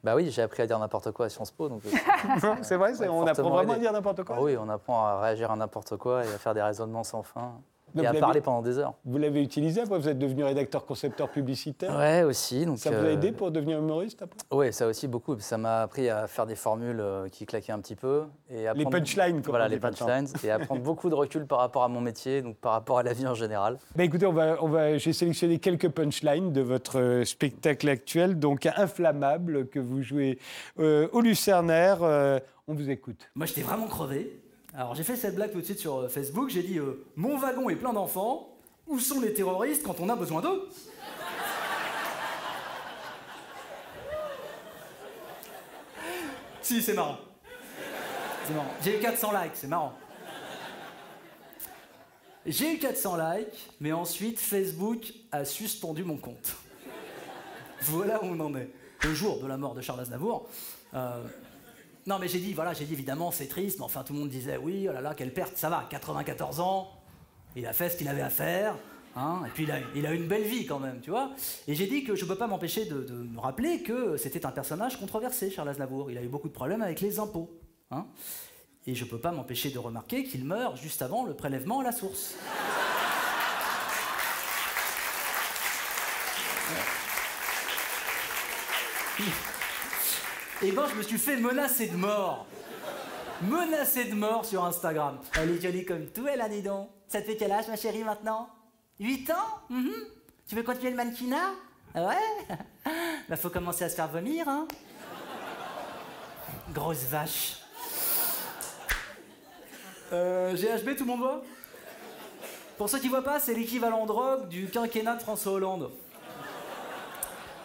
Bah 0.04 0.14
oui, 0.14 0.30
j'ai 0.30 0.42
appris 0.42 0.62
à 0.62 0.66
dire 0.66 0.78
n'importe 0.78 1.10
quoi 1.12 1.26
à 1.26 1.28
Sciences 1.28 1.50
Po. 1.50 1.68
Donc, 1.68 1.82
C'est 2.62 2.76
vrai, 2.76 2.92
on 3.08 3.26
apprend 3.26 3.50
vraiment 3.50 3.72
à 3.72 3.78
dire 3.78 3.92
n'importe 3.92 4.22
quoi 4.24 4.36
ah 4.38 4.42
oui, 4.42 4.56
on 4.56 4.68
apprend 4.68 5.04
à 5.04 5.20
réagir 5.20 5.50
à 5.50 5.56
n'importe 5.56 5.96
quoi 5.96 6.24
et 6.24 6.28
à 6.28 6.38
faire 6.38 6.54
des 6.54 6.62
raisonnements 6.62 7.04
sans 7.04 7.22
fin. 7.22 7.60
Donc 7.94 8.04
et 8.04 8.06
à 8.06 8.12
vous 8.12 8.18
parler 8.20 8.34
l'avez- 8.34 8.44
pendant 8.44 8.62
des 8.62 8.78
heures. 8.78 8.94
Vous 9.04 9.18
l'avez 9.18 9.42
utilisé 9.42 9.80
après, 9.80 9.98
vous 9.98 10.08
êtes 10.08 10.18
devenu 10.18 10.44
rédacteur 10.44 10.84
concepteur 10.86 11.28
publicitaire. 11.30 11.96
Ouais, 11.96 12.22
aussi. 12.22 12.66
Donc, 12.66 12.78
Ça 12.78 12.90
vous 12.90 12.96
a 12.96 13.00
euh, 13.08 13.12
aidé 13.12 13.32
pour 13.32 13.50
devenir 13.50 13.78
humoriste 13.78 14.22
après? 14.22 14.36
Oui, 14.50 14.72
ça 14.72 14.86
aussi 14.86 15.08
beaucoup. 15.08 15.38
Ça 15.38 15.58
m'a 15.58 15.82
appris 15.82 16.08
à 16.10 16.26
faire 16.26 16.46
des 16.46 16.54
formules 16.54 17.00
euh, 17.00 17.28
qui 17.28 17.46
claquaient 17.46 17.72
un 17.72 17.80
petit 17.80 17.96
peu. 17.96 18.24
Et 18.50 18.68
à 18.68 18.74
Les 18.74 18.82
prendre- 18.84 18.98
punchlines, 18.98 19.42
comme 19.42 19.50
Voilà, 19.50 19.66
on 19.66 19.68
les 19.68 19.78
punchlines. 19.80 20.26
et 20.44 20.50
à 20.50 20.58
prendre 20.58 20.82
beaucoup 20.82 21.08
de 21.10 21.14
recul 21.14 21.46
par 21.46 21.58
rapport 21.58 21.82
à 21.84 21.88
mon 21.88 22.00
métier, 22.00 22.42
donc 22.42 22.56
par 22.56 22.72
rapport 22.72 22.98
à 22.98 23.02
la 23.02 23.12
vie 23.12 23.26
en 23.26 23.34
général. 23.34 23.78
Bah 23.96 24.04
écoutez, 24.04 24.26
on 24.26 24.32
va, 24.32 24.56
on 24.62 24.68
va, 24.68 24.98
j'ai 24.98 25.12
sélectionné 25.12 25.58
quelques 25.58 25.88
punchlines 25.88 26.52
de 26.52 26.60
votre 26.60 26.98
euh, 27.00 27.24
spectacle 27.24 27.88
actuel, 27.88 28.38
donc 28.38 28.66
Inflammable, 28.66 29.68
que 29.68 29.78
vous 29.78 30.02
jouez 30.02 30.38
euh, 30.78 31.08
au 31.12 31.20
Lucernaire. 31.20 31.98
Euh, 32.02 32.38
on 32.66 32.74
vous 32.74 32.90
écoute. 32.90 33.30
Moi, 33.34 33.46
j'étais 33.46 33.62
vraiment 33.62 33.86
crevé. 33.86 34.40
Alors, 34.78 34.94
j'ai 34.94 35.02
fait 35.02 35.16
cette 35.16 35.34
blague 35.34 35.50
tout 35.50 35.58
de 35.58 35.64
suite 35.64 35.80
sur 35.80 35.96
euh, 35.96 36.08
Facebook. 36.08 36.50
J'ai 36.50 36.62
dit 36.62 36.78
euh, 36.78 37.04
Mon 37.16 37.36
wagon 37.36 37.68
est 37.68 37.74
plein 37.74 37.92
d'enfants. 37.92 38.54
Où 38.86 39.00
sont 39.00 39.20
les 39.20 39.34
terroristes 39.34 39.82
quand 39.82 39.98
on 39.98 40.08
a 40.08 40.14
besoin 40.14 40.40
d'eux? 40.40 40.68
Si, 46.62 46.80
c'est 46.80 46.94
marrant. 46.94 47.18
J'ai 48.84 48.98
eu 48.98 49.00
400 49.00 49.32
likes, 49.32 49.52
c'est 49.54 49.66
marrant. 49.66 49.94
J'ai 52.46 52.74
eu 52.74 52.78
400 52.78 53.16
likes, 53.16 53.70
mais 53.80 53.90
ensuite 53.90 54.38
Facebook 54.38 55.12
a 55.32 55.44
suspendu 55.44 56.04
mon 56.04 56.18
compte. 56.18 56.54
Voilà 57.80 58.22
où 58.22 58.28
on 58.28 58.38
en 58.38 58.54
est. 58.54 58.70
Le 59.02 59.12
jour 59.12 59.40
de 59.40 59.48
la 59.48 59.56
mort 59.56 59.74
de 59.74 59.80
Charles 59.80 60.00
Aznavour. 60.00 60.48
euh, 60.94 61.24
non, 62.06 62.18
mais 62.18 62.28
j'ai 62.28 62.38
dit, 62.38 62.54
voilà, 62.54 62.72
j'ai 62.72 62.84
dit 62.84 62.92
évidemment, 62.92 63.30
c'est 63.30 63.46
triste, 63.46 63.78
mais 63.78 63.84
enfin, 63.84 64.02
tout 64.02 64.12
le 64.12 64.20
monde 64.20 64.28
disait, 64.28 64.56
oui, 64.56 64.86
oh 64.88 64.92
là 64.92 65.00
là, 65.00 65.14
quelle 65.14 65.32
perte, 65.32 65.56
ça 65.56 65.68
va, 65.68 65.86
94 65.90 66.60
ans, 66.60 66.90
il 67.56 67.66
a 67.66 67.72
fait 67.72 67.90
ce 67.90 67.96
qu'il 67.96 68.08
avait 68.08 68.22
à 68.22 68.30
faire, 68.30 68.76
hein, 69.16 69.42
et 69.46 69.50
puis 69.50 69.64
il 69.64 69.70
a, 69.70 69.78
il 69.94 70.20
une 70.20 70.28
belle 70.28 70.44
vie 70.44 70.64
quand 70.66 70.78
même, 70.78 71.00
tu 71.00 71.10
vois. 71.10 71.32
Et 71.66 71.74
j'ai 71.74 71.86
dit 71.86 72.04
que 72.04 72.14
je 72.14 72.24
ne 72.24 72.28
peux 72.28 72.36
pas 72.36 72.46
m'empêcher 72.46 72.86
de, 72.86 73.02
de 73.02 73.14
me 73.14 73.40
rappeler 73.40 73.82
que 73.82 74.16
c'était 74.16 74.46
un 74.46 74.50
personnage 74.50 74.98
controversé, 74.98 75.50
Charles 75.50 75.68
Aznavour. 75.68 76.10
Il 76.10 76.18
a 76.18 76.22
eu 76.22 76.28
beaucoup 76.28 76.48
de 76.48 76.54
problèmes 76.54 76.82
avec 76.82 77.00
les 77.00 77.18
impôts, 77.18 77.50
hein. 77.90 78.06
Et 78.86 78.94
je 78.94 79.04
ne 79.04 79.10
peux 79.10 79.18
pas 79.18 79.32
m'empêcher 79.32 79.68
de 79.70 79.78
remarquer 79.78 80.24
qu'il 80.24 80.46
meurt 80.46 80.78
juste 80.78 81.02
avant 81.02 81.26
le 81.26 81.34
prélèvement 81.34 81.80
à 81.80 81.82
la 81.82 81.92
source. 81.92 82.36
Et 90.62 90.72
ben, 90.72 90.84
je 90.90 90.94
me 90.96 91.02
suis 91.02 91.18
fait 91.18 91.36
menacer 91.36 91.86
de 91.86 91.96
mort. 91.96 92.46
Menacer 93.42 94.04
de 94.06 94.14
mort 94.14 94.44
sur 94.44 94.64
Instagram. 94.64 95.18
Elle 95.36 95.50
est 95.52 95.60
jolie 95.62 95.84
comme 95.84 96.06
tout, 96.06 96.26
elle 96.26 96.40
a 96.40 96.48
dis 96.48 96.62
donc. 96.62 96.88
Ça 97.06 97.20
te 97.20 97.26
fait 97.26 97.36
quel 97.36 97.52
âge, 97.52 97.68
ma 97.68 97.76
chérie, 97.76 98.02
maintenant? 98.02 98.48
8 98.98 99.30
ans? 99.30 99.60
Mhm. 99.70 99.92
Tu 100.48 100.56
veux 100.56 100.62
continuer 100.64 100.90
le 100.90 100.96
mannequinat? 100.96 101.52
Ouais 101.94 102.56
Bah, 103.28 103.36
faut 103.36 103.50
commencer 103.50 103.84
à 103.84 103.88
se 103.88 103.94
faire 103.94 104.08
vomir, 104.08 104.48
hein. 104.48 104.66
Grosse 106.74 107.04
vache. 107.04 107.58
Euh, 110.12 110.54
GHB, 110.56 110.96
tout 110.96 111.04
le 111.04 111.10
monde 111.10 111.20
voit 111.20 111.42
Pour 112.78 112.88
ceux 112.88 112.98
qui 112.98 113.08
voient 113.08 113.22
pas, 113.22 113.38
c'est 113.38 113.54
l'équivalent 113.54 114.06
drogue 114.06 114.48
du 114.48 114.68
quinquennat 114.68 115.16
de 115.16 115.22
François 115.22 115.52
Hollande. 115.52 115.90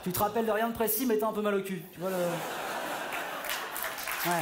Tu 0.04 0.12
te 0.12 0.20
rappelles 0.20 0.46
de 0.46 0.52
rien 0.52 0.68
de 0.68 0.74
précis, 0.74 1.06
mais 1.06 1.18
t'as 1.18 1.28
un 1.28 1.34
peu 1.34 1.42
mal 1.42 1.56
au 1.56 1.62
cul. 1.62 1.82
Tu 1.94 2.00
vois 2.00 2.10
le. 2.10 2.16
Ouais. 4.26 4.42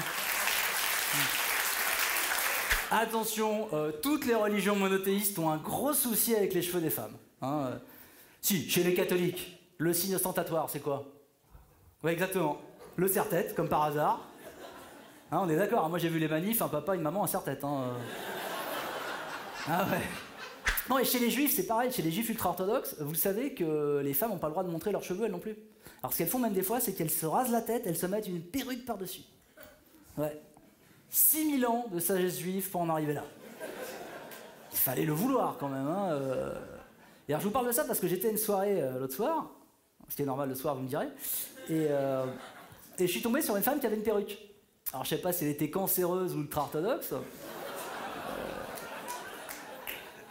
Attention, 2.91 3.69
euh, 3.73 3.91
toutes 4.03 4.25
les 4.25 4.35
religions 4.35 4.75
monothéistes 4.75 5.39
ont 5.39 5.49
un 5.49 5.57
gros 5.57 5.93
souci 5.93 6.35
avec 6.35 6.53
les 6.53 6.61
cheveux 6.61 6.81
des 6.81 6.89
femmes. 6.89 7.15
hein, 7.41 7.67
euh. 7.71 7.77
Si, 8.41 8.69
chez 8.69 8.83
les 8.83 8.93
catholiques, 8.93 9.59
le 9.77 9.93
signe 9.93 10.15
ostentatoire, 10.15 10.69
c'est 10.69 10.79
quoi? 10.81 11.05
Ouais, 12.03 12.11
exactement. 12.13 12.59
Le 12.97 13.07
serre-tête, 13.07 13.55
comme 13.55 13.69
par 13.69 13.83
hasard. 13.83 14.27
Hein, 15.31 15.39
on 15.43 15.49
est 15.49 15.55
d'accord, 15.55 15.85
hein, 15.85 15.89
moi 15.89 15.99
j'ai 15.99 16.09
vu 16.09 16.19
les 16.19 16.27
manifs, 16.27 16.61
un 16.61 16.67
papa, 16.67 16.95
une 16.95 17.01
maman, 17.01 17.23
un 17.23 17.27
serre-tête. 17.27 17.63
euh. 17.63 17.93
Ah 19.67 19.85
ouais. 19.91 20.01
Non, 20.89 20.99
et 20.99 21.05
chez 21.05 21.19
les 21.19 21.29
juifs, 21.29 21.53
c'est 21.55 21.67
pareil. 21.67 21.91
Chez 21.91 22.01
les 22.01 22.11
juifs 22.11 22.27
ultra-orthodoxes, 22.29 22.95
vous 22.99 23.15
savez 23.15 23.53
que 23.53 24.01
les 24.03 24.13
femmes 24.13 24.31
n'ont 24.31 24.37
pas 24.39 24.47
le 24.47 24.51
droit 24.53 24.63
de 24.63 24.69
montrer 24.69 24.91
leurs 24.91 25.03
cheveux, 25.03 25.25
elles 25.25 25.31
non 25.31 25.39
plus. 25.39 25.55
Alors, 26.03 26.11
ce 26.11 26.17
qu'elles 26.17 26.27
font 26.27 26.39
même 26.39 26.53
des 26.53 26.63
fois, 26.63 26.79
c'est 26.81 26.93
qu'elles 26.93 27.11
se 27.11 27.25
rasent 27.25 27.51
la 27.51 27.61
tête, 27.61 27.83
elles 27.85 27.95
se 27.95 28.07
mettent 28.07 28.27
une 28.27 28.41
perruque 28.41 28.83
par-dessus. 28.85 29.21
Ouais. 30.17 30.41
6000 31.09 31.65
ans 31.65 31.85
de 31.91 31.99
sagesse 31.99 32.39
juive 32.39 32.69
pour 32.69 32.81
en 32.81 32.89
arriver 32.89 33.13
là. 33.13 33.23
Il 34.71 34.77
fallait 34.77 35.05
le 35.05 35.13
vouloir 35.13 35.57
quand 35.59 35.67
même. 35.67 35.87
Hein, 35.87 36.11
euh. 36.11 36.53
Et 37.27 37.33
alors, 37.33 37.41
je 37.41 37.47
vous 37.47 37.51
parle 37.51 37.67
de 37.67 37.71
ça 37.71 37.83
parce 37.83 37.99
que 37.99 38.07
j'étais 38.07 38.29
à 38.29 38.31
une 38.31 38.37
soirée 38.37 38.81
euh, 38.81 38.99
l'autre 38.99 39.13
soir, 39.13 39.51
ce 40.09 40.15
qui 40.15 40.21
est 40.21 40.25
normal 40.25 40.49
le 40.49 40.55
soir, 40.55 40.75
vous 40.75 40.81
me 40.81 40.87
direz, 40.87 41.07
et, 41.69 41.87
euh, 41.89 42.25
et 42.97 43.05
je 43.07 43.11
suis 43.11 43.21
tombé 43.21 43.41
sur 43.41 43.55
une 43.55 43.63
femme 43.63 43.79
qui 43.79 43.85
avait 43.85 43.97
une 43.97 44.03
perruque. 44.03 44.37
Alors, 44.91 45.03
je 45.03 45.09
sais 45.09 45.21
pas 45.21 45.31
si 45.31 45.43
elle 45.43 45.51
était 45.51 45.69
cancéreuse 45.69 46.35
ou 46.35 46.39
ultra-orthodoxe. 46.39 47.13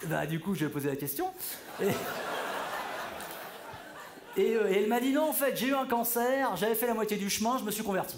Bah, 0.06 0.26
du 0.26 0.40
coup, 0.40 0.54
je 0.54 0.60
lui 0.60 0.66
ai 0.66 0.68
posé 0.70 0.88
la 0.88 0.96
question. 0.96 1.30
Et 4.36 4.52
elle 4.52 4.88
m'a 4.88 5.00
dit 5.00 5.12
non, 5.12 5.28
en 5.28 5.32
fait, 5.32 5.56
j'ai 5.56 5.68
eu 5.68 5.74
un 5.74 5.86
cancer, 5.86 6.56
j'avais 6.56 6.74
fait 6.74 6.86
la 6.86 6.94
moitié 6.94 7.16
du 7.16 7.28
chemin, 7.28 7.58
je 7.58 7.64
me 7.64 7.70
suis 7.70 7.82
converti. 7.82 8.16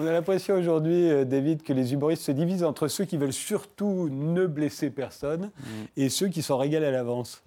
On 0.00 0.06
a 0.06 0.12
l'impression 0.12 0.54
aujourd'hui, 0.54 1.10
euh, 1.10 1.24
David, 1.24 1.62
que 1.64 1.72
les 1.72 1.92
humoristes 1.92 2.22
se 2.22 2.30
divisent 2.32 2.62
entre 2.62 2.86
ceux 2.86 3.04
qui 3.04 3.16
veulent 3.16 3.32
surtout 3.32 4.08
ne 4.10 4.46
blesser 4.46 4.90
personne 4.90 5.50
et 5.96 6.08
ceux 6.08 6.28
qui 6.28 6.42
s'en 6.42 6.56
régalent 6.56 6.84
à 6.86 6.90
l'avance. 6.92 7.42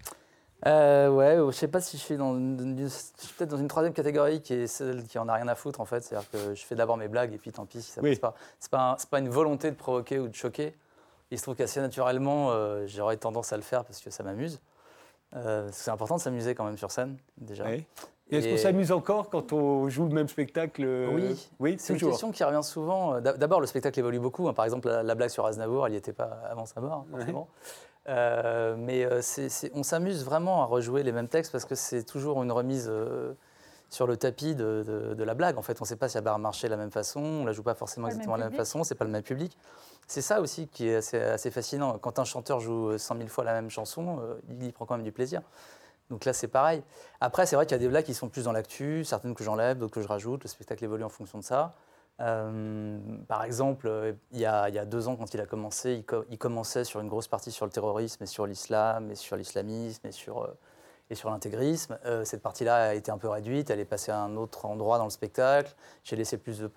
Euh, 0.67 1.09
ouais, 1.09 1.37
je 1.37 1.51
sais 1.57 1.69
pas 1.69 1.79
si 1.81 1.97
je 1.97 2.03
suis 2.03 2.17
dans 2.17 2.35
une, 2.35 2.77
je 2.77 2.87
suis 2.87 3.33
peut-être 3.37 3.49
dans 3.49 3.57
une 3.57 3.69
troisième 3.69 3.93
catégorie 3.93 4.41
qui 4.41 4.53
est 4.53 4.67
celle 4.67 5.05
qui 5.05 5.17
en 5.17 5.27
a 5.29 5.33
rien 5.33 5.47
à 5.47 5.55
foutre 5.55 5.79
en 5.81 5.85
fait. 5.85 6.03
C'est-à-dire 6.03 6.29
que 6.29 6.53
je 6.53 6.63
fais 6.63 6.75
d'abord 6.75 6.97
mes 6.97 7.07
blagues 7.07 7.33
et 7.33 7.37
puis 7.37 7.51
tant 7.51 7.65
pis 7.65 7.81
si 7.81 7.91
ça 7.91 8.01
Oui. 8.01 8.11
passe 8.11 8.19
pas. 8.19 8.35
C'est 8.59 8.69
pas, 8.71 8.91
un- 8.91 8.97
pas 9.09 9.19
une 9.19 9.29
volonté 9.29 9.71
de 9.71 9.75
provoquer 9.75 10.19
ou 10.19 10.27
de 10.27 10.35
choquer. 10.35 10.75
Il 11.31 11.37
se 11.37 11.43
trouve 11.43 11.55
qu'assez 11.55 11.79
naturellement, 11.79 12.51
euh, 12.51 12.85
j'aurais 12.85 13.17
tendance 13.17 13.53
à 13.53 13.55
le 13.55 13.63
faire 13.63 13.85
parce 13.85 14.01
que 14.01 14.11
ça 14.11 14.23
m'amuse. 14.23 14.59
Euh, 15.35 15.69
c'est 15.71 15.89
important 15.89 16.17
de 16.17 16.21
s'amuser 16.21 16.53
quand 16.53 16.65
même 16.65 16.77
sur 16.77 16.91
scène 16.91 17.17
déjà. 17.37 17.65
Oui. 17.65 17.85
Et 18.31 18.37
est-ce 18.37 18.47
qu'on 18.47 18.57
s'amuse 18.57 18.91
encore 18.91 19.29
quand 19.29 19.53
on 19.53 19.89
joue 19.89 20.05
le 20.05 20.13
même 20.13 20.29
spectacle 20.29 20.85
Oui, 21.13 21.49
oui 21.59 21.75
c'est 21.77 21.93
une 21.93 21.99
question 21.99 22.31
qui 22.31 22.43
revient 22.43 22.63
souvent. 22.63 23.19
D'abord, 23.19 23.61
le 23.61 23.67
spectacle 23.67 23.99
évolue 23.99 24.19
beaucoup. 24.19 24.47
Hein. 24.47 24.53
Par 24.53 24.65
exemple, 24.65 24.89
la, 24.89 25.15
blague 25.15 25.29
sur 25.29 25.45
Aznavour, 25.45 25.85
elle 25.85 25.93
n'y 25.93 25.97
était 25.97 26.13
pas 26.13 26.39
avant 26.49 26.65
sa 26.65 26.79
mort, 26.81 27.05
forcément. 27.11 27.47
Euh, 28.09 28.75
mais 28.77 29.05
euh, 29.05 29.21
on 29.75 29.83
s'amuse 29.83 30.25
vraiment 30.25 30.63
à 30.63 30.65
rejouer 30.65 31.03
les 31.03 31.11
mêmes 31.11 31.27
textes 31.27 31.51
parce 31.51 31.65
que 31.65 31.75
c'est 31.75 32.03
toujours 32.03 32.41
une 32.41 32.51
remise 32.51 32.87
euh, 32.89 33.33
sur 33.89 34.07
le 34.07 34.17
tapis 34.17 34.55
de, 34.55 35.15
la 35.17 35.33
blague. 35.33 35.57
En 35.57 35.61
fait, 35.61 35.79
on 35.81 35.83
ne 35.83 35.87
sait 35.87 35.95
pas 35.95 36.09
si 36.09 36.17
elle 36.17 36.23
va 36.23 36.37
marcher 36.37 36.67
de 36.67 36.71
la 36.71 36.77
même 36.77 36.91
façon, 36.91 37.19
on 37.19 37.41
ne 37.41 37.45
la 37.45 37.51
joue 37.51 37.63
pas 37.63 37.75
forcément 37.75 38.07
exactement 38.07 38.35
de 38.35 38.41
la 38.41 38.49
même 38.49 38.57
façon, 38.57 38.83
c'est 38.83 38.95
pas 38.95 39.05
le 39.05 39.11
même 39.11 39.23
public. 39.23 39.57
C'est 40.07 40.21
ça 40.21 40.41
aussi 40.41 40.67
qui 40.67 40.87
est 40.87 41.13
assez, 41.15 41.51
fascinant. 41.51 41.97
Quand 41.99 42.19
un 42.19 42.25
chanteur 42.25 42.59
joue 42.59 42.97
100 42.97 43.17
000 43.17 43.27
fois 43.29 43.43
la 43.43 43.53
même 43.53 43.69
chanson, 43.69 44.19
il 44.49 44.63
y 44.63 44.71
prend 44.71 44.85
quand 44.85 44.95
même 44.95 45.05
du 45.05 45.11
plaisir. 45.11 45.41
Donc 46.11 46.25
là, 46.25 46.33
c'est 46.33 46.49
pareil. 46.49 46.83
Après, 47.21 47.45
c'est 47.45 47.55
vrai 47.55 47.65
qu'il 47.65 47.73
y 47.73 47.79
a 47.79 47.79
des 47.79 47.87
blagues 47.87 48.05
qui 48.05 48.13
sont 48.13 48.29
plus 48.29 48.43
dans 48.43 48.51
l'actu, 48.51 49.03
certaines 49.05 49.33
que 49.33 49.43
j'enlève, 49.43 49.77
d'autres 49.77 49.93
que 49.93 50.01
je 50.01 50.07
rajoute. 50.07 50.43
Le 50.43 50.49
spectacle 50.49 50.83
évolue 50.83 51.05
en 51.05 51.09
fonction 51.09 51.39
de 51.39 51.43
ça. 51.43 51.73
Euh, 52.19 52.99
par 53.27 53.43
exemple, 53.43 53.87
euh, 53.87 54.13
il 54.31 54.39
y, 54.39 54.45
a, 54.45 54.85
deux 54.85 55.07
ans, 55.07 55.15
quand 55.15 55.33
il 55.33 55.41
a 55.41 55.45
commencé, 55.45 56.03
il, 56.29 56.37
commençait 56.37 56.83
sur 56.83 56.99
une 56.99 57.07
grosse 57.07 57.27
partie 57.27 57.51
sur 57.51 57.65
le 57.65 57.71
terrorisme 57.71 58.23
et 58.23 58.27
sur 58.27 58.45
l'islam 58.45 59.09
et 59.09 59.15
sur 59.15 59.37
l'islamisme 59.37 60.05
et 60.05 60.11
sur, 60.11 60.43
euh, 60.43 60.47
l'intégrisme. 61.25 61.97
cette 62.23 62.41
partie-là 62.41 62.89
a 62.89 62.93
été 62.93 63.11
un 63.11 63.17
peu 63.17 63.27
réduite, 63.27 63.69
elle 63.69 63.81
est 63.81 63.85
passée 63.85 64.11
à 64.11 64.19
un 64.19 64.37
autre 64.37 64.65
endroit 64.65 64.97
dans 64.97 65.03
le 65.03 65.09
spectacle. 65.09 65.73
J'ai 66.03 66.15
laissé 66.15 66.37
plus 66.37 66.59
de, 66.59 66.67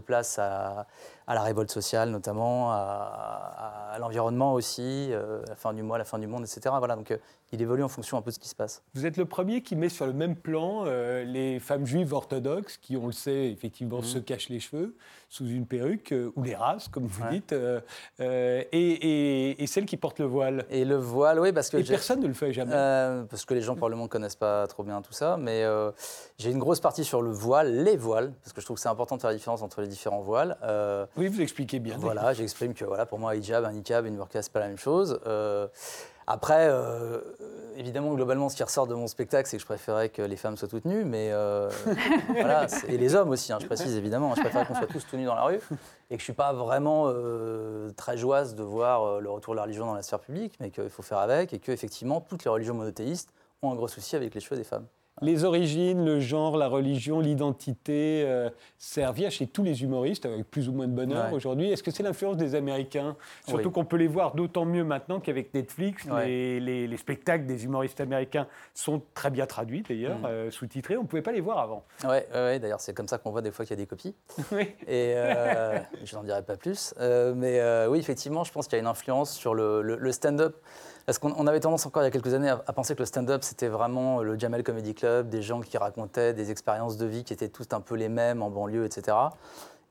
place 0.00 0.38
à, 0.40 0.86
la 1.28 1.42
révolte 1.42 1.70
sociale, 1.70 2.10
notamment, 2.10 2.72
à, 2.72 3.96
l'environnement 4.00 4.54
aussi, 4.54 5.12
la 5.12 5.54
fin 5.54 5.72
du 5.72 5.84
mois, 5.84 5.98
la 5.98 6.04
fin 6.04 6.18
du 6.18 6.26
monde, 6.26 6.42
etc. 6.42 6.74
Voilà, 6.80 6.96
donc 6.96 7.16
il 7.52 7.62
évolue 7.62 7.82
en 7.82 7.88
fonction 7.88 8.18
un 8.18 8.22
peu 8.22 8.30
de 8.30 8.34
ce 8.34 8.38
qui 8.38 8.48
se 8.48 8.54
passe. 8.54 8.82
Vous 8.94 9.06
êtes 9.06 9.16
le 9.16 9.24
premier 9.24 9.62
qui 9.62 9.74
met 9.74 9.88
sur 9.88 10.06
le 10.06 10.12
même 10.12 10.36
plan 10.36 10.84
euh, 10.84 11.24
les 11.24 11.58
femmes 11.60 11.86
juives 11.86 12.12
orthodoxes 12.12 12.76
qui, 12.76 12.96
on 12.96 13.06
le 13.06 13.12
sait, 13.12 13.50
effectivement, 13.50 13.98
mhm. 13.98 14.04
se 14.04 14.18
cachent 14.18 14.50
les 14.50 14.60
cheveux 14.60 14.96
sous 15.30 15.46
une 15.46 15.66
perruque, 15.66 16.12
euh, 16.12 16.32
ou 16.36 16.42
les 16.42 16.54
rases, 16.54 16.88
comme 16.88 17.06
vous 17.06 17.22
dites, 17.30 17.52
euh, 17.52 17.80
et, 18.18 19.62
et, 19.62 19.66
celles 19.66 19.84
qui 19.84 19.98
portent 19.98 20.20
le 20.20 20.26
voile. 20.26 20.64
Et 20.70 20.84
le 20.86 20.96
voile, 20.96 21.38
oui, 21.38 21.52
parce 21.52 21.68
que... 21.68 21.76
Et 21.76 21.84
personne 21.84 22.20
ne 22.20 22.26
le 22.26 22.32
fait 22.32 22.52
jamais. 22.52 22.72
parce 23.28 23.44
que 23.44 23.54
les 23.54 23.60
gens 23.60 23.76
probablement 23.76 24.04
ne 24.04 24.08
connaissent 24.08 24.36
pas 24.36 24.66
trop 24.66 24.84
bien 24.84 25.02
tout 25.02 25.12
ça, 25.12 25.36
mais 25.38 25.64
j'ai 26.38 26.50
une 26.50 26.58
grosse 26.58 26.80
partie 26.80 27.04
sur 27.04 27.20
le 27.20 27.30
voile, 27.30 27.82
les 27.84 27.96
voiles, 27.96 28.32
parce 28.42 28.52
que 28.52 28.60
je 28.60 28.66
trouve 28.66 28.76
que 28.76 28.82
c'est 28.82 28.88
important 28.88 29.16
de 29.16 29.20
faire 29.20 29.30
la 29.30 29.36
différence 29.36 29.62
entre 29.62 29.82
les 29.82 29.88
différents 29.88 30.20
voiles. 30.20 30.56
oui, 31.16 31.28
vous 31.28 31.40
expliquez 31.40 31.78
bien. 31.78 31.96
Voilà, 31.98 32.32
j'exprime 32.32 32.72
que 32.72 32.84
voilà, 32.84 33.04
pour 33.04 33.18
moi, 33.18 33.32
un 33.32 33.34
hijab, 33.34 33.64
un 33.64 33.72
niqab, 33.72 34.06
une 34.06 34.16
burqa, 34.16 34.42
c'est 34.42 34.52
pas 34.52 34.60
la 34.60 34.68
même 34.68 34.78
chose. 34.78 35.20
Après, 36.30 36.68
euh, 36.68 37.20
évidemment, 37.78 38.12
globalement, 38.12 38.50
ce 38.50 38.56
qui 38.56 38.62
ressort 38.62 38.86
de 38.86 38.94
mon 38.94 39.06
spectacle, 39.06 39.48
c'est 39.48 39.56
que 39.56 39.62
je 39.62 39.66
préférais 39.66 40.10
que 40.10 40.20
les 40.20 40.36
femmes 40.36 40.58
soient 40.58 40.68
toutes 40.68 40.84
nues, 40.84 41.06
mais 41.06 41.30
euh, 41.32 41.70
voilà, 42.28 42.66
et 42.86 42.98
les 42.98 43.14
hommes 43.14 43.30
aussi, 43.30 43.50
hein, 43.50 43.56
je 43.62 43.66
précise 43.66 43.96
évidemment. 43.96 44.34
Je 44.34 44.42
préférais 44.42 44.66
qu'on 44.66 44.74
soit 44.74 44.88
tous 44.88 45.06
tout 45.06 45.16
nus 45.16 45.24
dans 45.24 45.34
la 45.34 45.44
rue 45.44 45.54
et 45.54 45.58
que 45.58 45.62
je 46.10 46.14
ne 46.14 46.18
suis 46.18 46.32
pas 46.34 46.52
vraiment 46.52 47.04
euh, 47.06 47.90
très 47.96 48.18
joyeuse 48.18 48.54
de 48.54 48.62
voir 48.62 49.22
le 49.22 49.30
retour 49.30 49.54
de 49.54 49.56
la 49.56 49.62
religion 49.62 49.86
dans 49.86 49.94
la 49.94 50.02
sphère 50.02 50.20
publique, 50.20 50.52
mais 50.60 50.68
qu'il 50.70 50.90
faut 50.90 51.02
faire 51.02 51.16
avec 51.16 51.54
et 51.54 51.60
que, 51.60 51.72
effectivement, 51.72 52.20
toutes 52.20 52.44
les 52.44 52.50
religions 52.50 52.74
monothéistes 52.74 53.32
ont 53.62 53.72
un 53.72 53.74
gros 53.74 53.88
souci 53.88 54.14
avec 54.14 54.34
les 54.34 54.42
cheveux 54.42 54.56
des 54.56 54.64
femmes 54.64 54.84
les 55.22 55.44
origines, 55.44 56.04
le 56.04 56.20
genre, 56.20 56.56
la 56.56 56.68
religion, 56.68 57.20
l'identité, 57.20 58.24
euh, 58.26 58.50
chez 59.30 59.46
tous 59.46 59.62
les 59.62 59.82
humoristes, 59.82 60.26
avec 60.26 60.50
plus 60.50 60.68
ou 60.68 60.72
moins 60.72 60.86
de 60.86 60.92
bonheur 60.92 61.32
aujourd'hui. 61.32 61.70
Est-ce 61.70 61.82
que 61.82 61.90
c'est 61.90 62.02
l'influence 62.02 62.36
des 62.36 62.54
Américains? 62.54 63.16
Surtout 63.46 63.70
qu'on 63.70 63.84
peut 63.84 63.96
les 63.96 64.06
voir 64.06 64.34
d'autant 64.34 64.64
mieux 64.64 64.84
maintenant 64.84 65.20
qu'avec 65.20 65.52
Netflix, 65.54 66.06
les, 66.24 66.96
spectacles 66.96 67.46
des 67.46 67.64
humoristes 67.64 68.00
américains 68.00 68.46
sont 68.74 69.02
très 69.14 69.30
bien 69.30 69.46
traduits 69.46 69.84
d'ailleurs, 69.88 70.18
mm. 70.18 70.26
euh, 70.26 70.50
sous-titrés. 70.50 70.96
On 70.96 71.02
ne 71.02 71.06
pouvait 71.06 71.22
pas 71.22 71.32
les 71.32 71.40
voir 71.40 71.58
avant. 71.58 71.84
Oui, 72.04 72.16
ouais, 72.34 72.58
d'ailleurs 72.58 72.80
c'est 72.80 72.94
comme 72.94 73.08
ça 73.08 73.18
qu'on 73.18 73.30
voit 73.30 73.42
des 73.42 73.50
fois 73.50 73.64
qu'il 73.64 73.76
y 73.76 73.78
a 73.78 73.82
des 73.82 73.86
copies. 73.86 74.14
oui. 74.52 74.74
Et 74.86 75.14
euh, 75.16 75.78
je 76.04 76.16
n'en 76.16 76.24
dirai 76.24 76.42
pas 76.42 76.56
plus. 76.56 76.94
Euh, 76.98 77.34
mais 77.36 77.60
oui, 77.88 77.98
effectivement, 77.98 78.44
je 78.44 78.52
pense 78.52 78.66
qu'il 78.66 78.76
y 78.76 78.80
a 78.80 78.80
une 78.80 78.88
influence 78.88 79.32
sur 79.32 79.54
le 79.54 80.12
stand-up. 80.12 80.56
Parce 81.08 81.18
qu'on 81.18 81.46
avait 81.46 81.60
tendance 81.60 81.86
encore 81.86 82.02
il 82.02 82.04
y 82.04 82.08
a 82.08 82.10
quelques 82.10 82.34
années 82.34 82.50
à, 82.50 82.72
penser 82.74 82.94
que 82.94 82.98
le 82.98 83.06
stand-up, 83.06 83.42
c'était 83.42 83.68
vraiment 83.68 84.22
le 84.22 84.38
Jamel 84.38 84.62
Comedy 84.62 84.94
Club, 84.94 85.30
des 85.30 85.40
gens 85.40 85.62
qui 85.62 85.78
racontaient 85.78 86.34
des 86.34 86.50
expériences 86.50 86.98
de 86.98 87.06
vie 87.06 87.24
qui 87.24 87.32
étaient 87.32 87.48
toutes 87.48 87.72
un 87.72 87.80
peu 87.80 87.94
les 87.94 88.10
mêmes 88.10 88.42
en 88.42 88.50
banlieue, 88.50 88.84
etc. 88.84 89.16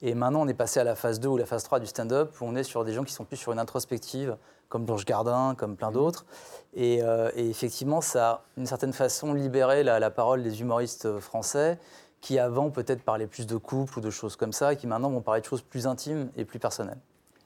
Et 0.04 0.14
maintenant, 0.14 0.42
on 0.42 0.48
est 0.48 0.54
passé 0.54 0.80
à 0.80 0.84
la 0.84 0.94
phase 0.94 1.20
2 1.20 1.28
ou 1.28 1.38
la 1.38 1.48
phase 1.48 1.64
3 1.64 1.80
du 1.80 1.88
stand-up, 1.88 2.40
où 2.40 2.46
on 2.46 2.56
est 2.56 2.62
sur 2.62 2.86
des 2.86 2.94
gens 2.94 3.04
qui 3.04 3.14
sont 3.14 3.26
plus 3.26 3.36
sur 3.36 3.52
une 3.52 3.58
introspective, 3.58 4.38
comme 4.70 4.86
Blanche 4.86 5.06
Gardin, 5.06 5.56
comme 5.58 5.76
plein 5.76 5.92
d'autres. 5.92 6.28
Et, 6.76 7.02
euh, 7.02 7.32
effectivement, 7.36 8.00
ça 8.00 8.30
a, 8.30 8.42
d'une 8.56 8.68
certaine 8.68 8.94
façon, 8.94 9.34
libéré 9.34 9.84
la, 9.84 10.12
parole 10.12 10.44
des 10.44 10.62
humoristes 10.62 11.20
français, 11.20 11.80
qui 12.22 12.38
avant 12.38 12.70
peut-être 12.70 13.02
parlaient 13.02 13.26
plus 13.26 13.48
de 13.48 13.58
couple 13.58 13.98
ou 13.98 14.02
de 14.02 14.12
choses 14.12 14.36
comme 14.36 14.54
ça, 14.54 14.74
et 14.74 14.76
qui 14.76 14.86
maintenant 14.86 15.10
vont 15.10 15.22
parler 15.22 15.42
de 15.42 15.48
choses 15.48 15.64
plus 15.64 15.88
intimes 15.88 16.30
et 16.38 16.46
plus 16.46 16.60
personnelles. 16.60 17.00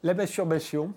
La 0.04 0.14
masturbation, 0.14 0.92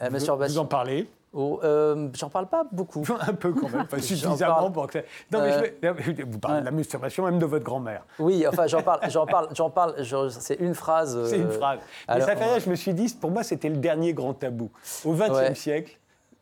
la 0.00 0.08
masturbation. 0.08 0.62
vous 0.62 0.64
en 0.64 0.66
parlez 0.66 1.10
Oh, 1.38 1.60
euh, 1.62 2.08
J'en 2.14 2.30
parle 2.30 2.46
pas 2.46 2.64
beaucoup. 2.72 3.04
Un 3.20 3.34
peu 3.34 3.52
quand 3.52 3.68
même, 3.68 3.86
pas 3.86 3.98
suffisamment 4.00 4.70
pour 4.70 4.86
que. 4.86 4.98
Non, 5.30 5.40
mais 5.42 5.74
euh, 5.84 6.24
vous 6.26 6.38
parlez 6.38 6.60
de 6.60 6.64
la 6.64 6.70
masturbation 6.70 7.26
même 7.26 7.38
de 7.38 7.44
votre 7.44 7.64
grand-mère. 7.64 8.06
Oui, 8.18 8.46
enfin, 8.48 8.66
j'en 8.66 8.82
parle, 8.82 9.00
j'en 9.10 9.26
parle, 9.26 9.48
j'en 9.52 9.68
parle. 9.68 9.94
C'est 10.30 10.54
une 10.54 10.74
phrase. 10.74 11.28
C'est 11.28 11.36
une 11.36 11.48
euh, 11.48 11.50
phrase. 11.50 11.80
Mais 12.08 12.22
ça 12.22 12.36
fait, 12.36 12.60
je 12.60 12.70
me 12.70 12.74
suis 12.74 12.94
dit, 12.94 13.14
pour 13.20 13.30
moi, 13.30 13.42
c'était 13.42 13.68
le 13.68 13.76
dernier 13.76 14.14
grand 14.14 14.32
tabou. 14.32 14.70
Au 15.04 15.12
XXe 15.12 15.58
siècle, 15.58 15.98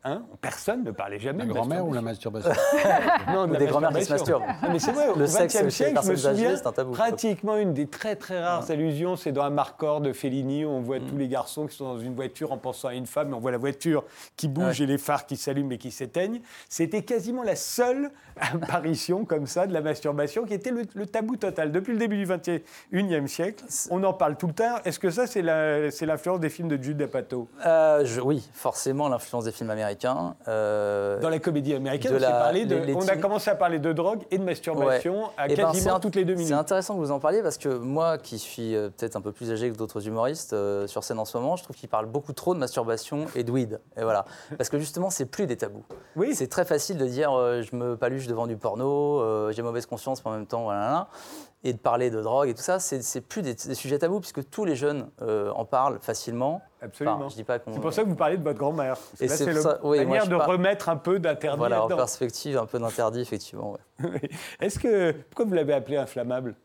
Hein? 0.07 0.21
Personne 0.39 0.83
ne 0.83 0.91
parlait 0.91 1.17
jamais 1.17 1.47
la 1.47 1.51
grand-mère 1.51 1.83
ou 1.83 1.91
la 1.91 2.03
masturbation 2.03 2.51
Non, 3.33 3.47
des 3.47 3.65
grand-mères 3.65 3.89
qui 3.89 4.05
se 4.05 4.13
masturbent. 4.13 4.43
Ah, 4.47 4.69
mais 4.71 4.77
c'est 4.77 4.91
vrai, 4.91 5.09
au 5.09 5.15
XXe 5.15 5.67
siècle, 5.69 5.99
je 6.03 6.11
me 6.11 6.15
souviens, 6.15 6.55
pratiquement 6.93 7.57
une 7.57 7.73
des 7.73 7.87
très 7.87 8.15
très 8.15 8.39
rares 8.39 8.69
allusions, 8.69 9.15
c'est 9.15 9.31
dans 9.31 9.41
un 9.41 9.49
marqueur 9.49 10.01
de 10.01 10.13
Fellini 10.13 10.63
où 10.63 10.69
on 10.69 10.81
voit 10.81 10.99
mm. 10.99 11.07
tous 11.07 11.17
les 11.17 11.27
garçons 11.27 11.65
qui 11.65 11.75
sont 11.75 11.85
dans 11.85 11.99
une 11.99 12.13
voiture 12.13 12.51
en 12.51 12.59
pensant 12.59 12.89
à 12.89 12.93
une 12.93 13.07
femme, 13.07 13.31
et 13.31 13.33
on 13.33 13.39
voit 13.39 13.49
la 13.49 13.57
voiture 13.57 14.03
qui 14.37 14.47
bouge 14.47 14.79
et 14.79 14.85
les 14.85 14.99
phares 14.99 15.25
qui 15.25 15.37
s'allument 15.37 15.71
et 15.71 15.79
qui 15.79 15.89
s'éteignent. 15.89 16.41
C'était 16.69 17.01
quasiment 17.01 17.41
la 17.41 17.55
seule 17.55 18.11
apparition 18.39 19.25
comme 19.25 19.47
ça 19.47 19.65
de 19.65 19.73
la 19.73 19.81
masturbation 19.81 20.45
qui 20.45 20.53
était 20.53 20.71
le, 20.71 20.85
tabou 21.07 21.35
total. 21.35 21.71
Depuis 21.71 21.93
le 21.93 21.97
début 21.97 22.23
du 22.23 22.27
XXIe 22.27 23.27
siècle, 23.27 23.63
on 23.89 24.03
en 24.03 24.13
parle 24.13 24.37
tout 24.37 24.47
le 24.47 24.53
temps. 24.53 24.75
Est-ce 24.85 24.99
que 24.99 25.09
ça, 25.09 25.25
c'est 25.25 25.41
l'influence 25.41 26.39
des 26.39 26.49
films 26.49 26.67
de 26.67 26.81
Jude 26.81 27.01
Apatow? 27.01 27.47
Euh, 27.65 28.05
Oui, 28.23 28.47
forcément 28.53 29.09
l'influence 29.09 29.45
des 29.45 29.51
films 29.51 29.71
américains 29.71 29.94
euh, 30.47 31.19
Dans 31.19 31.29
la 31.29 31.39
comédie 31.39 31.73
américaine, 31.73 32.13
on, 32.13 33.07
a 33.07 33.17
commencé 33.17 33.49
à 33.49 33.55
parler 33.55 33.79
de 33.79 33.93
drogue 33.93 34.23
et 34.31 34.37
de 34.37 34.43
masturbation 34.43 35.29
à 35.37 35.47
eh 35.47 35.55
ben, 35.55 35.71
quasiment 35.71 35.99
toutes 35.99 36.15
les 36.15 36.25
deux 36.25 36.33
minutes. 36.33 36.49
C'est 36.49 36.53
intéressant 36.53 36.95
que 36.95 36.99
vous 36.99 37.11
en 37.11 37.19
parliez 37.19 37.41
parce 37.41 37.57
que 37.57 37.69
moi, 37.69 38.17
qui 38.17 38.39
suis 38.39 38.75
euh, 38.75 38.89
peut-être 38.89 39.15
un 39.15 39.21
peu 39.21 39.31
plus 39.31 39.51
âgé 39.51 39.71
que 39.71 39.77
d'autres 39.77 40.07
humoristes 40.07 40.53
euh, 40.53 40.87
sur 40.87 41.03
scène 41.03 41.19
en 41.19 41.25
ce 41.25 41.37
moment, 41.37 41.55
je 41.55 41.63
trouve 41.63 41.75
qu'ils 41.75 41.89
parlent 41.89 42.05
beaucoup 42.05 42.33
trop 42.33 42.53
de 42.53 42.59
masturbation 42.59 43.25
et 43.35 43.43
de 43.43 43.51
weed. 43.51 43.79
Et 43.97 44.03
voilà. 44.03 44.25
parce 44.57 44.69
que 44.69 44.79
justement, 44.79 45.09
c'est 45.09 45.25
plus 45.25 45.47
des 45.47 45.57
tabous. 45.57 45.85
Oui. 46.15 46.35
C'est 46.35 46.47
très 46.47 46.65
facile 46.65 46.97
de 46.97 47.05
dire 47.05 47.31
je 47.61 47.75
me 47.75 47.95
paluche 47.95 48.27
devant 48.27 48.47
du 48.47 48.57
porno, 48.57 49.51
j'ai 49.51 49.61
mauvaise 49.61 49.85
conscience, 49.85 50.23
mais 50.23 50.31
en 50.31 50.33
même 50.35 50.47
temps, 50.47 50.63
voilà 50.63 51.07
et 51.65 51.73
de 51.73 51.79
parler 51.79 52.11
de 52.11 52.21
drogue 52.21 52.47
et 52.47 52.53
tout 52.53 52.61
ça, 52.61 52.79
c'est 52.79 53.21
plus 53.21 53.41
des, 53.41 53.57
sujets 53.73 53.97
tabous 53.97 54.19
puisque 54.19 54.47
tous 54.49 54.65
les 54.65 54.75
jeunes 54.75 55.09
euh, 55.23 55.49
en 55.51 55.65
parlent 55.65 55.97
facilement. 55.99 56.61
Absolument. 56.79 57.27
c'est 57.29 57.43
pour 57.81 57.91
ça 57.91 58.03
que 58.03 58.07
vous 58.07 58.15
parlez 58.15 58.37
de 58.37 58.43
votre 58.43 58.59
grand-mère. 58.59 58.97
Et 59.19 59.27
c'est 59.27 59.51
la 59.51 59.79
manière 59.83 60.27
de 60.27 60.35
remettre 60.35 60.89
un 60.89 60.95
peu 60.95 61.17
d'interdit. 61.17 61.57
Voilà, 61.57 61.83
en 61.83 61.87
perspective, 61.87 62.57
un 62.57 62.67
peu 62.67 62.77
d'interdit, 62.77 63.19
effectivement. 63.19 63.75
Est-ce 64.61 64.77
que 64.77 65.11
pourquoi 65.11 65.45
vous 65.45 65.53
l'avez 65.53 65.73
appelé 65.73 65.97
inflammable? 65.97 66.55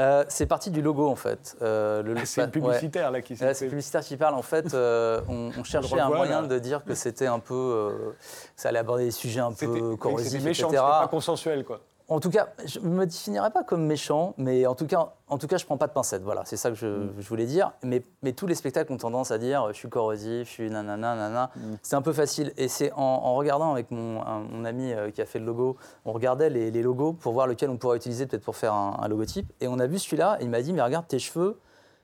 Euh, 0.00 0.24
c'est 0.28 0.46
parti 0.46 0.70
du 0.70 0.82
logo 0.82 1.08
en 1.08 1.16
fait. 1.16 1.56
Euh, 1.62 2.02
le, 2.02 2.16
ah, 2.18 2.26
c'est 2.26 2.44
le 2.44 2.50
publicitaire 2.50 3.10
là 3.10 3.22
qui 3.22 3.34
s'est 3.34 3.54
C'est 3.54 3.64
le 3.64 3.70
publicitaire 3.70 4.02
qui 4.02 4.16
parle. 4.16 4.34
En 4.34 4.42
fait, 4.42 4.74
on, 4.74 5.62
cherchait 5.62 6.00
un 6.00 6.08
moyen 6.08 6.42
de 6.42 6.58
dire 6.58 6.84
que 6.84 6.94
c'était 6.94 7.26
un 7.26 7.38
peu, 7.38 8.14
ça 8.56 8.70
allait 8.70 8.80
aborder 8.80 9.04
des 9.04 9.10
sujets 9.12 9.40
un 9.40 9.52
peu 9.52 9.96
corrosifs, 9.96 10.42
méchant, 10.42 10.66
etc. 10.66 10.82
Pas 10.82 11.08
consensuel 11.08 11.64
quoi. 11.64 11.80
En 12.08 12.20
tout 12.20 12.30
cas, 12.30 12.50
je 12.64 12.78
ne 12.78 12.88
me 12.88 13.04
définirais 13.04 13.50
pas 13.50 13.64
comme 13.64 13.84
méchant, 13.84 14.34
mais 14.36 14.64
en 14.66 14.76
tout 14.76 14.86
cas, 14.86 15.14
en 15.26 15.38
tout 15.38 15.48
cas 15.48 15.56
je 15.56 15.64
ne 15.64 15.66
prends 15.66 15.76
pas 15.76 15.88
de 15.88 15.92
pincettes. 15.92 16.22
Voilà, 16.22 16.44
c'est 16.44 16.56
ça 16.56 16.70
que 16.70 16.76
je, 16.76 16.86
mm. 16.86 17.10
voulais 17.20 17.46
dire. 17.46 17.72
Mais, 17.82 18.00
mais, 18.22 18.32
tous 18.32 18.46
les 18.46 18.54
spectacles 18.54 18.92
ont 18.92 18.96
tendance 18.96 19.32
à 19.32 19.38
dire 19.38 19.66
je 19.68 19.72
suis 19.72 19.88
corrosif, 19.88 20.46
je 20.46 20.52
suis 20.52 20.70
nanana, 20.70 21.16
nanana. 21.16 21.50
Mm. 21.56 21.74
C'est 21.82 21.96
un 21.96 22.02
peu 22.02 22.12
facile. 22.12 22.52
Et 22.56 22.68
c'est 22.68 22.92
en, 22.92 23.34
regardant 23.34 23.72
avec 23.72 23.90
mon, 23.90 24.24
mon, 24.24 24.64
ami 24.64 24.92
euh, 24.92 25.10
qui 25.10 25.20
a 25.20 25.26
fait 25.26 25.40
le 25.40 25.46
logo, 25.46 25.76
on 26.04 26.12
regardait 26.12 26.48
les, 26.48 26.70
logos 26.82 27.12
pour 27.12 27.32
voir 27.32 27.48
lequel 27.48 27.70
on 27.70 27.76
pourrait 27.76 27.96
utiliser 27.96 28.26
peut-être 28.26 28.44
pour 28.44 28.56
faire 28.56 28.74
un, 28.74 29.08
logotype. 29.08 29.52
Et 29.60 29.66
on 29.66 29.80
a 29.80 29.88
vu 29.88 29.98
celui-là 29.98 30.36
et 30.40 30.44
il 30.44 30.50
m'a 30.50 30.62
dit 30.62 30.72
mais 30.72 30.82
regarde 30.82 31.08
tes 31.08 31.18
cheveux, 31.18 31.58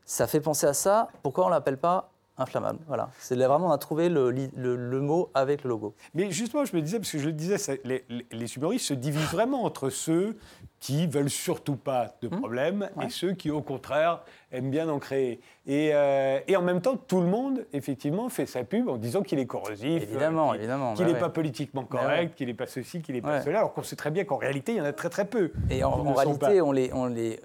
ça 0.04 0.26
fait 0.26 0.40
penser 0.40 0.66
à 0.66 0.74
ça. 0.74 1.08
Pourquoi 1.22 1.46
on 1.46 1.48
l'appelle 1.48 1.78
pas 1.78 2.11
inflammable. 2.42 2.78
Voilà. 2.86 3.10
C'est 3.18 3.36
vraiment 3.36 3.68
on 3.68 3.72
a 3.72 3.78
trouvé 3.78 4.08
le, 4.08 4.30
le- 4.30 4.76
le 4.76 5.00
mot 5.00 5.30
avec 5.34 5.64
le 5.64 5.70
logo. 5.70 5.94
Mais 6.14 6.30
justement, 6.30 6.64
je 6.64 6.76
me 6.76 6.82
disais, 6.82 6.98
parce 6.98 7.10
que 7.10 7.18
je 7.18 7.26
le 7.26 7.32
disais, 7.32 7.58
ça- 7.58 7.72
les, 7.84 8.56
humoristes 8.56 8.86
se 8.86 8.94
divisent 8.94 9.30
vraiment 9.32 9.64
entre 9.64 9.88
ceux 9.90 10.36
qui 10.80 11.06
veulent 11.06 11.30
surtout 11.30 11.76
pas 11.76 12.16
de 12.22 12.28
problème 12.28 12.90
et 13.00 13.08
ceux 13.08 13.32
qui, 13.34 13.50
au 13.50 13.62
contraire, 13.62 14.22
aiment 14.50 14.70
bien 14.70 14.88
en 14.88 14.98
créer. 14.98 15.40
Et, 15.66 15.90
euh, 15.94 16.40
et 16.48 16.56
en 16.56 16.62
même 16.62 16.80
temps, 16.80 16.96
tout 16.96 17.20
le 17.20 17.28
monde, 17.28 17.64
effectivement, 17.72 18.28
fait 18.28 18.46
sa 18.46 18.64
pub 18.64 18.88
en 18.88 18.96
disant 18.96 19.22
qu'il 19.22 19.38
est 19.38 19.46
corrosif, 19.46 20.02
Évidemment, 20.02 20.52
qu'il- 20.54 20.66
bah 20.66 21.04
n'est 21.06 21.12
ouais. 21.12 21.18
pas 21.20 21.28
politiquement 21.28 21.82
Bah 21.82 21.98
correct, 22.00 22.30
ouais. 22.30 22.34
qu'il 22.36 22.48
n'est 22.48 22.54
pas 22.54 22.66
ceci, 22.66 23.00
qu'il 23.00 23.14
n'est 23.14 23.22
pas 23.22 23.40
cela, 23.42 23.58
alors 23.60 23.72
qu'on 23.72 23.84
sait 23.84 23.94
très 23.96 24.10
bien 24.10 24.24
qu'en 24.24 24.38
réalité, 24.38 24.72
il 24.72 24.78
y 24.78 24.80
en 24.80 24.84
a 24.84 24.92
très 24.92 25.08
très 25.08 25.24
peu. 25.24 25.52
Et 25.70 25.84
en, 25.84 25.90
en 25.92 26.12
réalité, 26.14 26.60
on 26.60 26.72
les, 26.72 26.92
on 26.92 27.06
les, 27.06 27.38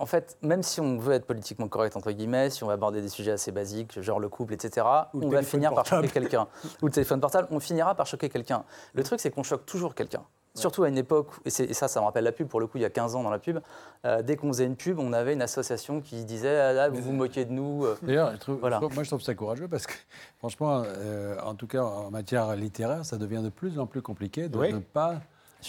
en 0.00 0.06
fait, 0.06 0.38
même 0.42 0.62
si 0.62 0.80
on 0.80 0.96
veut 0.98 1.12
être 1.12 1.26
politiquement 1.26 1.68
correct 1.68 1.94
entre 1.96 2.10
guillemets, 2.10 2.48
si 2.50 2.64
on 2.64 2.66
va 2.66 2.72
aborder 2.72 3.02
des 3.02 3.08
sujets 3.10 3.32
assez 3.32 3.52
basiques, 3.52 4.00
genre 4.00 4.18
le 4.18 4.28
couple, 4.28 4.54
etc., 4.54 4.86
Ou 5.14 5.22
on 5.24 5.28
va 5.28 5.42
finir 5.42 5.74
par 5.74 5.84
choquer 5.86 6.08
quelqu'un. 6.08 6.48
Ou 6.82 6.86
le 6.86 6.92
téléphone 6.92 7.20
portable, 7.20 7.48
on 7.50 7.60
finira 7.60 7.94
par 7.94 8.06
choquer 8.06 8.28
quelqu'un. 8.30 8.64
Le 8.94 9.02
truc, 9.02 9.20
c'est 9.20 9.30
qu'on 9.30 9.42
choque 9.42 9.66
toujours 9.66 9.94
quelqu'un. 9.94 10.22
Surtout 10.54 10.82
à 10.82 10.88
une 10.88 10.98
époque, 10.98 11.28
et, 11.44 11.50
ça, 11.50 11.86
ça 11.86 12.00
me 12.00 12.06
rappelle 12.06 12.24
la 12.24 12.32
pub, 12.32 12.48
pour 12.48 12.58
le 12.58 12.66
coup, 12.66 12.76
il 12.78 12.80
y 12.80 12.84
a 12.84 12.90
15 12.90 13.14
ans 13.14 13.22
dans 13.22 13.30
la 13.30 13.38
pub, 13.38 13.60
euh, 14.04 14.20
dès 14.22 14.34
qu'on 14.34 14.48
faisait 14.48 14.64
une 14.64 14.74
pub, 14.74 14.98
on 14.98 15.12
avait 15.12 15.32
une 15.34 15.42
association 15.42 16.00
qui 16.00 16.24
disait 16.24 16.58
ah, 16.58 16.72
là, 16.72 16.88
vous 16.88 17.00
vous 17.00 17.12
moquez 17.12 17.44
de 17.44 17.52
nous. 17.52 17.84
euh. 17.84 17.96
D'ailleurs, 18.02 18.32
Voilà. 18.60 18.80
moi 18.80 19.02
je 19.04 19.08
trouve 19.08 19.20
ça 19.22 19.34
courageux 19.34 19.68
parce 19.68 19.86
que, 19.86 19.92
franchement, 20.38 20.82
euh, 20.84 21.36
en 21.44 21.54
tout 21.54 21.68
cas 21.68 21.82
en 21.84 22.10
matière 22.10 22.56
littéraire, 22.56 23.04
ça 23.04 23.16
devient 23.16 23.42
de 23.44 23.48
plus 23.50 23.78
en 23.78 23.86
plus 23.86 24.02
compliqué 24.02 24.48
de 24.48 24.58
Oui. 24.58 24.72
ne 24.72 24.80
pas 24.80 25.20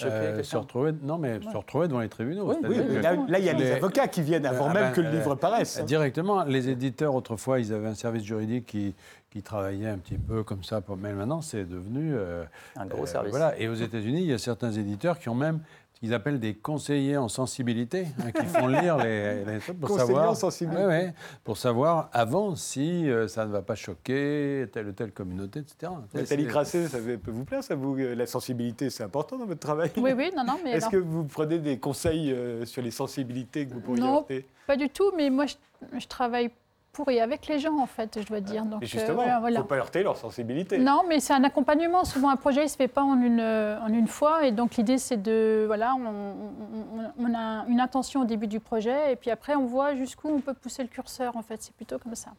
euh, 0.04 0.44
se 0.44 0.58
retrouver, 0.58 0.94
non 1.04 1.18
mais 1.18 1.40
se 1.42 1.58
retrouver 1.58 1.88
devant 1.88 2.00
les 2.02 2.10
tribunaux. 2.10 2.46
Oui, 2.50 2.56
Oui, 2.68 2.76
que- 2.78 2.94
là, 3.02 3.16
là, 3.28 3.40
il 3.40 3.46
y 3.46 3.50
a 3.50 3.54
les 3.54 3.64
Les- 3.66 3.72
avocats 3.74 4.08
qui 4.08 4.22
viennent 4.22 4.46
avant 4.46 4.68
Ah 4.70 4.74
même 4.74 4.84
ben, 4.90 4.92
que 4.94 5.02
le 5.02 5.08
euh, 5.08 5.12
livre 5.12 5.36
paraisse. 5.36 5.80
hein. 5.80 5.84
Directement, 5.84 6.44
les 6.44 6.70
éditeurs, 6.70 7.14
autrefois, 7.16 7.60
ils 7.60 7.74
avaient 7.74 7.88
un 7.88 7.96
service 7.96 8.24
juridique 8.24 8.66
qui, 8.66 8.94
qui 9.30 9.42
travaillait 9.42 9.90
un 9.90 9.98
petit 9.98 10.18
peu 10.18 10.44
comme 10.44 10.64
ça. 10.64 10.82
pour- 10.82 10.98
Mais 10.98 11.14
maintenant, 11.14 11.42
c'est 11.42 11.64
devenu. 11.66 12.14
euh, 12.14 12.44
Un 12.76 12.86
gros 12.86 13.04
euh, 13.04 13.06
service. 13.06 13.32
Voilà. 13.32 13.58
Et 13.60 13.68
aux 13.68 13.74
États-Unis, 13.76 14.22
il 14.22 14.28
y 14.28 14.34
a 14.34 14.38
certains 14.38 14.72
éditeurs 14.72 15.20
qui 15.20 15.30
ont 15.30 15.36
même 15.36 15.60
qu'ils 16.02 16.16
appellent 16.16 16.40
des 16.40 16.56
conseillers 16.56 17.16
en 17.18 17.28
sensibilité, 17.30 18.08
hein, 18.20 18.32
qui 18.32 18.46
font 18.48 18.66
lire 18.68 18.98
les, 18.98 19.46
les 19.46 19.60
pour 19.60 19.90
Conseillers 19.90 20.08
savoir. 20.08 20.30
en 20.32 20.36
sensibilité. 20.36 20.82
Ouais, 20.82 20.88
ouais, 20.88 21.14
pour 21.44 21.58
savoir 21.58 22.10
avant 22.12 22.56
si 22.56 23.08
euh, 23.08 23.28
ça 23.28 23.46
ne 23.46 23.52
va 23.52 23.62
pas 23.62 23.76
choquer 23.76 24.66
telle 24.74 24.88
ou 24.88 24.92
telle 24.94 25.12
communauté, 25.12 25.60
etc. 25.60 25.92
Nathalie 26.14 26.46
Grasset, 26.46 26.88
ça 26.88 26.98
peut 26.98 27.30
vous 27.32 27.46
plaire, 27.46 27.64
ça 27.64 27.76
vous, 27.76 27.96
euh, 28.00 28.16
la 28.16 28.26
sensibilité, 28.26 28.90
c'est 28.90 29.04
important 29.04 29.38
dans 29.38 29.46
votre 29.46 29.60
travail? 29.60 29.92
Oui, 29.98 30.12
oui, 30.18 30.32
non, 30.36 30.44
non, 30.44 30.58
mais 30.64 30.72
Est-ce 30.72 30.86
alors- 30.88 30.92
que 30.92 30.98
vous 30.98 31.24
prenez 31.26 31.60
des 31.60 31.78
conseils 31.78 32.32
euh, 32.32 32.66
sur 32.66 32.82
les 32.82 32.92
sensibilités 32.92 33.68
que 33.68 33.74
vous 33.76 33.82
pourriez 33.82 34.02
Non. 34.02 34.26
pas 34.66 34.78
du 34.78 34.90
tout, 34.90 35.12
mais 35.16 35.30
moi, 35.30 35.46
je, 35.46 35.56
je 36.00 36.08
travaille 36.08 36.50
pour 36.94 37.10
et 37.10 37.22
avec 37.22 37.48
les 37.48 37.60
gens, 37.60 37.78
en 37.80 37.86
fait, 37.86 38.20
je 38.22 38.26
dois 38.28 38.42
dire. 38.42 38.66
Donc, 38.66 38.82
Et 38.82 38.86
euh, 38.86 38.88
justement, 38.88 39.24
il 39.24 39.38
voilà. 39.40 39.58
ne 39.58 39.62
faut 39.64 39.68
pas 39.68 39.78
heurter 39.78 40.04
leur 40.04 40.18
sensibilité. 40.18 40.78
Non, 40.78 41.04
mais 41.08 41.20
c'est 41.20 41.34
un 41.34 41.44
accompagnement. 41.44 42.04
Souvent, 42.04 42.30
un 42.30 42.36
projet, 42.36 42.62
il 42.62 42.66
ne 42.66 42.70
se 42.70 42.76
fait 42.76 42.88
pas 42.88 43.02
en 43.04 43.22
une, 43.22 43.40
euh, 43.40 43.80
en 43.82 43.88
une 43.94 44.08
fois. 44.08 44.46
Et 44.46 44.52
donc, 44.52 44.76
l'idée, 44.76 44.98
c'est 44.98 45.22
de. 45.22 45.64
Voilà, 45.68 45.94
on, 45.96 46.06
on- 46.06 47.00
on- 47.26 47.30
on 47.32 47.36
a 47.36 47.66
une 47.70 47.80
intention 47.80 48.22
au 48.22 48.26
début 48.26 48.48
du 48.48 48.60
projet. 48.60 49.14
Et 49.14 49.16
puis 49.16 49.32
après, 49.32 49.56
on 49.56 49.66
voit 49.66 49.96
jusqu'où 49.96 50.30
on 50.30 50.40
peut 50.42 50.54
pousser 50.54 50.84
le 50.84 50.90
curseur, 50.90 51.36
en 51.38 51.42
fait. 51.42 51.62
C'est 51.62 51.74
plutôt 51.74 51.98
comme 51.98 52.16
ça. 52.16 52.32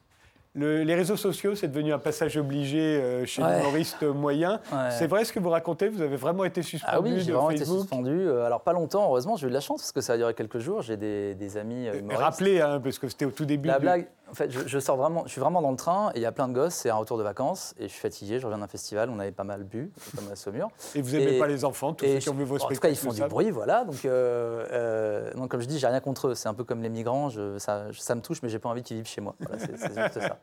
Le- 0.55 0.83
les 0.83 0.95
réseaux 0.95 1.17
sociaux, 1.17 1.55
c'est 1.55 1.69
devenu 1.69 1.95
un 1.95 1.99
passage 1.99 2.37
obligé 2.37 2.79
euh, 2.79 3.25
chez 3.25 3.43
Ouais. 3.43 3.57
l'humoriste 3.57 4.03
moyen. 4.03 4.61
Ouais. 4.71 4.91
C'est 4.91 5.07
vrai 5.07 5.25
ce 5.25 5.33
que 5.33 5.41
vous 5.41 5.49
racontez? 5.49 5.89
Vous 5.89 6.03
avez 6.03 6.17
vraiment 6.17 6.45
été 6.45 6.61
suspendu 6.61 6.95
Ah 6.95 7.01
oui, 7.01 7.21
j'ai 7.21 7.33
vraiment 7.33 7.49
été 7.51 7.65
suspendu. 7.65 8.29
Alors 8.31 8.61
pas 8.61 8.75
longtemps, 8.75 9.05
heureusement, 9.05 9.37
j'ai 9.37 9.47
eu 9.47 9.49
de 9.49 9.55
la 9.55 9.61
chance 9.61 9.81
parce 9.81 9.93
que 9.93 10.03
ça 10.03 10.13
a 10.13 10.17
duré 10.19 10.35
quelques 10.35 10.59
jours. 10.59 10.83
J'ai 10.83 10.99
des, 10.99 11.35
des 11.37 11.57
amis 11.57 11.87
humoristes. 11.87 12.21
Rappelez, 12.23 12.61
hein, 12.61 12.81
parce 12.85 12.99
que 12.99 13.09
c'était 13.09 13.25
au 13.25 13.31
tout 13.31 13.47
début. 13.47 13.67
La 13.69 13.79
blague, 13.79 14.07
en 14.33 14.35
fait, 14.35 14.51
je, 14.51 14.61
je 14.66 14.78
sors 14.78 14.97
vraiment, 14.97 15.24
je 15.26 15.30
suis 15.30 15.43
vraiment 15.43 15.61
dans 15.61 15.70
le 15.70 15.76
train 15.76 16.11
et 16.14 16.18
il 16.18 16.22
y 16.22 16.26
a 16.26 16.33
plein 16.33 16.49
de 16.49 16.55
gosses. 16.55 16.72
C'est 16.72 16.89
un 16.89 16.95
retour 16.95 17.18
de 17.18 17.22
vacances 17.22 17.74
et 17.78 17.83
je 17.83 17.89
suis 17.93 18.01
fatigué. 18.01 18.39
Je 18.41 18.47
reviens 18.47 18.59
d'un 18.61 18.66
festival. 18.66 19.11
On 19.11 19.18
avait 19.18 19.30
pas 19.30 19.45
mal 19.45 19.62
bu, 19.62 19.93
comme 20.16 20.24
à 20.33 20.37
Saumur. 20.37 20.68
Et 20.95 21.03
vous 21.03 21.11
n'aimez 21.18 21.37
et- 21.37 21.39
pas 21.39 21.47
les 21.47 21.66
enfants, 21.66 21.93
tous 21.93 22.07
ceux 22.07 22.16
qui 22.18 22.28
ont 22.30 22.35
vu 22.35 22.45
vos 22.45 22.55
en 22.57 22.59
tout 22.61 22.68
cas, 22.68 22.74
spectacles. 22.74 22.95
ils 22.95 22.97
font 22.97 23.12
du 23.12 23.28
bruit, 23.28 23.51
voilà. 23.51 23.85
Donc, 23.85 24.07
euh, 24.07 24.64
euh, 24.72 25.35
donc 25.35 25.51
comme 25.51 25.61
je 25.61 25.66
dis, 25.66 25.78
j'ai 25.78 25.87
rien 25.87 26.01
contre 26.01 26.28
eux. 26.28 26.35
C'est 26.35 26.49
un 26.49 26.55
peu 26.55 26.64
comme 26.64 26.83
les 26.83 26.89
migrants. 26.89 27.28
Je- 27.28 27.59
ça, 27.59 27.85
ça 27.93 28.14
me 28.14 28.22
touche, 28.22 28.43
mais 28.43 28.49
j'ai 28.49 28.59
pas 28.59 28.70
envie 28.70 28.83
qu'ils 28.83 28.97
vivent 28.97 29.07
chez 29.07 29.20
moi. 29.20 29.35
Voilà, 29.39 29.59
c'est 29.59 29.76
c'est 29.76 29.95
juste 29.95 30.20
ça. 30.20 30.39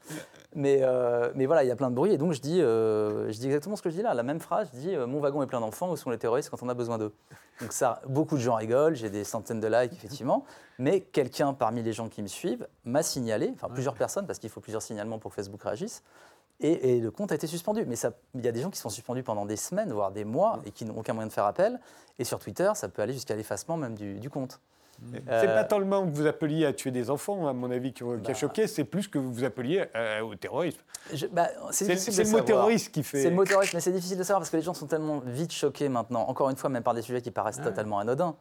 Mais, 0.56 0.80
euh, 0.84 1.32
mais 1.34 1.48
voilà, 1.48 1.64
il 1.64 1.68
y 1.68 1.72
a 1.72 1.76
plein 1.76 1.90
de 1.90 1.96
bruit. 1.96 2.12
Et 2.12 2.18
donc, 2.20 2.34
je 2.34 2.42
dis, 2.42 2.60
je 2.60 3.32
dis 3.40 3.48
exactement 3.48 3.76
ce 3.76 3.82
que 3.82 3.90
je 3.90 3.96
dis 3.96 4.04
là. 4.04 4.14
La 4.14 4.24
même 4.24 4.40
phrase, 4.40 4.70
je 4.74 4.80
dis 4.80 4.96
Mon 4.98 5.20
wagon 5.20 5.42
est 5.42 5.48
plein 5.48 5.62
d'enfants. 5.62 5.90
Où 5.90 5.98
sont 5.98 6.12
les 6.12 6.20
terroristes 6.20 6.52
quand 6.52 6.62
on 6.62 6.70
a 6.70 6.76
besoin 6.76 7.00
d'eux? 7.00 7.12
Donc, 7.60 7.74
ça, 7.74 8.02
beaucoup 8.08 8.36
de 8.36 8.42
gens 8.42 8.54
rigolent. 8.56 8.94
J'ai 8.96 9.10
des 9.10 9.24
centaines 9.24 9.60
de 9.60 9.68
likes, 9.68 9.94
effectivement. 9.94 10.46
Mais 10.80 11.02
quelqu'un 11.02 11.54
parmi 11.54 11.84
les 11.84 11.94
gens 11.94 12.08
qui 12.10 12.22
me 12.24 12.28
suivent 12.28 12.68
m'a 12.86 13.04
signalé, 13.04 13.52
enfin 13.54 13.68
plusieurs 13.70 13.94
personnes, 13.96 14.26
parce 14.26 14.40
qu'il 14.40 14.50
faut 14.50 14.62
plusieurs 14.62 14.82
signalements 14.82 15.20
pour 15.20 15.30
que 15.32 15.36
Facebook 15.36 15.62
réagisse. 15.62 16.04
Et, 16.62 16.96
et 16.98 17.00
le 17.00 17.12
compte 17.12 17.32
a 17.32 17.36
été 17.36 17.48
suspendu. 17.48 17.86
Mais 17.86 17.96
il 18.36 18.44
y 18.46 18.48
a 18.48 18.52
des 18.52 18.62
gens 18.62 18.70
qui 18.70 18.80
sont 18.80 18.90
suspendus 18.90 19.24
pendant 19.24 19.46
des 19.46 19.56
semaines, 19.58 19.92
voire 19.94 20.12
des 20.12 20.26
mois, 20.26 20.60
et 20.66 20.72
qui 20.72 20.86
n'ont 20.86 20.98
aucun 20.98 21.14
moyen 21.14 21.28
de 21.28 21.34
faire 21.34 21.46
appel. 21.46 21.80
Et 22.18 22.24
sur 22.24 22.40
Twitter, 22.40 22.72
ça 22.76 22.90
peut 22.90 23.02
aller 23.02 23.14
jusqu'à 23.14 23.36
l'effacement 23.36 23.78
même 23.78 23.96
du, 23.96 24.20
du 24.20 24.30
compte. 24.30 24.60
C'est 25.14 25.24
Euh, 25.30 25.56
pas 25.56 25.64
tant 25.64 25.80
le 25.80 25.86
moment 25.86 26.06
que 26.10 26.14
vous 26.16 26.28
appeliez 26.28 26.66
à 26.66 26.74
tuer 26.74 26.92
des 26.92 27.10
enfants, 27.10 27.48
à 27.48 27.54
mon 27.54 27.72
avis, 27.72 27.94
qui, 27.94 28.04
qui 28.04 28.10
a 28.10 28.16
Bah. 28.18 28.34
choqué, 28.34 28.68
c'est 28.68 28.84
plus 28.84 29.08
que 29.08 29.18
vous 29.18 29.46
appeliez 29.46 29.86
euh, 29.96 30.20
au 30.22 30.36
terrorisme. 30.36 30.80
Bah, 31.32 31.48
C'est 31.72 31.96
c'est 31.98 32.12
c'est 32.12 32.24
le 32.26 32.30
mot 32.32 32.42
terroriste 32.42 32.92
qui 32.94 33.04
fait. 33.04 33.22
C'est 33.22 33.30
le 33.30 33.36
mot 33.38 33.46
terroriste, 33.46 33.74
mais 33.74 33.80
c'est 33.80 33.94
difficile 33.94 34.18
de 34.18 34.24
savoir 34.24 34.42
parce 34.42 34.50
que 34.50 34.58
les 34.58 34.64
gens 34.64 34.74
sont 34.74 34.88
tellement 34.88 35.20
vite 35.26 35.54
choqués 35.54 35.88
maintenant, 35.88 36.22
encore 36.28 36.50
une 36.50 36.58
fois, 36.58 36.70
même 36.70 36.84
par 36.84 36.94
des 36.94 37.02
sujets 37.02 37.22
qui 37.22 37.32
paraissent 37.32 37.62
totalement 37.62 38.00
anodins. 38.00 38.36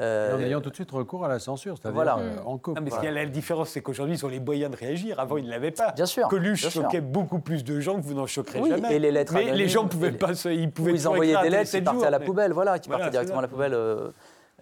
Euh, 0.00 0.36
En 0.36 0.40
ayant 0.40 0.60
tout 0.60 0.70
de 0.70 0.74
suite 0.76 0.90
recours 0.92 1.24
à 1.24 1.28
la 1.28 1.38
censure, 1.40 1.76
c'est-à-dire 1.76 1.94
Voilà. 1.94 2.18
euh, 2.18 2.36
en 2.46 2.56
coupe. 2.56 2.76
Non, 2.76 2.82
mais 2.82 2.90
ce 2.90 2.94
Voilà. 2.96 3.08
qu'il 3.10 3.16
y 3.16 3.20
a 3.20 3.24
la 3.24 3.30
différence, 3.30 3.70
c'est 3.70 3.80
qu'aujourd'hui, 3.82 4.14
ils 4.16 4.24
ont 4.24 4.28
les 4.28 4.38
moyens 4.38 4.70
de 4.70 4.76
réagir. 4.76 5.18
Avant, 5.18 5.36
ils 5.38 5.44
ne 5.44 5.50
l'avaient 5.50 5.72
pas. 5.72 5.90
Bien 5.92 6.06
sûr, 6.06 6.28
Coluche 6.28 6.60
bien 6.60 6.70
sûr. 6.70 6.82
choquait 6.82 7.00
beaucoup 7.00 7.40
plus 7.40 7.64
de 7.64 7.80
gens 7.80 7.96
que 7.96 8.02
vous 8.02 8.14
n'en 8.14 8.26
choquerez 8.26 8.60
Oui, 8.60 8.70
jamais. 8.70 8.94
et 8.94 8.98
les 9.00 9.10
lettres 9.10 9.32
Mais 9.34 9.52
les 9.52 9.68
gens 9.68 9.82
ne 9.84 9.88
pouvaient 9.88 10.10
les- 10.12 10.16
pas 10.18 10.34
se. 10.34 10.48
Ils 10.50 10.70
pouvaient 10.70 10.92
ils 10.92 11.08
envoyaient 11.08 11.40
des 11.42 11.50
lettres 11.50 11.70
qui 11.70 11.80
partaient 11.80 11.98
jours, 11.98 12.06
à 12.06 12.10
la 12.10 12.18
mais- 12.20 12.24
poubelle, 12.26 12.52
voilà, 12.52 12.78
qui 12.78 12.88
Voilà, 12.88 13.04
partaient 13.06 13.12
directement 13.12 13.36
ça. 13.36 13.40
à 13.40 13.42
la 13.42 13.48
poubelle 13.48 13.74
euh, 13.74 14.10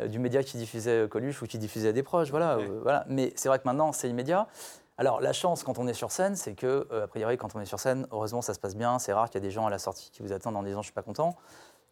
euh, 0.01 0.09
du 0.09 0.18
média 0.18 0.43
qui 0.43 0.57
diffusait 0.57 1.05
euh, 1.05 1.07
Coluche 1.09 1.43
ou 1.43 1.47
qui 1.47 1.59
diffusait 1.59 1.93
des 1.93 2.03
proches, 2.03 2.30
voilà, 2.30 2.57
Ouais. 2.57 2.64
euh, 2.64 2.80
voilà. 2.82 3.05
Mais 3.09 3.32
c'est 3.37 3.49
vrai 3.51 3.59
que 3.59 3.64
maintenant 3.66 3.93
c'est 3.93 4.09
immédiat. 4.09 4.47
Alors 4.99 5.20
la 5.20 5.34
chance 5.34 5.62
quand 5.62 5.78
on 5.78 5.87
est 5.87 5.93
sur 5.93 6.11
scène, 6.12 6.37
c'est 6.37 6.55
que 6.55 6.87
euh, 6.91 7.05
a 7.05 7.07
priori 7.07 7.37
quand 7.37 7.55
on 7.55 7.61
est 7.61 7.66
sur 7.66 7.78
scène, 7.78 8.07
heureusement 8.11 8.41
ça 8.41 8.55
se 8.55 8.59
passe 8.59 8.74
bien. 8.74 8.99
C'est 8.99 9.12
rare 9.12 9.28
qu'il 9.28 9.39
y 9.43 9.45
a 9.45 9.47
des 9.47 9.51
gens 9.53 9.66
à 9.66 9.70
la 9.70 9.78
sortie 9.78 10.11
qui 10.11 10.22
vous 10.22 10.32
attendent 10.32 10.57
en 10.57 10.62
disant 10.62 10.80
je 10.80 10.87
suis 10.87 10.95
pas 10.95 11.03
content. 11.03 11.37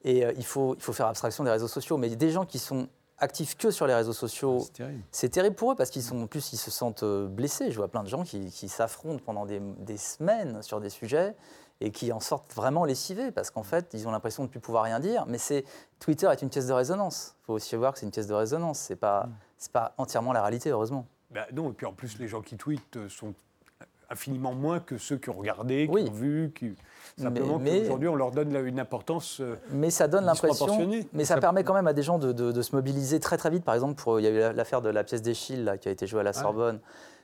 Et 0.02 0.24
euh, 0.24 0.32
il 0.38 0.44
faut 0.46 0.74
il 0.76 0.80
faut 0.82 0.94
faire 0.94 1.06
abstraction 1.08 1.44
des 1.44 1.50
réseaux 1.50 1.68
sociaux, 1.68 1.98
mais 1.98 2.08
des 2.08 2.30
gens 2.30 2.46
qui 2.46 2.58
sont 2.58 2.88
actifs 3.18 3.56
que 3.56 3.70
sur 3.70 3.86
les 3.86 3.94
réseaux 3.94 4.12
sociaux, 4.12 4.60
C'est 4.60 4.72
terrible. 4.72 5.02
c'est 5.10 5.28
terrible 5.28 5.56
pour 5.56 5.72
eux 5.72 5.76
parce 5.76 5.90
qu'ils 5.90 6.02
sont 6.02 6.20
en 6.22 6.26
plus 6.26 6.52
ils 6.52 6.56
se 6.58 6.70
sentent 6.70 7.02
euh, 7.02 7.26
blessés. 7.26 7.70
Je 7.70 7.76
vois 7.76 7.88
plein 7.88 8.02
de 8.02 8.08
gens 8.08 8.24
qui, 8.24 8.50
qui 8.50 8.68
s'affrontent 8.68 9.22
pendant 9.24 9.46
des, 9.46 9.60
des 9.78 9.96
semaines 9.96 10.62
sur 10.62 10.80
des 10.80 10.90
sujets 10.90 11.34
et 11.80 11.90
qui 11.90 12.12
en 12.12 12.20
sortent 12.20 12.52
vraiment 12.54 12.84
lessivés 12.84 13.30
parce 13.32 13.50
qu'en 13.50 13.62
fait 13.62 13.90
ils 13.94 14.06
ont 14.06 14.10
l'impression 14.10 14.42
de 14.44 14.48
ne 14.48 14.50
plus 14.50 14.60
pouvoir 14.60 14.84
rien 14.84 15.00
dire. 15.00 15.24
Mais 15.26 15.38
c'est 15.38 15.64
Twitter 16.00 16.28
est 16.30 16.42
une 16.42 16.50
pièce 16.50 16.66
de 16.66 16.72
résonance. 16.72 17.34
Il 17.42 17.44
faut 17.46 17.52
aussi 17.54 17.74
voir 17.76 17.92
que 17.92 17.98
c'est 17.98 18.06
une 18.06 18.12
pièce 18.12 18.26
de 18.26 18.34
résonance. 18.34 18.78
C'est 18.78 18.96
pas 18.96 19.28
c'est 19.58 19.72
pas 19.72 19.94
entièrement 19.98 20.32
la 20.32 20.42
réalité 20.42 20.70
heureusement. 20.70 21.06
Bah 21.30 21.46
non, 21.52 21.70
et 21.70 21.72
puis 21.72 21.86
en 21.86 21.92
plus, 21.92 22.18
les 22.18 22.28
gens 22.28 22.42
qui 22.42 22.56
tweetent 22.56 22.96
euh, 22.96 23.08
sont 23.08 23.34
infiniment 24.10 24.52
moins 24.54 24.80
que 24.80 24.98
ceux 24.98 25.16
qui 25.16 25.30
ont 25.30 25.34
regardé, 25.38 25.86
qui 25.86 25.92
Oui. 25.94 26.06
ont 26.08 26.12
vu. 26.12 26.52
Qui... 26.54 26.74
Simplement 27.16 27.58
qu'aujourd'hui, 27.60 28.08
on 28.08 28.16
leur 28.16 28.30
donne 28.32 28.52
là 28.52 28.60
une 28.60 28.80
importance. 28.80 29.38
euh, 29.40 29.54
Mais 29.70 29.90
ça 29.90 30.08
donne 30.08 30.24
l'impression. 30.24 30.66
Mais 31.12 31.24
ça, 31.24 31.36
permet 31.38 31.62
quand 31.64 31.74
même 31.74 31.86
à 31.86 31.92
des 31.92 32.02
gens 32.02 32.18
de, 32.18 32.32
de- 32.32 32.50
de 32.52 32.62
se 32.62 32.74
mobiliser 32.74 33.20
très 33.20 33.36
très 33.36 33.50
vite. 33.50 33.64
Par 33.64 33.74
exemple, 33.74 33.94
pour, 34.02 34.18
il 34.20 34.24
y 34.24 34.26
a 34.26 34.50
eu 34.50 34.54
l'affaire 34.54 34.82
de 34.82 34.88
la 34.88 35.04
pièce 35.04 35.22
d'Echille 35.22 35.62
là, 35.62 35.78
qui 35.78 35.88
a 35.88 35.92
été 35.92 36.06
jouée 36.06 36.20
à 36.20 36.24
la 36.24 36.32
Sorbonne. 36.32 36.80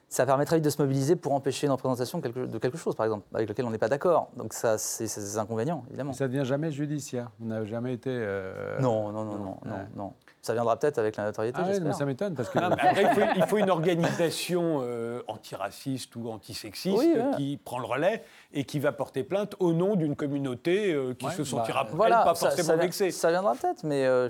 Ça 0.08 0.26
permet 0.26 0.44
très 0.44 0.56
vite 0.56 0.64
de 0.64 0.70
se 0.70 0.82
mobiliser 0.82 1.14
pour 1.14 1.32
empêcher 1.34 1.66
une 1.68 1.72
représentation 1.72 2.20
quelque- 2.20 2.46
de 2.46 2.58
quelque 2.58 2.76
chose, 2.76 2.96
par 2.96 3.06
exemple, 3.06 3.24
avec 3.32 3.48
lequel 3.48 3.64
on 3.64 3.70
n'est 3.70 3.78
pas 3.78 3.88
d'accord. 3.88 4.28
Donc 4.36 4.52
ça, 4.54 4.76
c'est 4.76 5.04
des 5.04 5.38
inconvénients, 5.38 5.84
évidemment. 5.88 6.12
Ça 6.12 6.26
ne 6.26 6.32
devient 6.32 6.44
jamais 6.44 6.72
judiciaire. 6.72 7.30
Vous 7.38 7.46
n'avez 7.46 7.66
jamais 7.68 7.94
été. 7.94 8.10
euh, 8.12 8.80
Non, 8.80 9.12
non, 9.12 9.24
non, 9.24 9.34
non, 9.38 9.38
non, 9.64 9.72
Ouais. 9.72 9.86
non. 9.94 10.12
Ça 10.42 10.54
viendra 10.54 10.78
peut-être 10.78 10.98
avec 10.98 11.16
la 11.16 11.24
notoriété, 11.24 11.58
Ah 11.62 11.68
ouais, 11.68 11.80
mais 11.80 11.92
ça 11.92 12.06
m'étonne 12.06 12.34
parce 12.34 12.48
que. 12.48 12.58
Non, 12.58 12.70
mais 12.70 12.76
après, 12.80 13.02
il, 13.02 13.08
faut, 13.10 13.20
il 13.36 13.42
faut 13.46 13.56
une 13.58 13.68
organisation 13.70 14.80
euh, 14.82 15.20
antiraciste 15.28 16.16
ou 16.16 16.30
antisexiste 16.30 16.96
Oui, 16.98 17.12
ouais. 17.14 17.36
qui 17.36 17.58
prend 17.62 17.78
le 17.78 17.84
relais 17.84 18.22
et 18.54 18.64
qui 18.64 18.78
va 18.78 18.92
porter 18.92 19.22
plainte 19.22 19.54
au 19.58 19.72
nom 19.74 19.96
d'une 19.96 20.16
communauté 20.16 20.92
euh, 20.94 21.12
qui 21.14 21.26
Ouais, 21.26 21.32
se 21.32 21.44
sentira 21.44 21.84
bah, 21.84 21.88
elle, 21.90 21.96
Voilà, 21.96 22.22
pas 22.24 22.34
ça, 22.34 22.46
forcément 22.46 22.66
ça, 22.68 22.74
vient- 22.76 22.82
vexée. 22.84 23.10
ça 23.10 23.30
viendra 23.30 23.54
peut-être, 23.54 23.84
mais 23.84 24.06
euh, 24.06 24.28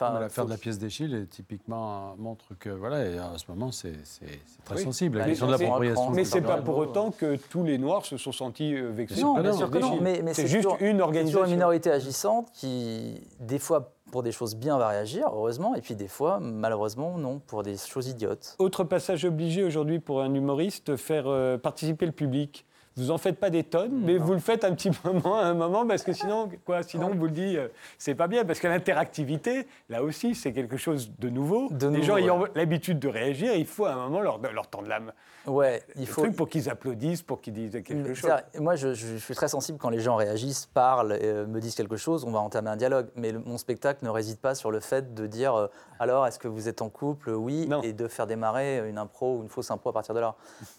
L'affaire 0.00 0.46
de 0.46 0.50
la 0.50 0.56
pièce 0.56 0.78
d'Echille, 0.78 1.26
typiquement, 1.30 2.14
montre 2.16 2.54
que, 2.58 2.70
voilà, 2.70 3.04
et 3.04 3.20
en 3.20 3.36
ce 3.36 3.44
moment, 3.48 3.70
c'est 3.70 3.92
très 4.64 4.76
Oui. 4.76 4.82
sensible. 4.82 5.18
La 5.18 5.26
question 5.26 5.46
de 5.46 5.52
l'appropriation. 5.52 6.10
Mais 6.10 6.24
c'est 6.24 6.40
pas 6.40 6.56
pour 6.56 6.78
autant 6.78 7.10
que 7.10 7.36
tous 7.50 7.64
les 7.64 7.76
Noirs 7.78 8.06
se 8.06 8.16
sont 8.16 8.32
sentis 8.32 8.74
euh, 8.74 8.90
vexés. 8.92 9.20
Non, 9.20 9.34
par 9.34 9.42
bien 9.42 9.52
la 9.52 9.58
sûr 9.58 9.66
que 9.70 9.72
pièce 9.78 9.82
non. 9.84 9.90
d'Echille. 9.98 10.02
Mais, 10.04 10.22
mais 10.22 10.34
c'est 10.34 10.46
juste 10.46 10.62
toujours- 10.64 10.78
une 10.80 11.00
organisation. 11.02 11.44
une 11.44 11.50
minorité 11.50 11.90
agissante 11.90 12.48
qui, 12.52 13.20
des 13.40 13.58
fois, 13.58 13.92
pour 14.10 14.22
des 14.22 14.32
choses 14.32 14.56
bien, 14.56 14.78
va 14.78 14.88
réagir, 14.88 15.28
heureusement, 15.32 15.74
et 15.74 15.80
puis 15.80 15.94
des 15.94 16.08
fois, 16.08 16.40
malheureusement, 16.40 17.16
non, 17.18 17.38
pour 17.38 17.62
des 17.62 17.76
choses 17.76 18.08
idiotes. 18.08 18.56
Autre 18.58 18.84
passage 18.84 19.24
obligé 19.24 19.64
aujourd'hui 19.64 19.98
pour 19.98 20.20
un 20.20 20.34
humoriste, 20.34 20.96
faire 20.96 21.24
euh, 21.26 21.58
participer 21.58 22.06
le 22.06 22.12
public. 22.12 22.66
Vous 22.96 23.10
en 23.12 23.18
faites 23.18 23.38
pas 23.38 23.50
des 23.50 23.62
tonnes, 23.64 24.02
mais 24.04 24.18
vous 24.18 24.32
le 24.32 24.40
faites 24.40 24.64
un 24.64 24.74
petit 24.74 24.90
moment 25.04 25.38
à 25.38 25.44
un 25.44 25.54
moment 25.54 25.86
parce 25.86 26.02
que 26.02 26.12
sinon, 26.12 26.48
quoi, 26.66 26.82
sinon 26.82 27.10
on 27.12 27.14
vous 27.14 27.26
le 27.26 27.30
dit, 27.30 27.56
euh, 27.56 27.68
c'est 27.98 28.14
pas 28.16 28.26
bien 28.26 28.44
parce 28.44 28.58
que 28.58 28.66
l'interactivité, 28.66 29.66
là 29.88 30.02
aussi, 30.02 30.34
c'est 30.34 30.52
quelque 30.52 30.76
chose 30.76 31.10
de 31.18 31.28
nouveau. 31.28 31.68
De 31.70 31.86
Les 31.86 31.92
nouveau, 31.98 32.02
gens 32.04 32.16
ayant 32.16 32.40
ouais. 32.40 32.48
l'habitude 32.54 32.98
de 32.98 33.08
réagir, 33.08 33.54
il 33.54 33.64
faut 33.66 33.86
à 33.86 33.92
un 33.92 33.96
moment 34.08 34.20
leur, 34.20 34.38
leur 34.52 34.66
tendre 34.66 34.88
l'âme. 34.88 35.12
Ouais, 35.46 35.82
il 35.96 36.06
faut. 36.06 36.22
truc 36.22 36.36
pour 36.36 36.48
qu'ils 36.48 36.68
applaudissent, 36.68 37.22
pour 37.22 37.40
qu'ils 37.40 37.54
disent 37.54 37.80
quelque 37.84 38.12
chose. 38.12 38.30
Moi, 38.58 38.76
je, 38.76 38.92
je 38.92 39.16
suis 39.16 39.34
très 39.34 39.48
sensible 39.48 39.78
quand 39.78 39.88
les 39.90 40.00
gens 40.00 40.16
réagissent, 40.16 40.66
parlent, 40.66 41.16
euh, 41.22 41.46
me 41.46 41.60
disent 41.60 41.76
quelque 41.76 41.96
chose, 41.96 42.24
on 42.24 42.32
va 42.32 42.40
entamer 42.40 42.70
un 42.70 42.76
dialogue. 42.76 43.06
Mais 43.14 43.32
le- 43.32 43.38
mon 43.38 43.56
spectacle 43.56 44.04
ne 44.04 44.10
réside 44.10 44.38
pas 44.38 44.54
sur 44.54 44.70
le 44.70 44.80
fait 44.80 45.14
de 45.14 45.26
dire 45.26 45.54
euh, 45.54 45.66
alors, 45.98 46.26
est-ce 46.26 46.38
que 46.38 46.48
vous 46.48 46.68
êtes 46.68 46.82
en 46.82 46.88
couple? 46.90 47.30
Oui, 47.30 47.66
Non. 47.68 47.80
et 47.82 47.92
de 47.92 48.08
faire 48.08 48.26
démarrer 48.26 48.86
une 48.88 48.98
impro 48.98 49.36
ou 49.38 49.42
une 49.42 49.48
fausse 49.48 49.70
impro 49.70 49.90
à 49.90 49.92
partir 49.92 50.14
de 50.14 50.20
là. 50.20 50.34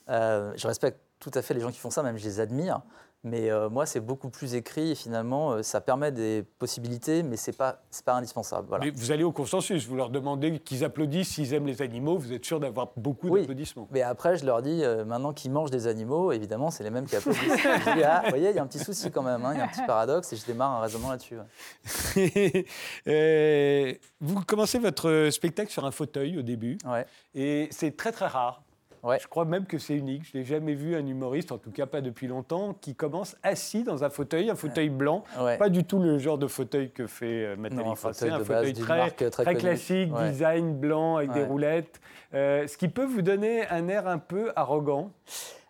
Euh, 0.10 0.52
je 0.56 0.68
respecte 0.68 1.00
tout 1.22 1.32
à 1.34 1.42
fait 1.42 1.54
les 1.54 1.62
gens 1.62 1.72
qui 1.72 1.80
font 1.80 1.92
ça, 1.92 2.04
même 2.04 2.18
je 2.18 2.26
les 2.26 2.42
admire. 2.42 2.82
Mais 3.24 3.52
euh, 3.52 3.70
moi, 3.70 3.86
c'est 3.86 4.00
beaucoup 4.00 4.32
plus 4.32 4.56
écrit 4.56 4.90
et 4.90 4.96
finalement, 4.96 5.52
euh, 5.52 5.62
ça 5.62 5.80
permet 5.80 6.12
des 6.12 6.44
possibilités, 6.58 7.22
mais 7.22 7.38
c'est 7.38 7.56
pas, 7.56 7.84
c'est 7.92 8.04
pas 8.04 8.16
indispensable. 8.16 8.66
Voilà. 8.68 8.86
Mais 8.86 8.90
vous 8.90 9.12
allez 9.12 9.24
au 9.24 9.32
consensus, 9.32 9.88
vous 9.88 9.96
leur 9.96 10.10
demandez 10.10 10.58
qu'ils 10.58 10.84
applaudissent 10.84 11.30
s'ils 11.30 11.54
aiment 11.54 11.68
les 11.68 11.84
animaux, 11.84 12.18
vous 12.18 12.34
êtes 12.34 12.44
sûr 12.44 12.60
d'avoir 12.60 12.88
beaucoup 12.98 13.28
Oui. 13.30 13.42
d'applaudissements. 13.42 13.88
Mais 13.92 14.02
après, 14.02 14.38
je 14.38 14.46
leur 14.48 14.64
dis, 14.64 14.84
euh, 14.84 15.06
maintenant 15.06 15.34
qu'ils 15.34 15.52
mangent 15.52 15.70
des 15.70 15.86
animaux, 15.86 16.32
évidemment, 16.32 16.72
c'est 16.72 16.84
les 16.84 16.90
mêmes 16.90 17.06
qui 17.06 17.16
applaudissent. 17.16 17.44
je 17.62 17.94
dis, 17.94 18.04
ah, 18.04 18.22
vous 18.24 18.30
voyez, 18.32 18.50
il 18.50 18.56
y 18.56 18.60
a 18.60 18.64
un 18.64 18.68
petit 18.68 18.80
souci 18.84 19.12
quand 19.12 19.22
même, 19.22 19.46
hein, 19.46 19.52
il 19.54 19.60
y 19.60 19.62
a 19.62 19.66
un 19.66 19.68
petit 19.68 19.86
paradoxe, 19.86 20.34
et 20.34 20.36
je 20.36 20.46
démarre 20.48 20.72
un 20.72 20.82
raisonnement 20.82 21.12
là-dessus. 21.12 21.38
ouais. 21.38 22.66
Vous 24.20 24.42
commencez 24.46 24.80
votre 24.80 25.30
spectacle 25.32 25.72
sur 25.72 25.86
un 25.86 25.92
fauteuil 25.92 26.40
au 26.40 26.42
début, 26.42 26.80
Ouais. 26.88 27.06
et 27.36 27.68
c'est 27.72 27.96
très 27.96 28.12
très 28.12 28.26
rare. 28.28 28.64
Ouais. 29.04 29.18
Je 29.20 29.28
crois 29.28 29.46
même 29.46 29.66
que 29.66 29.78
c'est 29.78 29.96
unique. 29.96 30.30
Je 30.32 30.38
n'ai 30.38 30.44
jamais 30.46 30.74
vu 30.76 30.96
un 30.96 31.06
humoriste, 31.06 31.52
en 31.52 31.58
tout 31.58 31.72
cas 31.72 31.86
pas 31.86 32.02
depuis 32.02 32.28
longtemps, 32.28 32.74
qui 32.80 32.94
commence 32.96 33.36
assis 33.44 33.84
dans 33.84 34.04
un 34.04 34.10
fauteuil, 34.10 34.50
un 34.50 34.56
fauteuil 34.56 34.90
blanc. 34.90 35.24
Ouais. 35.40 35.58
Pas 35.58 35.70
du 35.70 35.84
tout 35.84 36.00
le 36.00 36.18
genre 36.20 36.38
de 36.38 36.48
fauteuil 36.48 36.92
que 36.92 37.08
fait 37.08 37.46
euh, 37.46 37.56
Nathalie 37.56 37.84
Non, 37.84 37.92
un 37.92 37.96
fauteuil 37.96 38.30
un 38.30 38.40
de 38.40 38.44
fauteuil 38.44 38.64
base 38.66 38.74
d'une 38.74 38.84
très, 38.86 39.12
très 39.12 39.30
très 39.30 39.56
classique, 39.56 40.14
Ouais. 40.14 40.30
design 40.32 40.76
blanc 40.76 41.18
avec 41.18 41.32
des 41.32 41.44
roulettes. 41.44 42.00
Euh, 42.34 42.68
ce 42.68 42.78
qui 42.78 42.88
peut 42.90 43.06
vous 43.06 43.22
donner 43.22 43.68
un 43.70 43.88
air 43.88 44.08
un 44.08 44.18
peu 44.20 44.52
arrogant. 44.56 45.12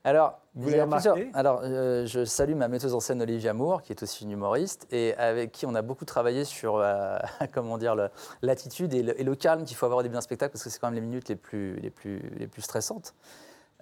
Alors, 0.03 0.39
Vous 0.55 0.69
remarqué 0.81 1.29
Alors, 1.35 1.61
euh, 1.63 2.05
je 2.07 2.25
salue 2.25 2.55
ma 2.55 2.67
metteuse 2.67 2.95
en 2.95 2.99
scène 2.99 3.21
Olivia 3.21 3.53
Moore, 3.53 3.83
qui 3.83 3.91
est 3.93 4.01
aussi 4.01 4.23
une 4.23 4.31
humoriste, 4.31 4.87
et 4.91 5.13
avec 5.15 5.51
qui 5.51 5.65
on 5.67 5.75
a 5.75 5.83
beaucoup 5.83 6.05
travaillé 6.05 6.43
sur 6.43 6.77
euh, 6.77 7.17
comment 7.53 7.77
dire, 7.77 7.95
l'attitude 8.41 8.93
et, 8.95 9.03
le- 9.03 9.19
et 9.19 9.23
le 9.23 9.35
calme 9.35 9.63
qu'il 9.63 9.77
faut 9.77 9.85
avoir 9.85 9.99
au 9.99 10.03
début 10.03 10.15
d'un 10.15 10.21
spectacle, 10.21 10.53
parce 10.53 10.63
que 10.63 10.69
c'est 10.71 10.79
quand 10.79 10.87
même 10.87 10.95
les 10.95 11.01
minutes 11.01 11.29
les 11.29 11.35
plus, 11.35 11.75
les 11.75 11.91
plus, 11.91 12.19
les 12.37 12.47
plus 12.47 12.63
stressantes, 12.63 13.13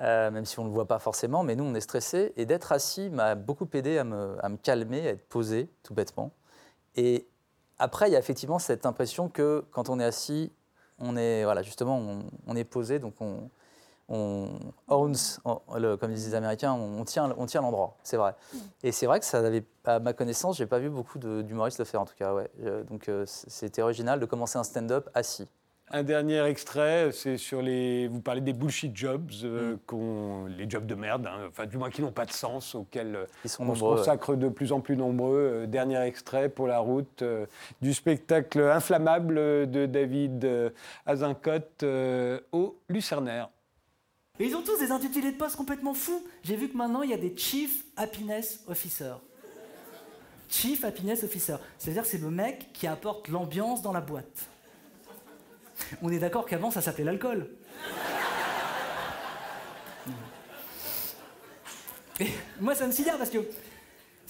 euh, 0.01 0.29
même 0.29 0.45
si 0.45 0.59
on 0.59 0.63
ne 0.63 0.67
le 0.69 0.73
voit 0.73 0.87
pas 0.87 0.99
forcément, 0.99 1.43
mais 1.43 1.55
nous, 1.55 1.63
on 1.63 1.73
est 1.73 1.79
stressé. 1.81 2.33
Et 2.35 2.45
d'être 2.45 2.73
assis 2.73 3.09
m'a 3.09 3.35
beaucoup 3.35 3.67
aidé 3.73 3.97
à 3.97 4.03
me, 4.03 4.35
à 4.43 4.49
me 4.49 4.57
calmer, 4.57 5.07
à 5.07 5.11
être 5.11 5.27
posé, 5.29 5.69
tout 5.83 5.93
bêtement. 5.93 6.31
Et 6.97 7.27
après, 7.77 8.09
il 8.09 8.11
y 8.13 8.15
a 8.17 8.19
effectivement 8.19 8.59
cette 8.59 8.85
impression 8.85 9.29
que 9.29 9.63
quand 9.71 9.87
on 9.87 10.01
est 10.01 10.05
assis, 10.05 10.51
on 10.99 11.15
est, 11.15 11.45
voilà, 11.45 11.61
justement, 11.63 11.97
on, 11.97 12.25
on 12.45 12.55
est 12.57 12.65
posé, 12.65 12.99
donc 12.99 13.13
on, 13.21 13.49
on 14.09 14.49
owns, 14.87 15.13
on- 15.45 15.59
le- 15.77 15.95
comme 15.97 16.11
disent 16.13 16.27
les 16.29 16.35
Américains, 16.35 16.73
on 16.73 17.03
tient, 17.05 17.33
on 17.37 17.45
tient 17.45 17.61
l'endroit, 17.61 17.95
c'est 18.03 18.17
vrai. 18.17 18.33
Et 18.83 18.91
c'est 18.91 19.05
vrai 19.05 19.19
que 19.19 19.25
ça 19.25 19.39
avait, 19.39 19.63
à 19.85 19.99
ma 19.99 20.13
connaissance, 20.13 20.57
j'ai 20.57 20.65
pas 20.65 20.79
vu 20.79 20.89
beaucoup 20.89 21.19
de- 21.19 21.41
d'humoristes 21.41 21.79
le 21.79 21.85
faire 21.85 22.01
en 22.01 22.05
tout 22.05 22.15
cas. 22.17 22.33
Ouais. 22.33 22.49
Euh, 22.63 22.83
donc 22.83 23.07
euh, 23.07 23.23
c'était 23.25 23.81
original 23.81 24.19
de 24.19 24.25
commencer 24.25 24.57
un 24.57 24.63
stand-up 24.63 25.09
assis. 25.13 25.47
Un 25.91 26.03
dernier 26.03 26.43
extrait, 26.45 27.09
c'est 27.11 27.37
sur 27.37 27.63
les. 27.63 28.07
Vous 28.07 28.21
parlez 28.21 28.41
des 28.41 28.53
bullshit 28.53 28.95
jobs, 28.95 29.31
euh, 29.43 29.75
Mm. 29.91 30.47
les 30.49 30.69
jobs 30.69 30.85
de 30.85 30.93
merde, 30.93 31.25
hein, 31.25 31.47
enfin 31.49 31.65
du 31.65 31.77
moins 31.79 31.89
qui 31.89 32.03
n'ont 32.03 32.11
pas 32.11 32.27
de 32.27 32.31
sens, 32.31 32.75
auxquels 32.75 33.17
Ils 33.43 33.49
sont 33.49 33.67
on 33.67 33.73
se 33.73 33.83
ouais. 33.83 33.95
consacre 33.97 34.35
de 34.35 34.49
plus 34.49 34.71
en 34.71 34.81
plus 34.81 34.95
nombreux. 34.95 35.35
Euh, 35.63 35.65
dernier 35.65 35.99
extrait 36.01 36.47
pour 36.49 36.67
la 36.67 36.77
route 36.77 37.23
euh, 37.23 37.47
du 37.81 37.95
spectacle 37.95 38.59
inflammable 38.61 39.33
de 39.71 39.87
David 39.87 40.45
euh, 40.45 40.69
Azincote 41.07 41.81
euh, 41.81 42.39
au 42.51 42.75
Lucernaire. 42.87 43.49
Et 44.39 44.45
ils 44.45 44.55
ont 44.55 44.61
tous 44.61 44.77
des 44.77 44.91
intitulés 44.91 45.31
de 45.31 45.37
poste 45.37 45.57
complètement 45.57 45.93
fous. 45.93 46.23
J'ai 46.43 46.55
vu 46.55 46.69
que 46.69 46.77
maintenant, 46.77 47.01
il 47.01 47.09
y 47.09 47.13
a 47.13 47.17
des 47.17 47.35
Chief 47.35 47.83
Happiness 47.97 48.63
Officer. 48.67 49.15
Chief 50.49 50.83
Happiness 50.83 51.23
Officer. 51.23 51.57
C'est-à-dire 51.77 52.05
c'est 52.05 52.17
le 52.17 52.29
mec 52.29 52.71
qui 52.73 52.87
apporte 52.87 53.27
l'ambiance 53.27 53.81
dans 53.81 53.91
la 53.91 54.01
boîte. 54.01 54.47
On 56.01 56.09
est 56.09 56.19
d'accord 56.19 56.45
qu'avant, 56.45 56.71
ça 56.71 56.81
s'appelait 56.81 57.03
l'alcool. 57.03 57.49
Moi, 62.59 62.75
ça 62.75 62.87
me 62.87 62.91
sidère 62.91 63.17
parce 63.17 63.29
que 63.29 63.39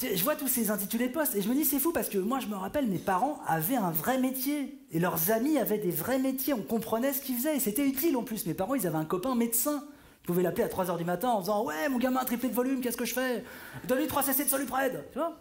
je 0.01 0.23
vois 0.23 0.35
tous 0.35 0.47
ces 0.47 0.71
intitulés 0.71 1.07
de 1.07 1.13
poste 1.13 1.35
et 1.35 1.41
je 1.41 1.49
me 1.49 1.53
dis 1.53 1.65
c'est 1.65 1.79
fou 1.79 1.91
parce 1.91 2.07
que 2.07 2.17
moi 2.17 2.39
je 2.39 2.47
me 2.47 2.55
rappelle 2.55 2.87
mes 2.87 2.99
parents 2.99 3.41
avaient 3.45 3.75
un 3.75 3.91
vrai 3.91 4.17
métier 4.17 4.79
et 4.91 4.99
leurs 4.99 5.31
amis 5.31 5.57
avaient 5.57 5.77
des 5.77 5.91
vrais 5.91 6.19
métiers, 6.19 6.53
on 6.53 6.61
comprenait 6.61 7.11
ce 7.11 7.21
qu'ils 7.21 7.35
faisaient 7.35 7.57
et 7.57 7.59
c'était 7.59 7.85
utile 7.85 8.15
en 8.15 8.23
plus. 8.23 8.45
Mes 8.45 8.53
parents 8.53 8.75
ils 8.75 8.87
avaient 8.87 8.97
un 8.97 9.05
copain 9.05 9.35
médecin. 9.35 9.83
Je 10.29 10.33
pouvais 10.35 10.43
l'appeler 10.43 10.65
à 10.65 10.67
3h 10.67 10.95
du 10.95 11.05
matin 11.05 11.29
en 11.29 11.39
disant 11.39 11.63
ouais 11.65 11.89
mon 11.89 11.97
gamin 11.97 12.19
a 12.19 12.23
triplé 12.23 12.49
de 12.49 12.53
volume, 12.53 12.81
qu'est-ce 12.81 12.97
que 12.97 13.03
je 13.05 13.15
fais? 13.15 13.43
Donne-lui 13.85 14.05
3 14.05 14.21
cc 14.21 14.43
de 14.43 14.49
soluprède, 14.49 15.03
tu 15.11 15.17
vois? 15.17 15.33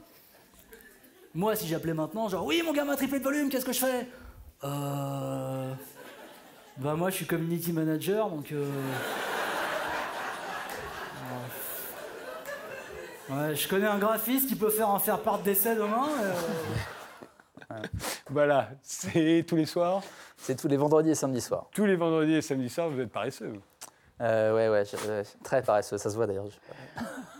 Moi 1.34 1.54
si 1.56 1.66
j'appelais 1.68 1.92
maintenant 1.92 2.26
genre 2.30 2.46
oui 2.46 2.62
mon 2.64 2.72
gamin 2.72 2.94
a 2.94 2.96
triplé 2.96 3.18
de 3.18 3.24
volume, 3.24 3.50
qu'est-ce 3.50 3.66
que 3.66 3.72
je 3.74 3.80
fais? 3.80 4.08
Euh... 4.64 5.74
Bah 6.78 6.94
moi 6.94 7.10
je 7.10 7.16
suis 7.16 7.26
community 7.26 7.70
manager 7.70 8.30
donc... 8.30 8.50
euh, 8.50 8.64
Ouais, 13.28 13.54
je 13.54 13.68
connais 13.68 13.88
un 13.88 13.98
graphiste 13.98 14.48
qui 14.48 14.56
peut 14.56 14.70
faire 14.70 14.88
un 14.88 14.98
faire 15.00 15.20
part 15.20 15.40
d'essai 15.40 15.74
demain. 15.76 16.08
euh. 16.22 17.82
Voilà, 18.30 18.70
c'est 18.82 19.44
tous 19.46 19.56
les 19.56 19.66
soirs, 19.66 20.00
C'est 20.38 20.56
tous 20.58 20.68
les 20.68 20.78
vendredis 20.78 21.10
et 21.10 21.14
samedis 21.14 21.42
soirs. 21.42 21.66
tous 21.74 21.84
les 21.84 21.96
vendredis 21.96 22.36
et 22.36 22.40
samedis 22.40 22.70
soirs, 22.70 22.88
vous 22.88 23.00
êtes 23.00 23.12
paresseux. 23.12 23.52
Euh, 24.20 24.54
ouais, 24.54 24.68
ouais, 24.68 25.22
très 25.44 25.62
paresseux, 25.62 25.98
ça 25.98 26.10
se 26.10 26.16
voit 26.16 26.26
d'ailleurs. 26.26 26.48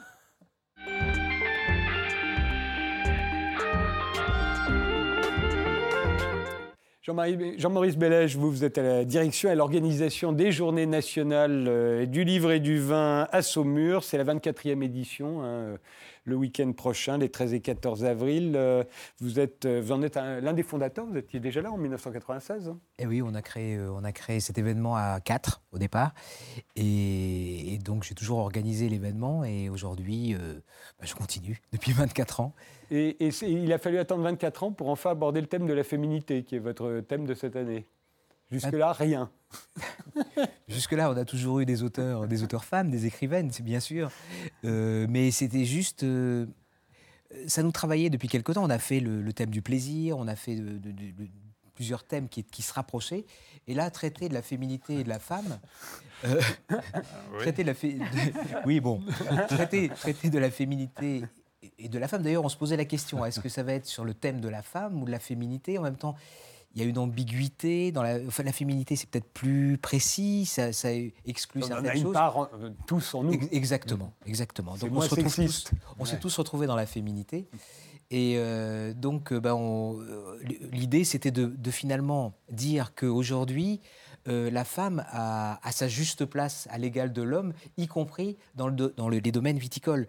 Jean-Maurice 7.56 7.96
Bellège, 7.96 8.36
vous, 8.36 8.50
vous 8.50 8.64
êtes 8.64 8.76
à 8.76 8.82
la 8.82 9.04
direction 9.06 9.48
et 9.48 9.52
à 9.52 9.54
l'organisation 9.54 10.32
des 10.32 10.52
Journées 10.52 10.84
nationales 10.84 11.64
euh, 11.66 12.04
du 12.04 12.22
livre 12.22 12.52
et 12.52 12.60
du 12.60 12.78
vin 12.78 13.26
à 13.32 13.40
Saumur. 13.40 14.04
C'est 14.04 14.18
la 14.18 14.24
24e 14.24 14.82
édition, 14.82 15.42
hein, 15.42 15.46
euh, 15.46 15.76
le 16.28 16.36
week-end 16.36 16.70
prochain, 16.72 17.18
les 17.18 17.30
13 17.30 17.54
et 17.54 17.60
14 17.60 18.04
avril. 18.04 18.52
Euh, 18.54 18.84
Vous, 19.20 19.40
êtes, 19.40 19.64
euh, 19.64 19.80
vous 19.82 19.92
en 19.92 20.02
êtes 20.02 20.16
un- 20.16 20.40
l'un 20.40 20.52
des 20.52 20.62
fondateurs, 20.62 21.06
vous 21.06 21.16
étiez 21.16 21.40
déjà 21.40 21.62
là 21.62 21.72
en 21.72 21.78
1996. 21.78 22.68
hein 22.68 22.78
Et 22.98 23.06
oui, 23.06 23.22
on 23.22 23.34
a 23.34 23.42
créé, 23.42 23.76
euh, 23.76 23.90
on 23.92 24.04
a 24.04 24.12
créé 24.12 24.38
cet 24.40 24.58
événement 24.58 24.94
à 24.96 25.20
4 25.20 25.62
au 25.72 25.78
départ. 25.78 26.12
Et, 26.76 27.74
et 27.74 27.78
donc, 27.78 28.04
j'ai 28.04 28.14
toujours 28.14 28.38
organisé 28.38 28.88
l'événement. 28.88 29.44
Et 29.44 29.68
aujourd'hui, 29.68 30.34
euh, 30.34 30.54
bah, 30.98 31.06
je 31.06 31.14
continue 31.14 31.60
depuis 31.72 31.92
24 31.92 32.40
ans. 32.40 32.52
Et, 32.90 33.16
il 33.42 33.72
a 33.72 33.78
fallu 33.78 33.98
attendre 33.98 34.22
24 34.22 34.64
ans 34.64 34.72
pour 34.72 34.88
enfin 34.88 35.10
aborder 35.10 35.40
le 35.40 35.46
thème 35.46 35.66
de 35.66 35.72
la 35.72 35.84
féminité, 35.84 36.42
qui 36.44 36.56
est 36.56 36.60
votre 36.60 37.00
thème 37.00 37.26
de 37.26 37.34
cette 37.34 37.56
année. 37.56 37.86
Jusque-là, 38.50 38.92
rien. 38.92 39.30
Jusque-là, 40.68 41.10
on 41.10 41.16
a 41.16 41.24
toujours 41.24 41.60
eu 41.60 41.66
des 41.66 41.82
auteurs, 41.82 42.26
des 42.28 42.42
auteurs 42.42 42.64
femmes, 42.64 42.90
des 42.90 43.06
écrivaines, 43.06 43.50
c'est 43.50 43.62
bien 43.62 43.80
sûr. 43.80 44.10
Euh, 44.64 45.06
mais 45.08 45.30
c'était 45.30 45.64
juste. 45.64 46.02
euh, 46.02 46.46
ça 47.46 47.62
nous 47.62 47.72
travaillait 47.72 48.10
depuis 48.10 48.28
quelque 48.28 48.52
temps. 48.52 48.64
On 48.64 48.70
a 48.70 48.78
fait 48.78 49.00
le, 49.00 49.20
le 49.22 49.32
thème 49.32 49.50
du 49.50 49.62
plaisir, 49.62 50.16
on 50.18 50.28
a 50.28 50.36
fait 50.36 50.56
de- 50.56 50.78
de- 50.78 50.90
de- 50.92 51.10
de- 51.12 51.28
plusieurs 51.74 52.02
thèmes 52.04 52.28
qui, 52.28 52.42
qui 52.42 52.62
se 52.62 52.72
rapprochaient. 52.72 53.24
Et 53.68 53.74
là, 53.74 53.90
traiter 53.90 54.28
de 54.28 54.34
la 54.34 54.42
féminité 54.42 55.00
et 55.00 55.04
de 55.04 55.08
la 55.08 55.18
femme. 55.18 55.58
euh, 56.24 56.40
traiter 57.38 57.62
de 57.62 57.68
la 57.68 57.74
fé- 57.74 57.94
de- 57.94 58.02
oui, 58.66 58.80
bon. 58.80 59.00
traiter, 59.48 59.88
traiter 59.90 60.30
de 60.30 60.38
la 60.38 60.50
féminité 60.50 61.22
et- 61.62 61.72
et 61.78 61.88
de 61.88 61.98
la 61.98 62.08
femme. 62.08 62.22
D'ailleurs, 62.22 62.44
on 62.44 62.48
se 62.48 62.56
posait 62.56 62.76
la 62.76 62.84
question 62.84 63.24
est-ce 63.24 63.40
que 63.40 63.48
ça 63.48 63.62
va 63.62 63.74
être 63.74 63.86
sur 63.86 64.04
le 64.04 64.14
thème 64.14 64.40
de 64.40 64.48
la 64.48 64.62
femme 64.62 65.00
ou 65.02 65.04
de 65.04 65.10
la 65.10 65.18
féminité 65.20 65.78
En 65.78 65.82
même 65.82 65.96
temps, 65.96 66.16
il 66.78 66.84
y 66.84 66.86
a 66.86 66.88
une 66.88 66.98
ambiguïté. 66.98 67.90
Dans 67.92 68.02
la, 68.02 68.18
enfin, 68.26 68.44
la 68.44 68.52
féminité, 68.52 68.94
c'est 68.94 69.08
peut-être 69.08 69.28
plus 69.32 69.78
précis, 69.78 70.46
ça, 70.46 70.72
ça 70.72 70.90
exclut 71.26 71.60
On 71.62 71.64
en 71.64 71.68
certaines 71.68 71.90
a 71.90 71.94
une 71.96 72.02
choses. 72.04 72.12
part 72.12 72.36
en- 72.36 72.48
euh, 72.60 72.70
tous 72.86 73.14
en 73.14 73.24
nous. 73.24 73.32
Ex- 73.32 73.48
Exactement, 73.50 74.12
exactement. 74.26 74.76
Donc 74.76 74.90
on 74.94 75.00
se 75.00 75.10
retrouve 75.10 75.32
sexiste. 75.32 75.70
tous, 75.70 75.76
on 75.98 76.04
s'est 76.04 76.12
Ouais. 76.14 76.18
tous 76.20 76.36
retrouvés 76.38 76.66
dans 76.68 76.76
la 76.76 76.86
féminité. 76.86 77.48
Et 78.10 78.34
euh, 78.36 78.94
donc, 78.94 79.32
euh, 79.32 79.40
bah, 79.40 79.54
on- 79.56 79.98
l'idée, 80.72 81.04
c'était 81.04 81.30
de, 81.32 81.46
de 81.46 81.70
finalement 81.70 82.32
dire 82.50 82.94
qu'aujourd'hui, 82.94 83.80
euh, 84.28 84.50
la 84.50 84.64
femme 84.64 85.04
a, 85.10 85.58
a 85.66 85.72
sa 85.72 85.88
juste 85.88 86.24
place 86.26 86.68
à 86.70 86.78
l'égal 86.78 87.12
de 87.12 87.22
l'homme, 87.22 87.52
y 87.76 87.86
compris 87.88 88.36
dans, 88.54 88.68
le, 88.68 88.74
do- 88.74 88.92
dans 88.96 89.08
le- 89.08 89.18
les 89.18 89.32
domaines 89.32 89.58
viticoles. 89.58 90.06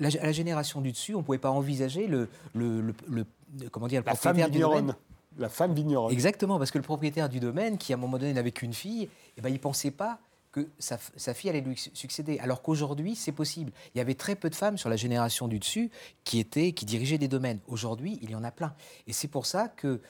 La, 0.00 0.08
à 0.08 0.24
la 0.26 0.32
génération 0.32 0.80
du 0.80 0.92
dessus, 0.92 1.14
on 1.14 1.18
ne 1.18 1.24
pouvait 1.24 1.38
pas 1.38 1.50
envisager 1.50 2.06
le, 2.06 2.28
le, 2.54 2.94
le- 3.08 3.26
comment 3.70 3.86
dire, 3.86 4.00
le 4.00 4.06
La 4.06 4.14
femme 4.14 4.36
propriétaire 4.36 4.50
du 4.50 4.58
domaine. 4.80 4.94
La 5.38 5.48
femme 5.48 5.74
vigneronne. 5.74 6.12
Exactement, 6.12 6.58
parce 6.58 6.70
que 6.70 6.78
le 6.78 6.84
propriétaire 6.84 7.28
du 7.28 7.40
domaine, 7.40 7.78
qui 7.78 7.92
à 7.92 7.96
un 7.96 7.98
moment 7.98 8.18
donné 8.18 8.32
n'avait 8.32 8.50
qu'une 8.50 8.72
fille, 8.72 9.08
eh 9.36 9.40
ben, 9.40 9.48
il 9.48 9.54
ne 9.54 9.58
pensait 9.58 9.90
pas 9.90 10.18
que 10.52 10.68
sa, 10.80 10.98
fille 11.34 11.50
allait 11.50 11.60
lui 11.60 11.76
succéder. 11.76 12.38
Alors 12.40 12.62
qu'aujourd'hui, 12.62 13.14
c'est 13.14 13.32
possible. 13.32 13.72
Il 13.94 13.98
y 13.98 14.00
avait 14.00 14.14
très 14.14 14.34
peu 14.34 14.50
de 14.50 14.54
femmes 14.54 14.78
sur 14.78 14.88
la 14.88 14.96
génération 14.96 15.46
du 15.46 15.60
dessus 15.60 15.90
qui, 16.24 16.40
étaient, 16.40 16.72
qui 16.72 16.84
dirigeaient 16.84 17.18
des 17.18 17.28
domaines. 17.28 17.60
Aujourd'hui, 17.68 18.18
il 18.22 18.30
y 18.30 18.34
en 18.34 18.42
a 18.42 18.50
plein. 18.50 18.74
Et 19.06 19.12
c'est 19.12 19.28
pour 19.28 19.46
ça 19.46 19.68
que, 19.68 20.00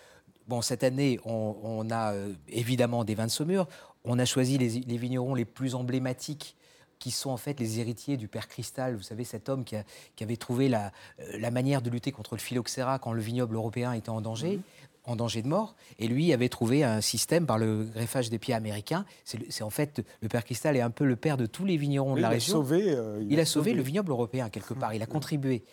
bon, 0.49 0.63
cette 0.63 0.83
année, 0.83 1.21
on, 1.25 1.87
a 1.91 2.15
euh, 2.15 2.33
évidemment 2.49 3.05
des 3.05 3.15
vins 3.15 3.27
de 3.27 3.31
Saumur. 3.31 3.69
On 4.05 4.19
a 4.19 4.25
choisi 4.25 4.57
les, 4.57 4.81
les 4.81 4.97
vignerons 4.97 5.35
les 5.35 5.45
plus 5.45 5.75
emblématiques 5.75 6.57
qui 6.99 7.11
sont 7.11 7.31
en 7.31 7.39
fait 7.39 7.59
les 7.59 7.81
héritiers 7.81 8.19
du 8.19 8.29
père 8.29 8.47
Cristal, 8.47 8.95
vous 8.95 9.03
savez, 9.03 9.25
cet 9.25 9.49
homme 9.49 9.65
qui, 9.65 9.75
avait 10.23 10.37
trouvé 10.37 10.69
la, 10.69 10.93
euh, 11.21 11.39
la, 11.39 11.51
manière 11.51 11.81
de 11.81 11.89
lutter 11.89 12.13
contre 12.13 12.35
le 12.35 12.41
phylloxéra 12.41 12.99
quand 12.99 13.13
le 13.13 13.23
vignoble 13.23 13.57
européen 13.57 13.95
était 13.95 14.11
en 14.11 14.21
danger. 14.21 14.59
Mhm 14.59 14.63
en 15.11 15.17
danger 15.17 15.43
de 15.43 15.49
mort. 15.49 15.77
Et 15.99 16.09
lui 16.09 16.33
avait 16.33 16.49
trouvé 16.49 16.85
un 16.85 17.01
système 17.01 17.47
par 17.47 17.59
le 17.59 17.85
greffage 17.85 18.31
des 18.31 18.39
pieds 18.39 18.55
américains. 18.55 19.05
C'est 19.25 19.63
en 19.63 19.71
fait, 19.71 20.03
le 20.23 20.29
père 20.29 20.45
Cristal 20.45 20.77
est 20.77 20.81
un 20.81 20.91
peu 20.91 21.05
le 21.05 21.17
père 21.17 21.37
de 21.37 21.47
tous 21.47 21.65
les 21.65 21.77
vignerons 21.77 22.15
de 22.15 22.21
la 22.21 22.29
région. 22.31 22.55
Sauvé, 22.55 22.85
euh, 22.89 23.23
il, 23.29 23.41
a, 23.41 23.45
sauvé, 23.45 23.73
le 23.73 23.83
vignoble 23.83 24.11
européen 24.13 24.49
quelque 24.49 24.75
part. 24.75 24.95
Il 24.95 25.03
a 25.03 25.07
contribué. 25.21 25.65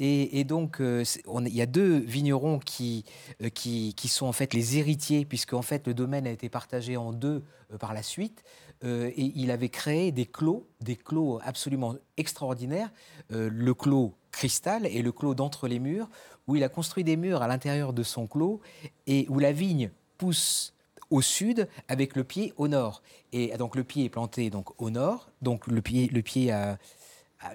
Et, 0.00 0.42
donc, 0.42 0.80
euh, 0.80 1.04
on, 1.26 1.44
il 1.44 1.54
y 1.54 1.62
a 1.62 1.66
deux 1.66 1.98
vignerons 1.98 2.58
qui, 2.58 3.04
euh, 3.42 3.48
qui, 3.48 3.94
qui, 3.94 4.08
sont 4.08 4.26
en 4.26 4.32
fait 4.32 4.52
les 4.52 4.76
héritiers, 4.78 5.24
puisque 5.24 5.52
en 5.52 5.62
fait 5.62 5.86
le 5.86 5.94
domaine 5.94 6.26
a 6.26 6.30
été 6.30 6.48
partagé 6.48 6.96
en 6.96 7.12
deux 7.12 7.44
par 7.78 7.94
la 7.94 8.02
suite. 8.02 8.42
Et 8.82 9.32
il 9.34 9.50
avait 9.50 9.68
créé 9.68 10.12
des 10.12 10.26
clos, 10.26 10.68
des 10.80 10.96
clos 10.96 11.40
absolument 11.42 11.96
extraordinaires. 12.16 12.92
le 13.30 13.72
clos 13.74 14.14
cristal 14.30 14.86
et 14.86 15.02
le 15.02 15.10
clos 15.10 15.34
d'entre 15.34 15.66
les 15.66 15.78
murs, 15.78 16.08
où 16.46 16.56
il 16.56 16.62
a 16.62 16.68
construit 16.68 17.04
des 17.04 17.16
murs 17.16 17.42
à 17.42 17.48
l'intérieur 17.48 17.92
de 17.92 18.02
son 18.02 18.26
clos 18.26 18.60
et 19.06 19.26
où 19.28 19.38
la 19.38 19.52
vigne 19.52 19.90
pousse 20.16 20.74
au 21.10 21.22
sud 21.22 21.68
avec 21.88 22.16
le 22.16 22.24
pied 22.24 22.52
au 22.56 22.68
nord. 22.68 23.02
Et 23.32 23.56
donc 23.56 23.76
le 23.76 23.84
pied 23.84 24.04
est 24.04 24.08
planté 24.08 24.50
donc 24.50 24.80
au 24.80 24.90
nord, 24.90 25.30
donc 25.42 25.66
le 25.66 25.80
pied, 25.80 26.08
le 26.08 26.22
pied 26.22 26.50
à, 26.52 26.78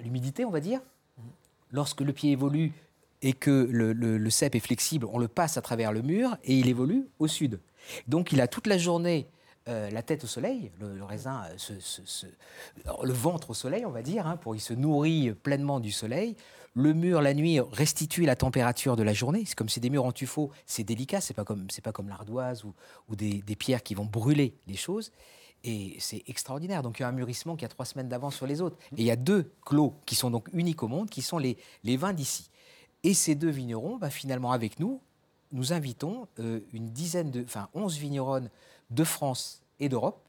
l'humidité, 0.02 0.44
on 0.44 0.50
va 0.50 0.60
dire. 0.60 0.80
Lorsque 1.70 2.00
le 2.00 2.12
pied 2.12 2.32
évolue 2.32 2.72
et 3.22 3.32
que 3.32 3.68
le, 3.70 4.30
cep 4.30 4.54
est 4.54 4.60
flexible, 4.60 5.06
on 5.12 5.18
le 5.18 5.28
passe 5.28 5.56
à 5.56 5.62
travers 5.62 5.92
le 5.92 6.02
mur 6.02 6.36
et 6.44 6.56
il 6.56 6.68
évolue 6.68 7.06
au 7.18 7.26
sud. 7.26 7.60
Donc 8.08 8.32
il 8.32 8.40
a 8.40 8.48
toute 8.48 8.66
la 8.66 8.78
journée 8.78 9.26
euh, 9.66 9.88
la 9.90 10.02
tête 10.02 10.24
au 10.24 10.26
soleil, 10.26 10.70
le, 10.78 11.02
raisin, 11.02 11.42
euh, 11.70 12.96
le 13.02 13.12
ventre 13.12 13.50
au 13.50 13.54
soleil, 13.54 13.86
on 13.86 13.90
va 13.90 14.02
dire, 14.02 14.26
hein, 14.26 14.36
pour 14.36 14.54
il 14.54 14.60
se 14.60 14.74
nourrit 14.74 15.32
pleinement 15.32 15.80
du 15.80 15.90
soleil. 15.90 16.36
Le 16.74 16.92
mur, 16.92 17.22
la 17.22 17.32
nuit, 17.32 17.60
restitue 17.60 18.24
la 18.24 18.36
température 18.36 18.94
de 18.94 19.02
la 19.02 19.14
journée. 19.14 19.44
C'est 19.46 19.54
comme 19.54 19.70
si 19.70 19.80
des 19.80 19.88
murs 19.88 20.04
en 20.04 20.12
tuffeau, 20.12 20.50
c'est 20.66 20.84
délicat, 20.84 21.22
c'est 21.22 21.32
pas 21.32 21.44
comme, 21.44 21.66
c'est 21.70 21.82
pas 21.82 21.92
comme 21.92 22.08
l'ardoise 22.08 22.64
ou, 22.64 22.74
des, 23.16 23.42
pierres 23.56 23.82
qui 23.82 23.94
vont 23.94 24.04
brûler 24.04 24.54
les 24.66 24.76
choses. 24.76 25.12
Et 25.62 25.96
c'est 25.98 26.22
extraordinaire. 26.26 26.82
Donc 26.82 26.98
il 26.98 27.02
y 27.02 27.04
a 27.06 27.08
un 27.08 27.12
mûrissement 27.12 27.56
qui 27.56 27.64
a 27.64 27.68
trois 27.68 27.86
semaines 27.86 28.08
d'avance 28.08 28.36
sur 28.36 28.46
les 28.46 28.60
autres. 28.60 28.76
Et 28.98 29.02
il 29.02 29.06
y 29.06 29.10
a 29.10 29.16
deux 29.16 29.50
clos 29.64 29.94
qui 30.04 30.14
sont 30.14 30.30
donc 30.30 30.48
uniques 30.52 30.82
au 30.82 30.88
monde, 30.88 31.08
qui 31.08 31.22
sont 31.22 31.38
les, 31.38 31.56
les 31.84 31.96
vins 31.96 32.12
d'ici. 32.12 32.50
Et 33.02 33.14
ces 33.14 33.34
deux 33.34 33.50
vignerons, 33.50 33.96
bah, 33.96 34.10
finalement, 34.10 34.52
avec 34.52 34.78
nous, 34.78 35.00
nous 35.52 35.72
invitons 35.72 36.26
euh, 36.40 36.60
une 36.72 36.90
dizaine 36.90 37.30
de, 37.30 37.44
enfin, 37.44 37.68
onze 37.74 37.96
vigneronnes 37.96 38.50
de 38.94 39.04
France 39.04 39.62
et 39.80 39.88
d'Europe 39.88 40.20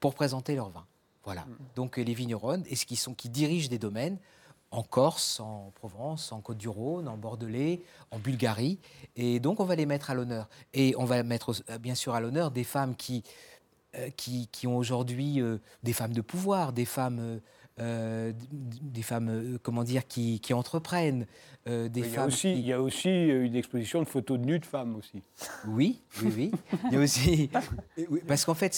pour 0.00 0.14
présenter 0.14 0.54
leurs 0.54 0.70
vins. 0.70 0.86
Voilà. 1.24 1.42
Mm. 1.42 1.56
Donc 1.76 1.96
les 1.96 2.14
vigneronnes, 2.14 2.64
et 2.68 2.76
ce 2.76 2.86
qui 2.86 2.96
sont 2.96 3.14
qui 3.14 3.28
dirigent 3.28 3.68
des 3.68 3.78
domaines 3.78 4.18
en 4.70 4.82
Corse, 4.82 5.40
en 5.40 5.72
Provence, 5.74 6.32
en 6.32 6.40
Côte-du-Rhône, 6.40 7.08
en 7.08 7.16
Bordelais, 7.16 7.82
en 8.10 8.18
Bulgarie. 8.18 8.78
Et 9.16 9.40
donc, 9.40 9.60
on 9.60 9.64
va 9.64 9.74
les 9.74 9.86
mettre 9.86 10.10
à 10.10 10.14
l'honneur. 10.14 10.48
Et 10.74 10.94
on 10.96 11.04
va 11.04 11.22
mettre 11.22 11.52
euh, 11.70 11.78
bien 11.78 11.94
sûr 11.94 12.14
à 12.14 12.20
l'honneur 12.20 12.50
des 12.50 12.64
femmes 12.64 12.94
qui, 12.94 13.24
euh, 13.96 14.10
qui, 14.16 14.48
qui, 14.52 14.66
ont 14.66 14.76
aujourd'hui 14.76 15.40
euh, 15.40 15.58
des 15.82 15.92
femmes 15.92 16.12
de 16.12 16.20
pouvoir, 16.20 16.72
des 16.72 16.84
femmes 16.84 17.40
euh, 17.80 18.32
des 18.60 19.02
femmes, 19.02 19.28
euh, 19.30 19.58
comment 19.62 19.84
dire, 19.84 20.06
qui, 20.06 20.40
qui 20.40 20.52
entreprennent, 20.52 21.26
euh, 21.66 21.88
des 21.88 22.00
il 22.00 22.06
femmes. 22.06 22.30
Il 22.44 22.60
y 22.60 22.74
a 22.74 22.82
aussi 22.82 23.08
une 23.08 23.56
exposition 23.56 24.00
de 24.02 24.08
photos 24.08 24.38
de 24.38 24.44
nus 24.44 24.58
de 24.58 24.66
femmes 24.66 24.96
aussi. 24.96 25.22
Oui, 25.66 26.02
oui, 26.22 26.32
oui. 26.36 26.52
il 26.86 26.92
y 26.92 26.96
a 26.96 27.00
aussi, 27.00 27.50
parce 28.28 28.44
qu'en 28.44 28.54
fait, 28.54 28.74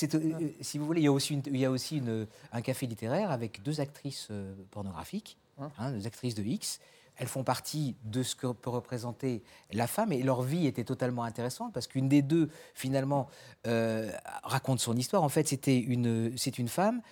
si 0.61 0.79
vous 0.79 0.87
voulez, 0.87 1.01
il 1.01 1.05
y 1.05 1.09
a 1.09 1.13
aussi, 1.13 1.35
une, 1.35 1.43
il 1.47 1.57
y 1.57 1.65
a 1.65 1.71
aussi 1.71 1.99
une, 1.99 2.27
un 2.53 2.61
café 2.61 2.87
littéraire 2.87 3.33
avec 3.33 3.63
deux 3.63 3.81
actrices 3.81 4.29
pornographiques, 4.71 5.37
hein, 5.59 5.71
hein 5.79 5.91
deux 5.93 6.07
actrices 6.07 6.35
de 6.35 6.43
X 6.43 6.79
elles 7.17 7.29
font 7.29 7.45
partie 7.45 7.95
de 8.05 8.23
ce 8.23 8.35
que 8.35 8.47
peut 8.53 8.71
représenter 8.71 9.43
la 9.71 9.87
femme 9.87 10.13
et 10.13 10.23
leur 10.23 10.41
vie 10.41 10.67
était 10.67 10.83
totalement 10.83 11.25
intéressante 11.25 11.71
parce 11.75 11.87
qu'une 11.87 12.09
des 12.09 12.23
deux 12.23 12.49
finalement 12.75 13.29
raconte 13.65 14.81
son 14.81 14.97
histoire. 14.97 15.23
En 15.23 15.29
fait, 15.29 15.47
c'était 15.47 15.79
une, 15.79 16.33
c'est 16.39 16.59
une 16.59 16.69
femme 16.69 17.03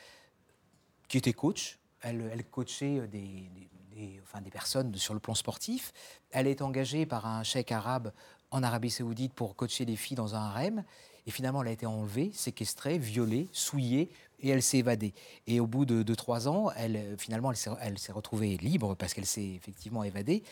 qui 1.10 1.18
était 1.18 1.34
coach, 1.34 1.79
elle, 2.02 2.44
coachait 2.50 2.98
euh, 2.98 3.06
des, 3.06 3.48
enfin, 4.22 4.40
des 4.40 4.50
personnes 4.50 4.94
sur 4.94 5.14
le 5.14 5.20
plan 5.20 5.34
sportif. 5.34 5.92
Elle 6.30 6.46
est 6.46 6.62
engagée 6.62 7.06
par 7.06 7.26
un 7.26 7.42
cheikh 7.42 7.72
arabe 7.72 8.12
en 8.50 8.62
Arabie 8.62 8.90
Saoudite 8.90 9.32
pour 9.32 9.56
coacher 9.56 9.84
des 9.84 9.96
filles 9.96 10.16
dans 10.16 10.34
un 10.34 10.40
harem. 10.40 10.84
Et 11.26 11.30
finalement, 11.30 11.62
elle 11.62 11.68
a 11.68 11.72
été 11.72 11.86
enlevée, 11.86 12.30
séquestrée, 12.32 12.98
violée, 12.98 13.48
souillée, 13.52 14.10
et 14.40 14.48
elle 14.48 14.62
s'est 14.62 14.78
évadée. 14.78 15.12
Et 15.46 15.60
au 15.60 15.66
bout 15.66 15.84
de, 15.84 16.14
trois 16.14 16.48
ans, 16.48 16.70
elle, 16.76 17.14
finalement, 17.18 17.52
elle 17.80 17.98
s'est 17.98 18.12
retrouvée 18.12 18.56
libre 18.56 18.94
parce 18.94 19.12
qu'elle 19.12 19.26
s'est 19.26 19.50
effectivement 19.50 20.02
évadée. 20.02 20.42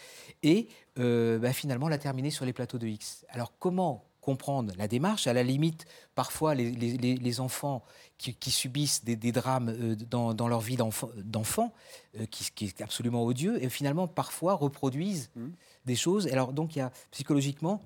Et 0.42 0.68
euh, 0.98 1.38
bah, 1.38 1.52
finalement, 1.52 1.88
elle 1.88 1.94
a 1.94 1.98
terminé 1.98 2.30
sur 2.30 2.44
les 2.44 2.52
plateaux 2.52 2.78
de 2.78 2.86
X. 2.86 3.24
Alors, 3.30 3.52
comment 3.58 4.04
comprendre 4.28 4.74
la 4.76 4.88
démarche. 4.88 5.26
À 5.26 5.32
la 5.32 5.42
limite, 5.42 5.86
parfois, 6.14 6.54
les, 6.54 7.40
enfants 7.40 7.82
qui, 8.18 8.50
subissent 8.50 9.02
des, 9.02 9.32
drames 9.32 9.70
euh, 9.70 9.94
dans, 9.94 10.48
leur 10.48 10.60
vie 10.60 10.76
d'enfant, 10.76 11.72
euh, 12.20 12.26
qui, 12.26 12.66
est 12.66 12.82
absolument 12.82 13.24
odieux, 13.24 13.62
et 13.64 13.70
finalement, 13.70 14.06
parfois, 14.06 14.52
reproduisent 14.52 15.30
mmh. 15.34 15.46
des 15.86 15.96
choses. 15.96 16.26
Alors, 16.26 16.52
donc, 16.52 16.76
il 16.76 16.80
y 16.80 16.82
a, 16.82 16.92
psychologiquement, 17.10 17.80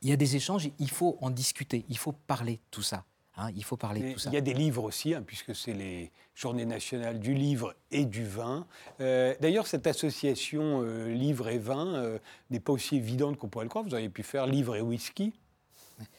il 0.00 0.08
y 0.08 0.12
a 0.12 0.16
des 0.16 0.34
échanges, 0.34 0.68
il 0.80 0.90
faut 0.90 1.16
en 1.20 1.30
discuter, 1.30 1.84
il 1.88 1.96
faut 1.96 2.10
parler 2.10 2.58
tout 2.72 2.82
ça. 2.82 3.04
Hein, 3.36 3.50
il 3.54 3.62
faut 3.62 3.76
parler 3.76 4.00
de 4.00 4.12
tout 4.14 4.18
ça. 4.18 4.30
Il 4.30 4.34
y 4.34 4.38
a 4.38 4.40
des 4.40 4.54
livres 4.54 4.82
aussi, 4.82 5.14
hein, 5.14 5.22
puisque 5.24 5.54
c'est 5.54 5.74
les 5.74 6.10
Journées 6.34 6.66
nationales 6.66 7.20
du 7.20 7.34
livre 7.34 7.76
et 7.92 8.04
du 8.04 8.24
vin. 8.24 8.66
Euh, 9.00 9.36
d'ailleurs, 9.40 9.68
cette 9.68 9.86
association 9.86 10.82
livre 11.06 11.48
et 11.50 11.58
vin 11.58 12.18
n'est 12.50 12.58
pas 12.58 12.72
aussi 12.72 12.96
évidente 12.96 13.36
qu'on 13.38 13.48
pourrait 13.48 13.66
le 13.66 13.70
croire. 13.70 13.84
Vous 13.84 13.94
auriez 13.94 14.08
pu 14.08 14.24
faire 14.24 14.48
livre 14.48 14.74
et 14.74 14.80
whisky. 14.80 15.32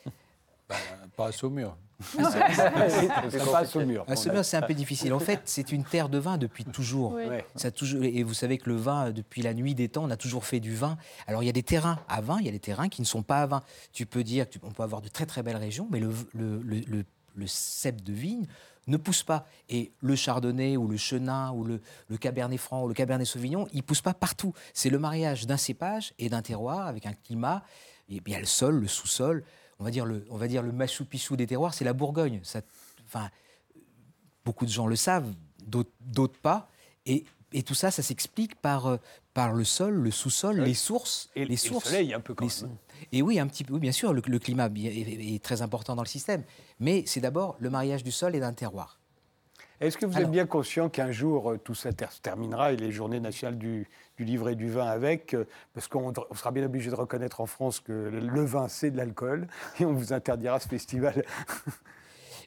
Bah, 0.70 0.76
pas 1.18 1.28
à 1.28 1.32
Saumur. 1.34 1.76
pas 2.18 3.58
à 3.60 3.66
Saumur. 3.66 4.06
À 4.08 4.16
Saumur, 4.16 4.46
c'est 4.46 4.56
un 4.56 4.62
peu 4.62 4.74
difficile. 4.74 5.14
En 5.14 5.20
fait, 5.20 5.42
c'est 5.44 5.74
une 5.74 5.84
terre 5.84 6.08
de 6.08 6.18
vin 6.18 6.38
depuis 6.38 6.64
toujours. 6.64 7.20
Ça 7.56 7.70
toujours. 7.70 8.04
Et 8.04 8.24
vous 8.24 8.34
savez 8.34 8.58
que 8.58 8.70
le 8.70 8.78
vin, 8.78 9.12
depuis 9.12 9.42
la 9.42 9.54
nuit 9.54 9.76
des 9.76 9.90
temps, 9.90 10.06
on 10.06 10.10
a 10.10 10.16
toujours 10.16 10.46
fait 10.46 10.62
du 10.62 10.74
vin. 10.74 10.98
Alors, 11.28 11.44
il 11.44 11.48
y 11.48 11.50
a 11.50 11.54
des 11.54 11.64
terrains 11.64 12.00
à 12.08 12.22
vin, 12.22 12.38
il 12.40 12.46
y 12.46 12.50
a 12.50 12.52
des 12.52 12.60
terrains 12.60 12.88
qui 12.88 13.02
ne 13.02 13.06
sont 13.06 13.24
pas 13.24 13.42
à 13.42 13.46
vin. 13.46 13.62
Tu 13.92 14.06
peux 14.06 14.24
dire 14.24 14.46
qu'on 14.50 14.72
peut 14.72 14.84
avoir 14.84 15.02
de 15.02 15.10
très 15.10 15.26
très 15.26 15.44
belles 15.44 15.58
régions, 15.58 15.88
mais 15.92 16.00
le, 16.00 16.12
le, 16.34 16.60
le, 16.60 17.04
le 17.36 17.48
cep 17.48 18.02
de 18.02 18.14
vigne 18.14 18.48
ne 18.88 18.98
pousse 18.98 19.24
pas. 19.24 19.46
Et 19.70 19.92
le 20.02 20.16
chardonnay 20.16 20.78
ou 20.78 20.88
le 20.88 20.98
chenin 20.98 21.52
ou 21.52 21.64
le, 21.64 21.82
le 22.10 22.18
cabernet 22.18 22.58
franc 22.58 22.84
ou 22.84 22.88
le 22.88 22.94
cabernet 22.94 23.26
sauvignon, 23.26 23.68
il 23.74 23.84
pousse 23.84 24.02
pas 24.02 24.14
partout. 24.14 24.54
C'est 24.74 24.90
le 24.90 25.00
mariage 25.00 25.46
d'un 25.46 25.58
cépage 25.58 26.14
et 26.20 26.30
d'un 26.30 26.42
terroir 26.42 26.88
avec 26.88 27.06
un 27.06 27.14
climat. 27.14 27.64
Et 28.10 28.20
bien 28.20 28.40
le 28.40 28.46
sol, 28.46 28.80
le 28.80 28.88
sous-sol, 28.88 29.44
on 29.84 29.86
va 29.86 29.92
dire 29.92 30.06
le, 30.06 30.26
on 30.30 30.38
va 30.38 30.48
dire 30.48 30.64
le 30.64 30.72
Machu 30.72 31.04
Picchu 31.04 31.36
des 31.36 31.46
terroirs, 31.46 31.74
c'est 31.74 31.84
la 31.84 31.92
Bourgogne. 31.92 32.40
Ça, 32.44 32.62
enfin, 33.06 33.30
beaucoup 34.46 34.66
de 34.66 34.72
gens 34.72 34.88
le 34.88 34.96
savent, 34.96 35.30
d'autres 35.66 36.40
pas. 36.42 36.70
Et, 37.06 37.26
et, 37.52 37.64
tout 37.64 37.74
ça, 37.74 37.92
ça 37.92 38.02
s'explique 38.02 38.56
par, 38.56 38.88
euh, 38.88 38.98
par 39.34 39.52
le 39.52 39.66
sol, 39.66 39.96
le 39.96 40.10
sous-sol, 40.10 40.62
les 40.62 40.74
sources. 40.74 41.30
Et, 41.36 41.44
les 41.44 41.58
sources. 41.58 41.88
le 41.88 41.92
soleil, 41.92 42.14
un 42.14 42.22
peu 42.22 42.34
quand 42.34 42.46
même. 42.46 42.78
Et 43.12 43.22
oui, 43.22 43.40
un 43.40 43.48
petit 43.48 43.66
peu, 43.66 43.74
oui, 43.74 43.82
bien 43.82 43.92
sûr, 43.92 44.14
le, 44.14 44.22
climat 44.22 44.70
est, 44.74 45.44
très 45.44 45.62
important 45.62 45.98
dans 45.98 46.02
le 46.02 46.08
système. 46.08 46.44
Mais 46.80 47.04
c'est 47.06 47.20
d'abord 47.20 47.58
le 47.60 47.70
mariage 47.70 48.06
du 48.06 48.12
sol 48.14 48.38
et 48.38 48.40
d'un 48.40 48.54
terroir. 48.54 49.02
Est-ce 49.82 49.98
que 49.98 50.06
vous 50.06 50.18
êtes 50.18 50.32
bien 50.32 50.46
conscient 50.46 50.88
qu'un 50.88 51.12
jour, 51.12 51.52
euh, 51.52 51.58
tout 51.58 51.76
ça 51.76 51.90
se 51.92 52.22
terminera 52.22 52.72
et 52.72 52.78
les 52.78 52.94
journées 52.94 53.20
nationales 53.20 53.58
du, 53.58 53.90
du 54.18 54.26
livre 54.26 54.50
et 54.50 54.56
du 54.56 54.70
vin 54.70 54.86
avec, 54.86 55.34
euh, 55.34 55.46
parce 55.74 55.88
qu'on 55.88 56.14
sera 56.36 56.52
bien 56.52 56.64
obligé 56.66 56.90
de 56.90 56.96
reconnaître 56.96 57.42
en 57.42 57.46
France 57.46 57.80
que 57.80 57.92
le 57.92 58.46
vin, 58.46 58.68
c'est 58.68 58.92
de 58.92 58.98
l'alcool, 58.98 59.48
et 59.80 59.86
on 59.86 59.94
vous 59.94 60.14
interdira 60.14 60.60
ce 60.60 60.68
festival. 60.68 61.24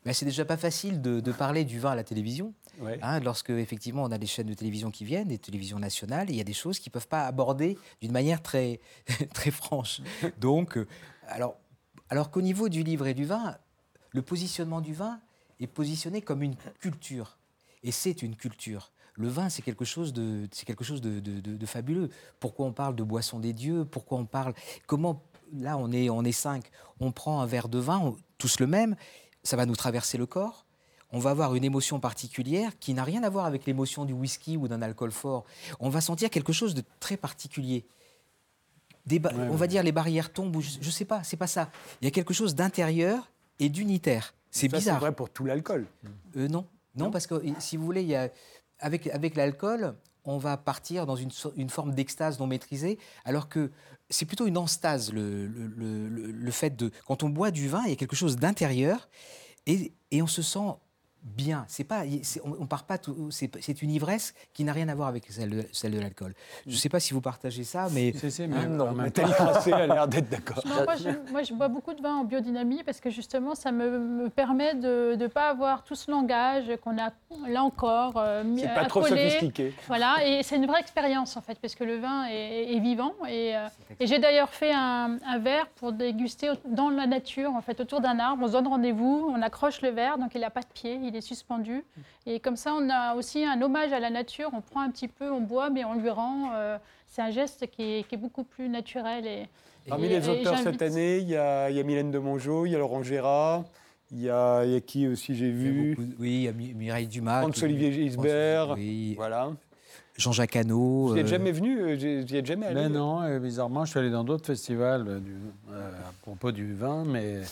Mais 0.05 0.13
c'est 0.13 0.25
déjà 0.25 0.45
pas 0.45 0.57
facile 0.57 1.01
de, 1.01 1.33
parler 1.33 1.65
du 1.65 1.79
vin 1.79 1.91
à 1.91 1.95
la 1.97 2.05
télévision. 2.05 2.55
Hein, 3.03 3.21
lorsque 3.21 3.51
effectivement 3.51 4.05
on 4.05 4.13
a 4.13 4.19
des 4.19 4.27
chaînes 4.27 4.47
de 4.47 4.55
télévision 4.55 4.91
qui 4.91 5.05
viennent, 5.05 5.29
des 5.29 5.39
télévisions 5.39 5.79
nationales, 5.79 6.29
il 6.31 6.37
y 6.37 6.41
a 6.41 6.45
des 6.45 6.53
choses 6.53 6.79
qui 6.79 6.91
peuvent 6.91 7.09
pas 7.09 7.27
aborder 7.27 7.79
d'une 8.03 8.13
manière 8.13 8.43
très 8.43 8.81
très 9.35 9.51
franche. 9.51 10.03
Donc, 10.39 10.77
euh, 10.77 10.87
alors 11.27 11.57
alors 12.11 12.31
qu'au 12.31 12.43
niveau 12.43 12.69
du 12.69 12.83
livre 12.83 13.07
et 13.07 13.15
du 13.15 13.25
vin, 13.25 13.57
le 14.11 14.23
positionnement 14.23 14.81
du 14.81 14.93
vin 14.93 15.21
est 15.59 15.67
positionné 15.67 16.21
comme 16.21 16.43
une 16.43 16.55
culture, 16.81 17.39
et 17.83 17.91
c'est 17.91 18.23
une 18.23 18.37
culture 18.37 18.93
le 19.17 19.29
vin, 19.29 19.49
c'est 19.49 19.63
quelque 19.63 19.85
chose, 19.85 20.13
de, 20.13 20.47
c'est 20.53 20.67
quelque 20.67 20.85
chose 20.85 21.01
de, 21.01 21.67
fabuleux. 21.67 22.11
Pourquoi 22.39 22.67
on 22.67 22.73
parle 22.73 22.95
de 22.95 23.03
boisson 23.03 23.41
des 23.41 23.53
dieux? 23.53 23.85
Pourquoi 23.85 24.19
on 24.19 24.27
parle 24.27 24.55
Comment 24.87 25.23
Là, 25.55 25.77
on 25.79 25.93
est, 25.93 26.11
on 26.11 26.25
est 26.25 26.33
cinq. 26.33 26.71
On 27.01 27.13
prend 27.13 27.41
un 27.41 27.47
verre 27.47 27.69
de 27.69 27.79
vin, 27.79 28.17
tous 28.37 28.59
le 28.59 28.67
même. 28.67 28.97
Ça 29.43 29.57
va 29.57 29.65
nous 29.65 29.77
traverser 29.77 30.19
le 30.19 30.27
corps. 30.27 30.67
on 31.13 31.21
va 31.21 31.31
avoir 31.31 31.55
une 31.55 31.65
émotion 31.65 32.01
particulière 32.01 32.77
qui 32.79 32.95
n'a 32.95 33.05
rien 33.05 33.23
à 33.23 33.31
voir 33.31 33.47
avec 33.47 33.65
l'émotion 33.65 34.05
du 34.05 34.13
whisky 34.13 34.57
ou 34.57 34.67
d'un 34.69 34.83
alcool 34.83 35.13
fort. 35.13 35.45
On 35.79 35.89
va 35.89 36.01
sentir 36.01 36.31
quelque 36.31 36.53
chose 36.53 36.75
de 36.75 36.83
très 36.99 37.17
particulier. 37.17 37.87
on 39.11 39.57
va 39.57 39.67
dire 39.69 39.83
les 39.83 39.93
barrières 39.93 40.33
tombent, 40.33 40.57
ou 40.57 40.61
je 40.61 40.79
ne 40.79 40.91
sais 40.91 41.05
pas, 41.05 41.23
c'est 41.23 41.37
pas 41.37 41.47
ça. 41.47 41.71
Il 42.03 42.07
y 42.07 42.09
a 42.09 42.11
quelque 42.11 42.35
chose 42.35 42.55
d'intérieur 42.55 43.31
et 43.61 43.69
d'unitaire. 43.69 44.35
C'est 44.51 44.69
bizarre. 44.69 44.97
C'est 44.97 45.01
vrai 45.01 45.15
pour 45.15 45.31
tout 45.31 45.45
l'alcool. 45.45 45.87
Euh, 46.37 46.49
non. 46.49 46.67
non, 46.97 47.11
parce 47.11 47.27
que 47.27 47.41
si 47.61 47.77
vous 47.77 47.85
voulez, 47.85 48.03
il 48.03 48.09
y 48.09 48.17
a, 48.17 48.31
avec, 48.79 49.35
l'alcool, 49.37 49.95
on 50.25 50.39
va 50.39 50.57
partir 50.57 51.07
dans 51.07 51.17
une, 51.17 51.31
forme 51.71 51.95
d'extase 51.95 52.39
non 52.39 52.47
maîtrisée, 52.47 52.99
alors 53.25 53.49
que 53.49 53.71
c'est 54.11 54.27
plutôt 54.27 54.47
une 54.47 54.59
enstase, 54.59 55.13
le, 55.13 56.51
fait 56.51 56.77
de... 56.77 56.91
Quand 57.07 57.23
on 57.23 57.29
boit 57.29 57.51
du 57.51 57.69
vin, 57.69 57.83
il 57.85 57.91
y 57.91 57.93
a 57.93 57.97
quelque 57.97 58.17
chose 58.17 58.37
d'intérieur, 58.37 59.09
et 59.67 59.93
on 60.23 60.27
se 60.27 60.43
sent 60.43 60.77
bien. 61.27 61.65
C'est 61.69 61.85
pas, 61.85 62.05
on, 62.45 62.67
part 62.67 62.85
pas. 62.85 62.99
C'est 63.31 63.83
une 63.83 63.91
ivresse 63.91 64.35
qui 64.55 64.65
n'a 64.65 64.73
rien 64.73 64.89
à 64.89 64.95
voir 64.95 65.09
avec 65.09 65.25
celle 65.29 65.51
de, 65.51 65.65
celle 65.73 65.93
de 65.93 66.01
l'alcool. 66.01 66.35
Je 66.67 66.73
ne 66.73 66.77
sais 66.77 66.89
pas 66.89 67.01
si 67.01 67.13
vous 67.13 67.21
partagez 67.21 67.65
ça, 67.65 67.89
mais 67.93 68.13
c'est 68.31 68.47
mais 68.47 68.67
non, 68.67 68.97
a 68.99 69.87
l'air 69.87 70.09
d'être 70.09 70.29
d'accord. 70.31 70.63
Moi, 71.33 71.43
je 71.43 71.53
bois 71.53 71.69
beaucoup 71.69 71.95
de 71.95 72.03
vin 72.03 72.17
en 72.17 72.25
biodynamie 72.25 72.83
parce 72.85 73.01
que 73.01 73.11
justement, 73.11 73.55
ça 73.55 73.73
me, 73.73 74.29
permet 74.29 74.75
de 74.75 75.17
ne 75.19 75.27
pas 75.27 75.49
avoir 75.49 75.83
tout 75.83 75.95
ce 75.95 76.11
langage 76.11 76.71
qu'on 76.83 76.99
a 76.99 77.11
là 77.49 77.63
encore 77.63 78.15
euh, 78.17 78.43
C'est 78.57 78.75
pas 78.75 78.85
trop 78.85 79.03
sophistiqué. 79.03 79.75
Voilà, 79.87 80.17
et 80.25 80.43
c'est 80.43 80.57
une 80.57 80.67
vraie 80.67 80.81
expérience 80.81 81.37
en 81.37 81.41
fait, 81.41 81.59
parce 81.61 81.75
que 81.75 81.85
le 81.85 81.97
vin 81.97 82.27
est, 82.27 82.79
vivant. 82.79 83.15
Et, 83.29 83.57
euh, 83.57 83.69
et 83.99 84.07
j'ai 84.07 84.19
d'ailleurs 84.19 84.51
fait 84.51 84.73
un, 84.73 85.19
un, 85.27 85.39
verre 85.39 85.67
pour 85.77 85.93
déguster 85.93 86.51
dans 86.69 86.91
la 86.91 87.07
nature, 87.07 87.55
en 87.55 87.63
fait, 87.63 87.81
autour 87.81 88.01
d'un 88.01 88.19
arbre. 88.19 88.43
On 88.45 88.49
se 88.49 88.53
donne 88.53 88.69
rendez-vous, 88.69 89.33
on 89.35 89.41
accroche 89.43 89.81
le 89.83 89.91
verre, 89.91 90.19
donc 90.19 90.35
il 90.35 90.41
n'a 90.41 90.51
pas 90.51 90.61
de 90.61 90.67
pied, 90.73 91.01
il 91.03 91.16
est 91.17 91.21
suspendu. 91.21 91.85
Et 92.27 92.41
comme 92.41 92.57
ça, 92.57 92.75
on 92.75 92.89
a 92.91 93.15
aussi 93.15 93.45
un 93.45 93.61
hommage 93.61 93.93
à 93.93 94.01
la 94.01 94.11
nature. 94.11 94.51
On 94.53 94.61
prend 94.61 94.81
un 94.81 94.91
petit 94.91 95.09
peu, 95.09 95.31
on 95.31 95.41
boit, 95.41 95.71
mais 95.71 95.85
on 95.85 95.95
lui 95.95 96.11
rend. 96.11 96.51
Euh, 96.55 96.79
c'est 97.07 97.23
un 97.23 97.31
geste 97.31 97.67
qui 97.69 97.83
est, 97.83 98.17
beaucoup 98.17 98.45
plus 98.45 98.69
naturel. 98.69 99.27
Et, 99.27 99.49
Parmi 99.89 100.09
les 100.09 100.29
auteurs 100.29 100.59
cette 100.59 100.83
année, 100.83 101.19
il 101.19 101.29
y, 101.29 101.37
a, 101.37 101.71
il 101.71 101.77
y, 101.77 101.81
a, 101.81 101.83
Mylène 101.83 102.11
de 102.11 102.19
Mongeau, 102.19 102.67
il 102.67 102.73
y 102.73 102.75
a 102.75 102.79
Laurent 102.79 103.03
Gérard. 103.03 103.65
Il 104.13 104.21
y, 104.21 104.31
a, 104.31 104.65
il 104.65 104.73
y 104.73 104.77
a 104.77 104.81
qui 104.81 105.09
aussi, 105.09 105.35
j'ai 105.35 105.51
vu? 105.51 105.97
Oui, 106.19 106.31
il 106.31 106.43
y 106.43 106.49
a 106.49 106.53
Mireille 106.53 107.09
Dumas. 107.09 107.43
François-Olivier 107.43 107.93
Gisbert. 107.93 108.71
Oui. 108.77 109.15
Voilà. 109.17 109.51
Jean-Jacques 110.17 110.57
Hano. 110.57 111.09
Vous 111.09 111.15
n'êtes 111.15 111.27
jamais 111.27 111.53
venu 111.53 111.95
Vous 111.95 112.05
n'y 112.05 112.37
êtes 112.37 112.47
jamais 112.47 112.67
allé 112.67 112.83
mais 112.83 112.89
Non, 112.89 113.39
bizarrement, 113.39 113.85
je 113.85 113.91
suis 113.91 113.99
allé 113.99 114.11
dans 114.11 114.25
d'autres 114.25 114.47
festivals 114.47 115.21
du, 115.21 115.37
à 115.71 116.13
propos 116.23 116.53
du 116.53 116.75
vin, 116.75 117.05
mais 117.05 117.43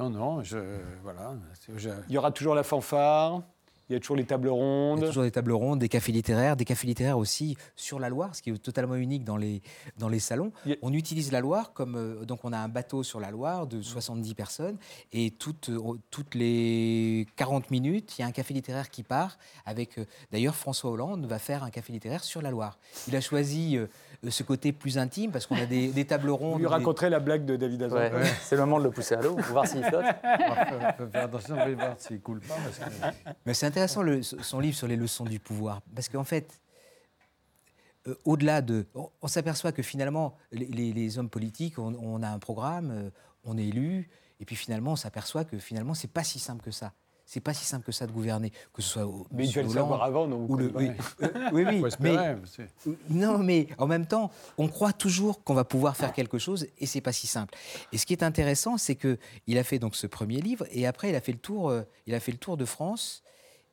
non, 0.00 0.10
non, 0.10 0.42
je, 0.42 0.58
voilà. 1.02 1.34
Il 2.08 2.14
y 2.14 2.18
aura 2.18 2.30
toujours 2.30 2.54
la 2.54 2.62
fanfare 2.62 3.42
il 3.90 3.94
y 3.94 3.96
a 3.96 4.00
toujours 4.00 4.16
les 4.16 4.24
tables 4.24 4.48
rondes. 4.48 5.00
Il 5.00 5.02
y 5.02 5.04
a 5.04 5.08
toujours 5.08 5.24
des 5.24 5.32
tables 5.32 5.50
rondes, 5.50 5.80
des 5.80 5.88
cafés 5.88 6.12
littéraires, 6.12 6.54
des 6.54 6.64
cafés 6.64 6.86
littéraires 6.86 7.18
aussi 7.18 7.56
sur 7.74 7.98
la 7.98 8.08
Loire, 8.08 8.36
ce 8.36 8.40
qui 8.40 8.50
est 8.50 8.58
totalement 8.62 8.94
unique 8.94 9.24
dans 9.24 9.36
les, 9.36 9.62
dans 9.98 10.08
les 10.08 10.20
salons. 10.20 10.52
On 10.80 10.92
utilise 10.92 11.32
la 11.32 11.40
Loire 11.40 11.72
comme. 11.72 11.96
Euh, 11.96 12.24
donc, 12.24 12.44
on 12.44 12.52
a 12.52 12.58
un 12.58 12.68
bateau 12.68 13.02
sur 13.02 13.18
la 13.18 13.32
Loire 13.32 13.66
de 13.66 13.82
70 13.82 14.34
personnes 14.34 14.78
et 15.12 15.32
toutes, 15.32 15.70
euh, 15.70 15.98
toutes 16.12 16.36
les 16.36 17.26
40 17.34 17.72
minutes, 17.72 18.16
il 18.16 18.20
y 18.20 18.24
a 18.24 18.28
un 18.28 18.30
café 18.30 18.54
littéraire 18.54 18.90
qui 18.90 19.02
part 19.02 19.38
avec. 19.66 19.98
Euh, 19.98 20.04
d'ailleurs, 20.30 20.54
François 20.54 20.92
Hollande 20.92 21.26
va 21.26 21.40
faire 21.40 21.64
un 21.64 21.70
café 21.70 21.92
littéraire 21.92 22.22
sur 22.22 22.42
la 22.42 22.52
Loire. 22.52 22.78
Il 23.08 23.16
a 23.16 23.20
choisi 23.20 23.76
ce 24.28 24.42
côté 24.42 24.72
plus 24.72 24.98
intime 24.98 25.30
parce 25.30 25.46
qu'on 25.46 25.56
a 25.56 25.66
des, 25.66 25.88
des, 25.88 26.04
tables 26.04 26.30
rondes. 26.30 26.54
Vous 26.54 26.58
lui 26.58 26.66
raconterez 26.66 27.08
la 27.08 27.20
blague 27.20 27.44
de 27.44 27.56
David 27.56 27.84
Azar. 27.84 28.10
C'est 28.42 28.56
le 28.56 28.62
moment 28.62 28.78
de 28.78 28.84
le 28.84 28.90
pousser 28.90 29.14
à 29.14 29.22
l'eau 29.22 29.34
pour 29.34 29.44
voir 29.46 29.66
s'il 29.66 29.82
flotte. 29.82 30.04
faire 31.12 31.24
attention, 31.24 31.54
on 31.54 31.56
va 31.56 31.74
voir 31.74 31.94
s'il 31.98 32.20
coule 32.20 32.40
pas. 32.40 32.56
Mais 33.46 33.54
c'est 33.54 33.66
intéressant 33.66 34.02
le, 34.02 34.22
son 34.22 34.60
livre 34.60 34.76
sur 34.76 34.86
les 34.86 34.96
leçons 34.96 35.24
du 35.24 35.38
pouvoir. 35.38 35.80
Parce 35.94 36.08
qu'en 36.08 36.24
fait, 36.24 36.60
euh, 38.06 38.14
au-delà 38.24 38.62
de. 38.62 38.86
On, 39.22 39.28
s'aperçoit 39.28 39.72
que 39.72 39.82
finalement, 39.82 40.36
les, 40.52 41.18
hommes 41.18 41.30
politiques, 41.30 41.78
on, 41.78 42.22
a 42.22 42.28
un 42.28 42.38
programme, 42.38 42.90
euh, 42.90 43.10
on 43.44 43.58
est 43.58 43.66
élu, 43.66 44.10
et 44.38 44.44
puis 44.44 44.56
finalement, 44.56 44.92
on 44.92 44.96
s'aperçoit 44.96 45.44
que 45.44 45.58
finalement, 45.58 45.94
c'est 45.94 46.12
pas 46.12 46.24
si 46.24 46.38
simple 46.38 46.62
que 46.62 46.70
ça. 46.70 46.92
C'est 47.32 47.38
pas 47.38 47.54
si 47.54 47.64
simple 47.64 47.86
que 47.86 47.92
ça 47.92 48.08
de 48.08 48.10
gouverner, 48.10 48.50
que 48.72 48.82
ce 48.82 48.88
soit 48.88 49.06
au, 49.06 49.24
Mais 49.30 49.46
il 49.46 49.54
le 49.54 49.68
savoir 49.68 50.02
avant, 50.02 50.26
non 50.26 50.52
le, 50.56 50.72
oui, 50.74 50.90
euh, 51.22 51.28
oui, 51.52 51.64
oui 51.64 51.90
mais, 52.00 52.36
non, 53.08 53.38
mais 53.38 53.68
en 53.78 53.86
même 53.86 54.04
temps, 54.04 54.32
on 54.58 54.66
croit 54.66 54.92
toujours 54.92 55.44
qu'on 55.44 55.54
va 55.54 55.62
pouvoir 55.62 55.96
faire 55.96 56.12
quelque 56.12 56.38
chose, 56.38 56.66
et 56.78 56.86
c'est 56.86 57.00
pas 57.00 57.12
si 57.12 57.28
simple. 57.28 57.54
Et 57.92 57.98
ce 57.98 58.06
qui 58.06 58.14
est 58.14 58.24
intéressant, 58.24 58.78
c'est 58.78 58.96
que 58.96 59.16
il 59.46 59.58
a 59.58 59.62
fait 59.62 59.78
donc 59.78 59.94
ce 59.94 60.08
premier 60.08 60.40
livre, 60.40 60.66
et 60.72 60.88
après, 60.88 61.10
il 61.10 61.14
a 61.14 61.20
fait 61.20 61.30
le 61.30 61.38
tour, 61.38 61.72
il 62.08 62.16
a 62.16 62.18
fait 62.18 62.32
le 62.32 62.38
tour 62.38 62.56
de 62.56 62.64
France. 62.64 63.22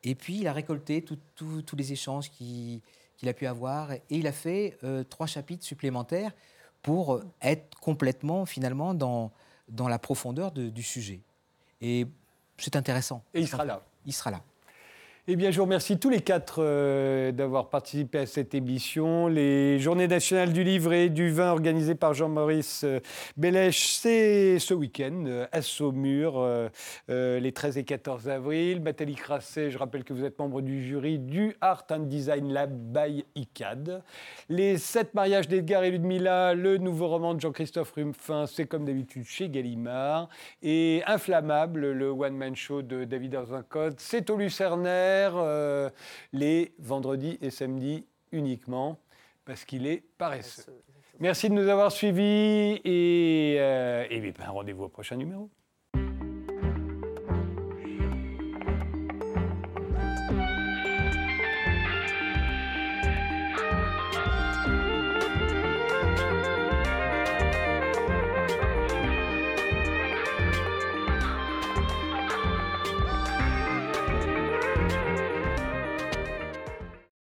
Et 0.04 0.14
puis, 0.14 0.38
il 0.38 0.46
a 0.46 0.52
récolté 0.52 1.04
tous 1.04 1.76
les 1.76 1.92
échanges 1.92 2.30
qu'il 2.30 2.80
a 3.26 3.32
pu 3.32 3.48
avoir 3.48 3.90
et 3.90 4.02
il 4.10 4.28
a 4.28 4.32
fait 4.32 4.78
euh, 4.84 5.02
trois 5.02 5.26
chapitres 5.26 5.64
supplémentaires 5.64 6.30
pour 6.80 7.22
être 7.42 7.76
complètement, 7.80 8.46
finalement, 8.46 8.94
dans, 8.94 9.32
dans 9.68 9.88
la 9.88 9.98
profondeur 9.98 10.52
du 10.52 10.82
sujet. 10.84 11.22
Et 11.80 12.06
c'est 12.58 12.76
intéressant. 12.76 13.22
Et 13.34 13.40
il 13.40 13.48
sera 13.48 13.64
là. 13.64 13.82
Il 14.06 14.12
sera 14.12 14.30
là. 14.30 14.40
Eh 15.30 15.36
bien, 15.36 15.50
je 15.50 15.58
vous 15.58 15.64
remercie 15.64 15.98
tous 15.98 16.08
les 16.08 16.22
quatre 16.22 16.60
euh, 16.60 17.32
d'avoir 17.32 17.68
participé 17.68 18.20
à 18.20 18.24
cette 18.24 18.54
émission. 18.54 19.26
Les 19.28 19.78
Journées 19.78 20.08
nationales 20.08 20.54
du 20.54 20.64
livre 20.64 20.94
et 20.94 21.10
du 21.10 21.28
vin 21.28 21.50
organisées 21.50 21.94
par 21.94 22.14
Jean-Maurice 22.14 22.84
euh, 22.84 23.70
c'est 23.70 24.58
ce 24.58 24.72
week-end 24.72 25.24
euh, 25.26 25.46
à 25.52 25.60
Saumur, 25.60 26.48
les 27.08 27.52
13 27.52 27.76
et 27.76 27.84
14 27.84 28.30
avril. 28.30 28.82
Nathalie 28.82 29.16
Crasset, 29.16 29.70
je 29.70 29.76
rappelle 29.76 30.02
que 30.02 30.14
vous 30.14 30.24
êtes 30.24 30.38
membre 30.38 30.62
du 30.62 30.82
jury 30.82 31.18
du 31.18 31.54
Art 31.60 31.84
and 31.90 32.06
Design 32.06 32.50
Lab 32.50 32.72
by 32.72 33.26
ICAD. 33.34 34.02
Les 34.48 34.78
sept 34.78 35.12
mariages 35.12 35.46
d'Edgar 35.46 35.84
et 35.84 35.90
Ludmilla, 35.90 36.54
le 36.54 36.78
nouveau 36.78 37.08
roman 37.08 37.34
de 37.34 37.40
Jean-Christophe 37.42 37.92
Rumpfin, 37.92 38.46
c'est 38.46 38.64
comme 38.64 38.86
d'habitude 38.86 39.26
chez 39.26 39.50
Gallimard. 39.50 40.30
Et 40.62 41.02
Inflammable, 41.06 41.92
le 41.92 42.08
one-man 42.08 42.56
show 42.56 42.80
de 42.80 43.04
David 43.04 43.34
Arzincode, 43.34 43.96
c'est 43.98 44.30
au 44.30 44.38
Euh, 45.36 45.90
les 46.32 46.74
vendredis 46.78 47.38
et 47.40 47.50
samedis 47.50 48.06
uniquement 48.32 48.98
parce 49.44 49.64
qu'il 49.64 49.86
est 49.86 50.04
paresseux. 50.18 50.82
Merci 51.20 51.48
de 51.48 51.54
nous 51.54 51.68
avoir 51.68 51.90
suivis 51.90 52.80
et, 52.84 53.56
euh, 53.58 54.06
et 54.08 54.20
ben, 54.20 54.48
rendez-vous 54.48 54.84
au 54.84 54.88
prochain 54.88 55.16
numéro. 55.16 55.50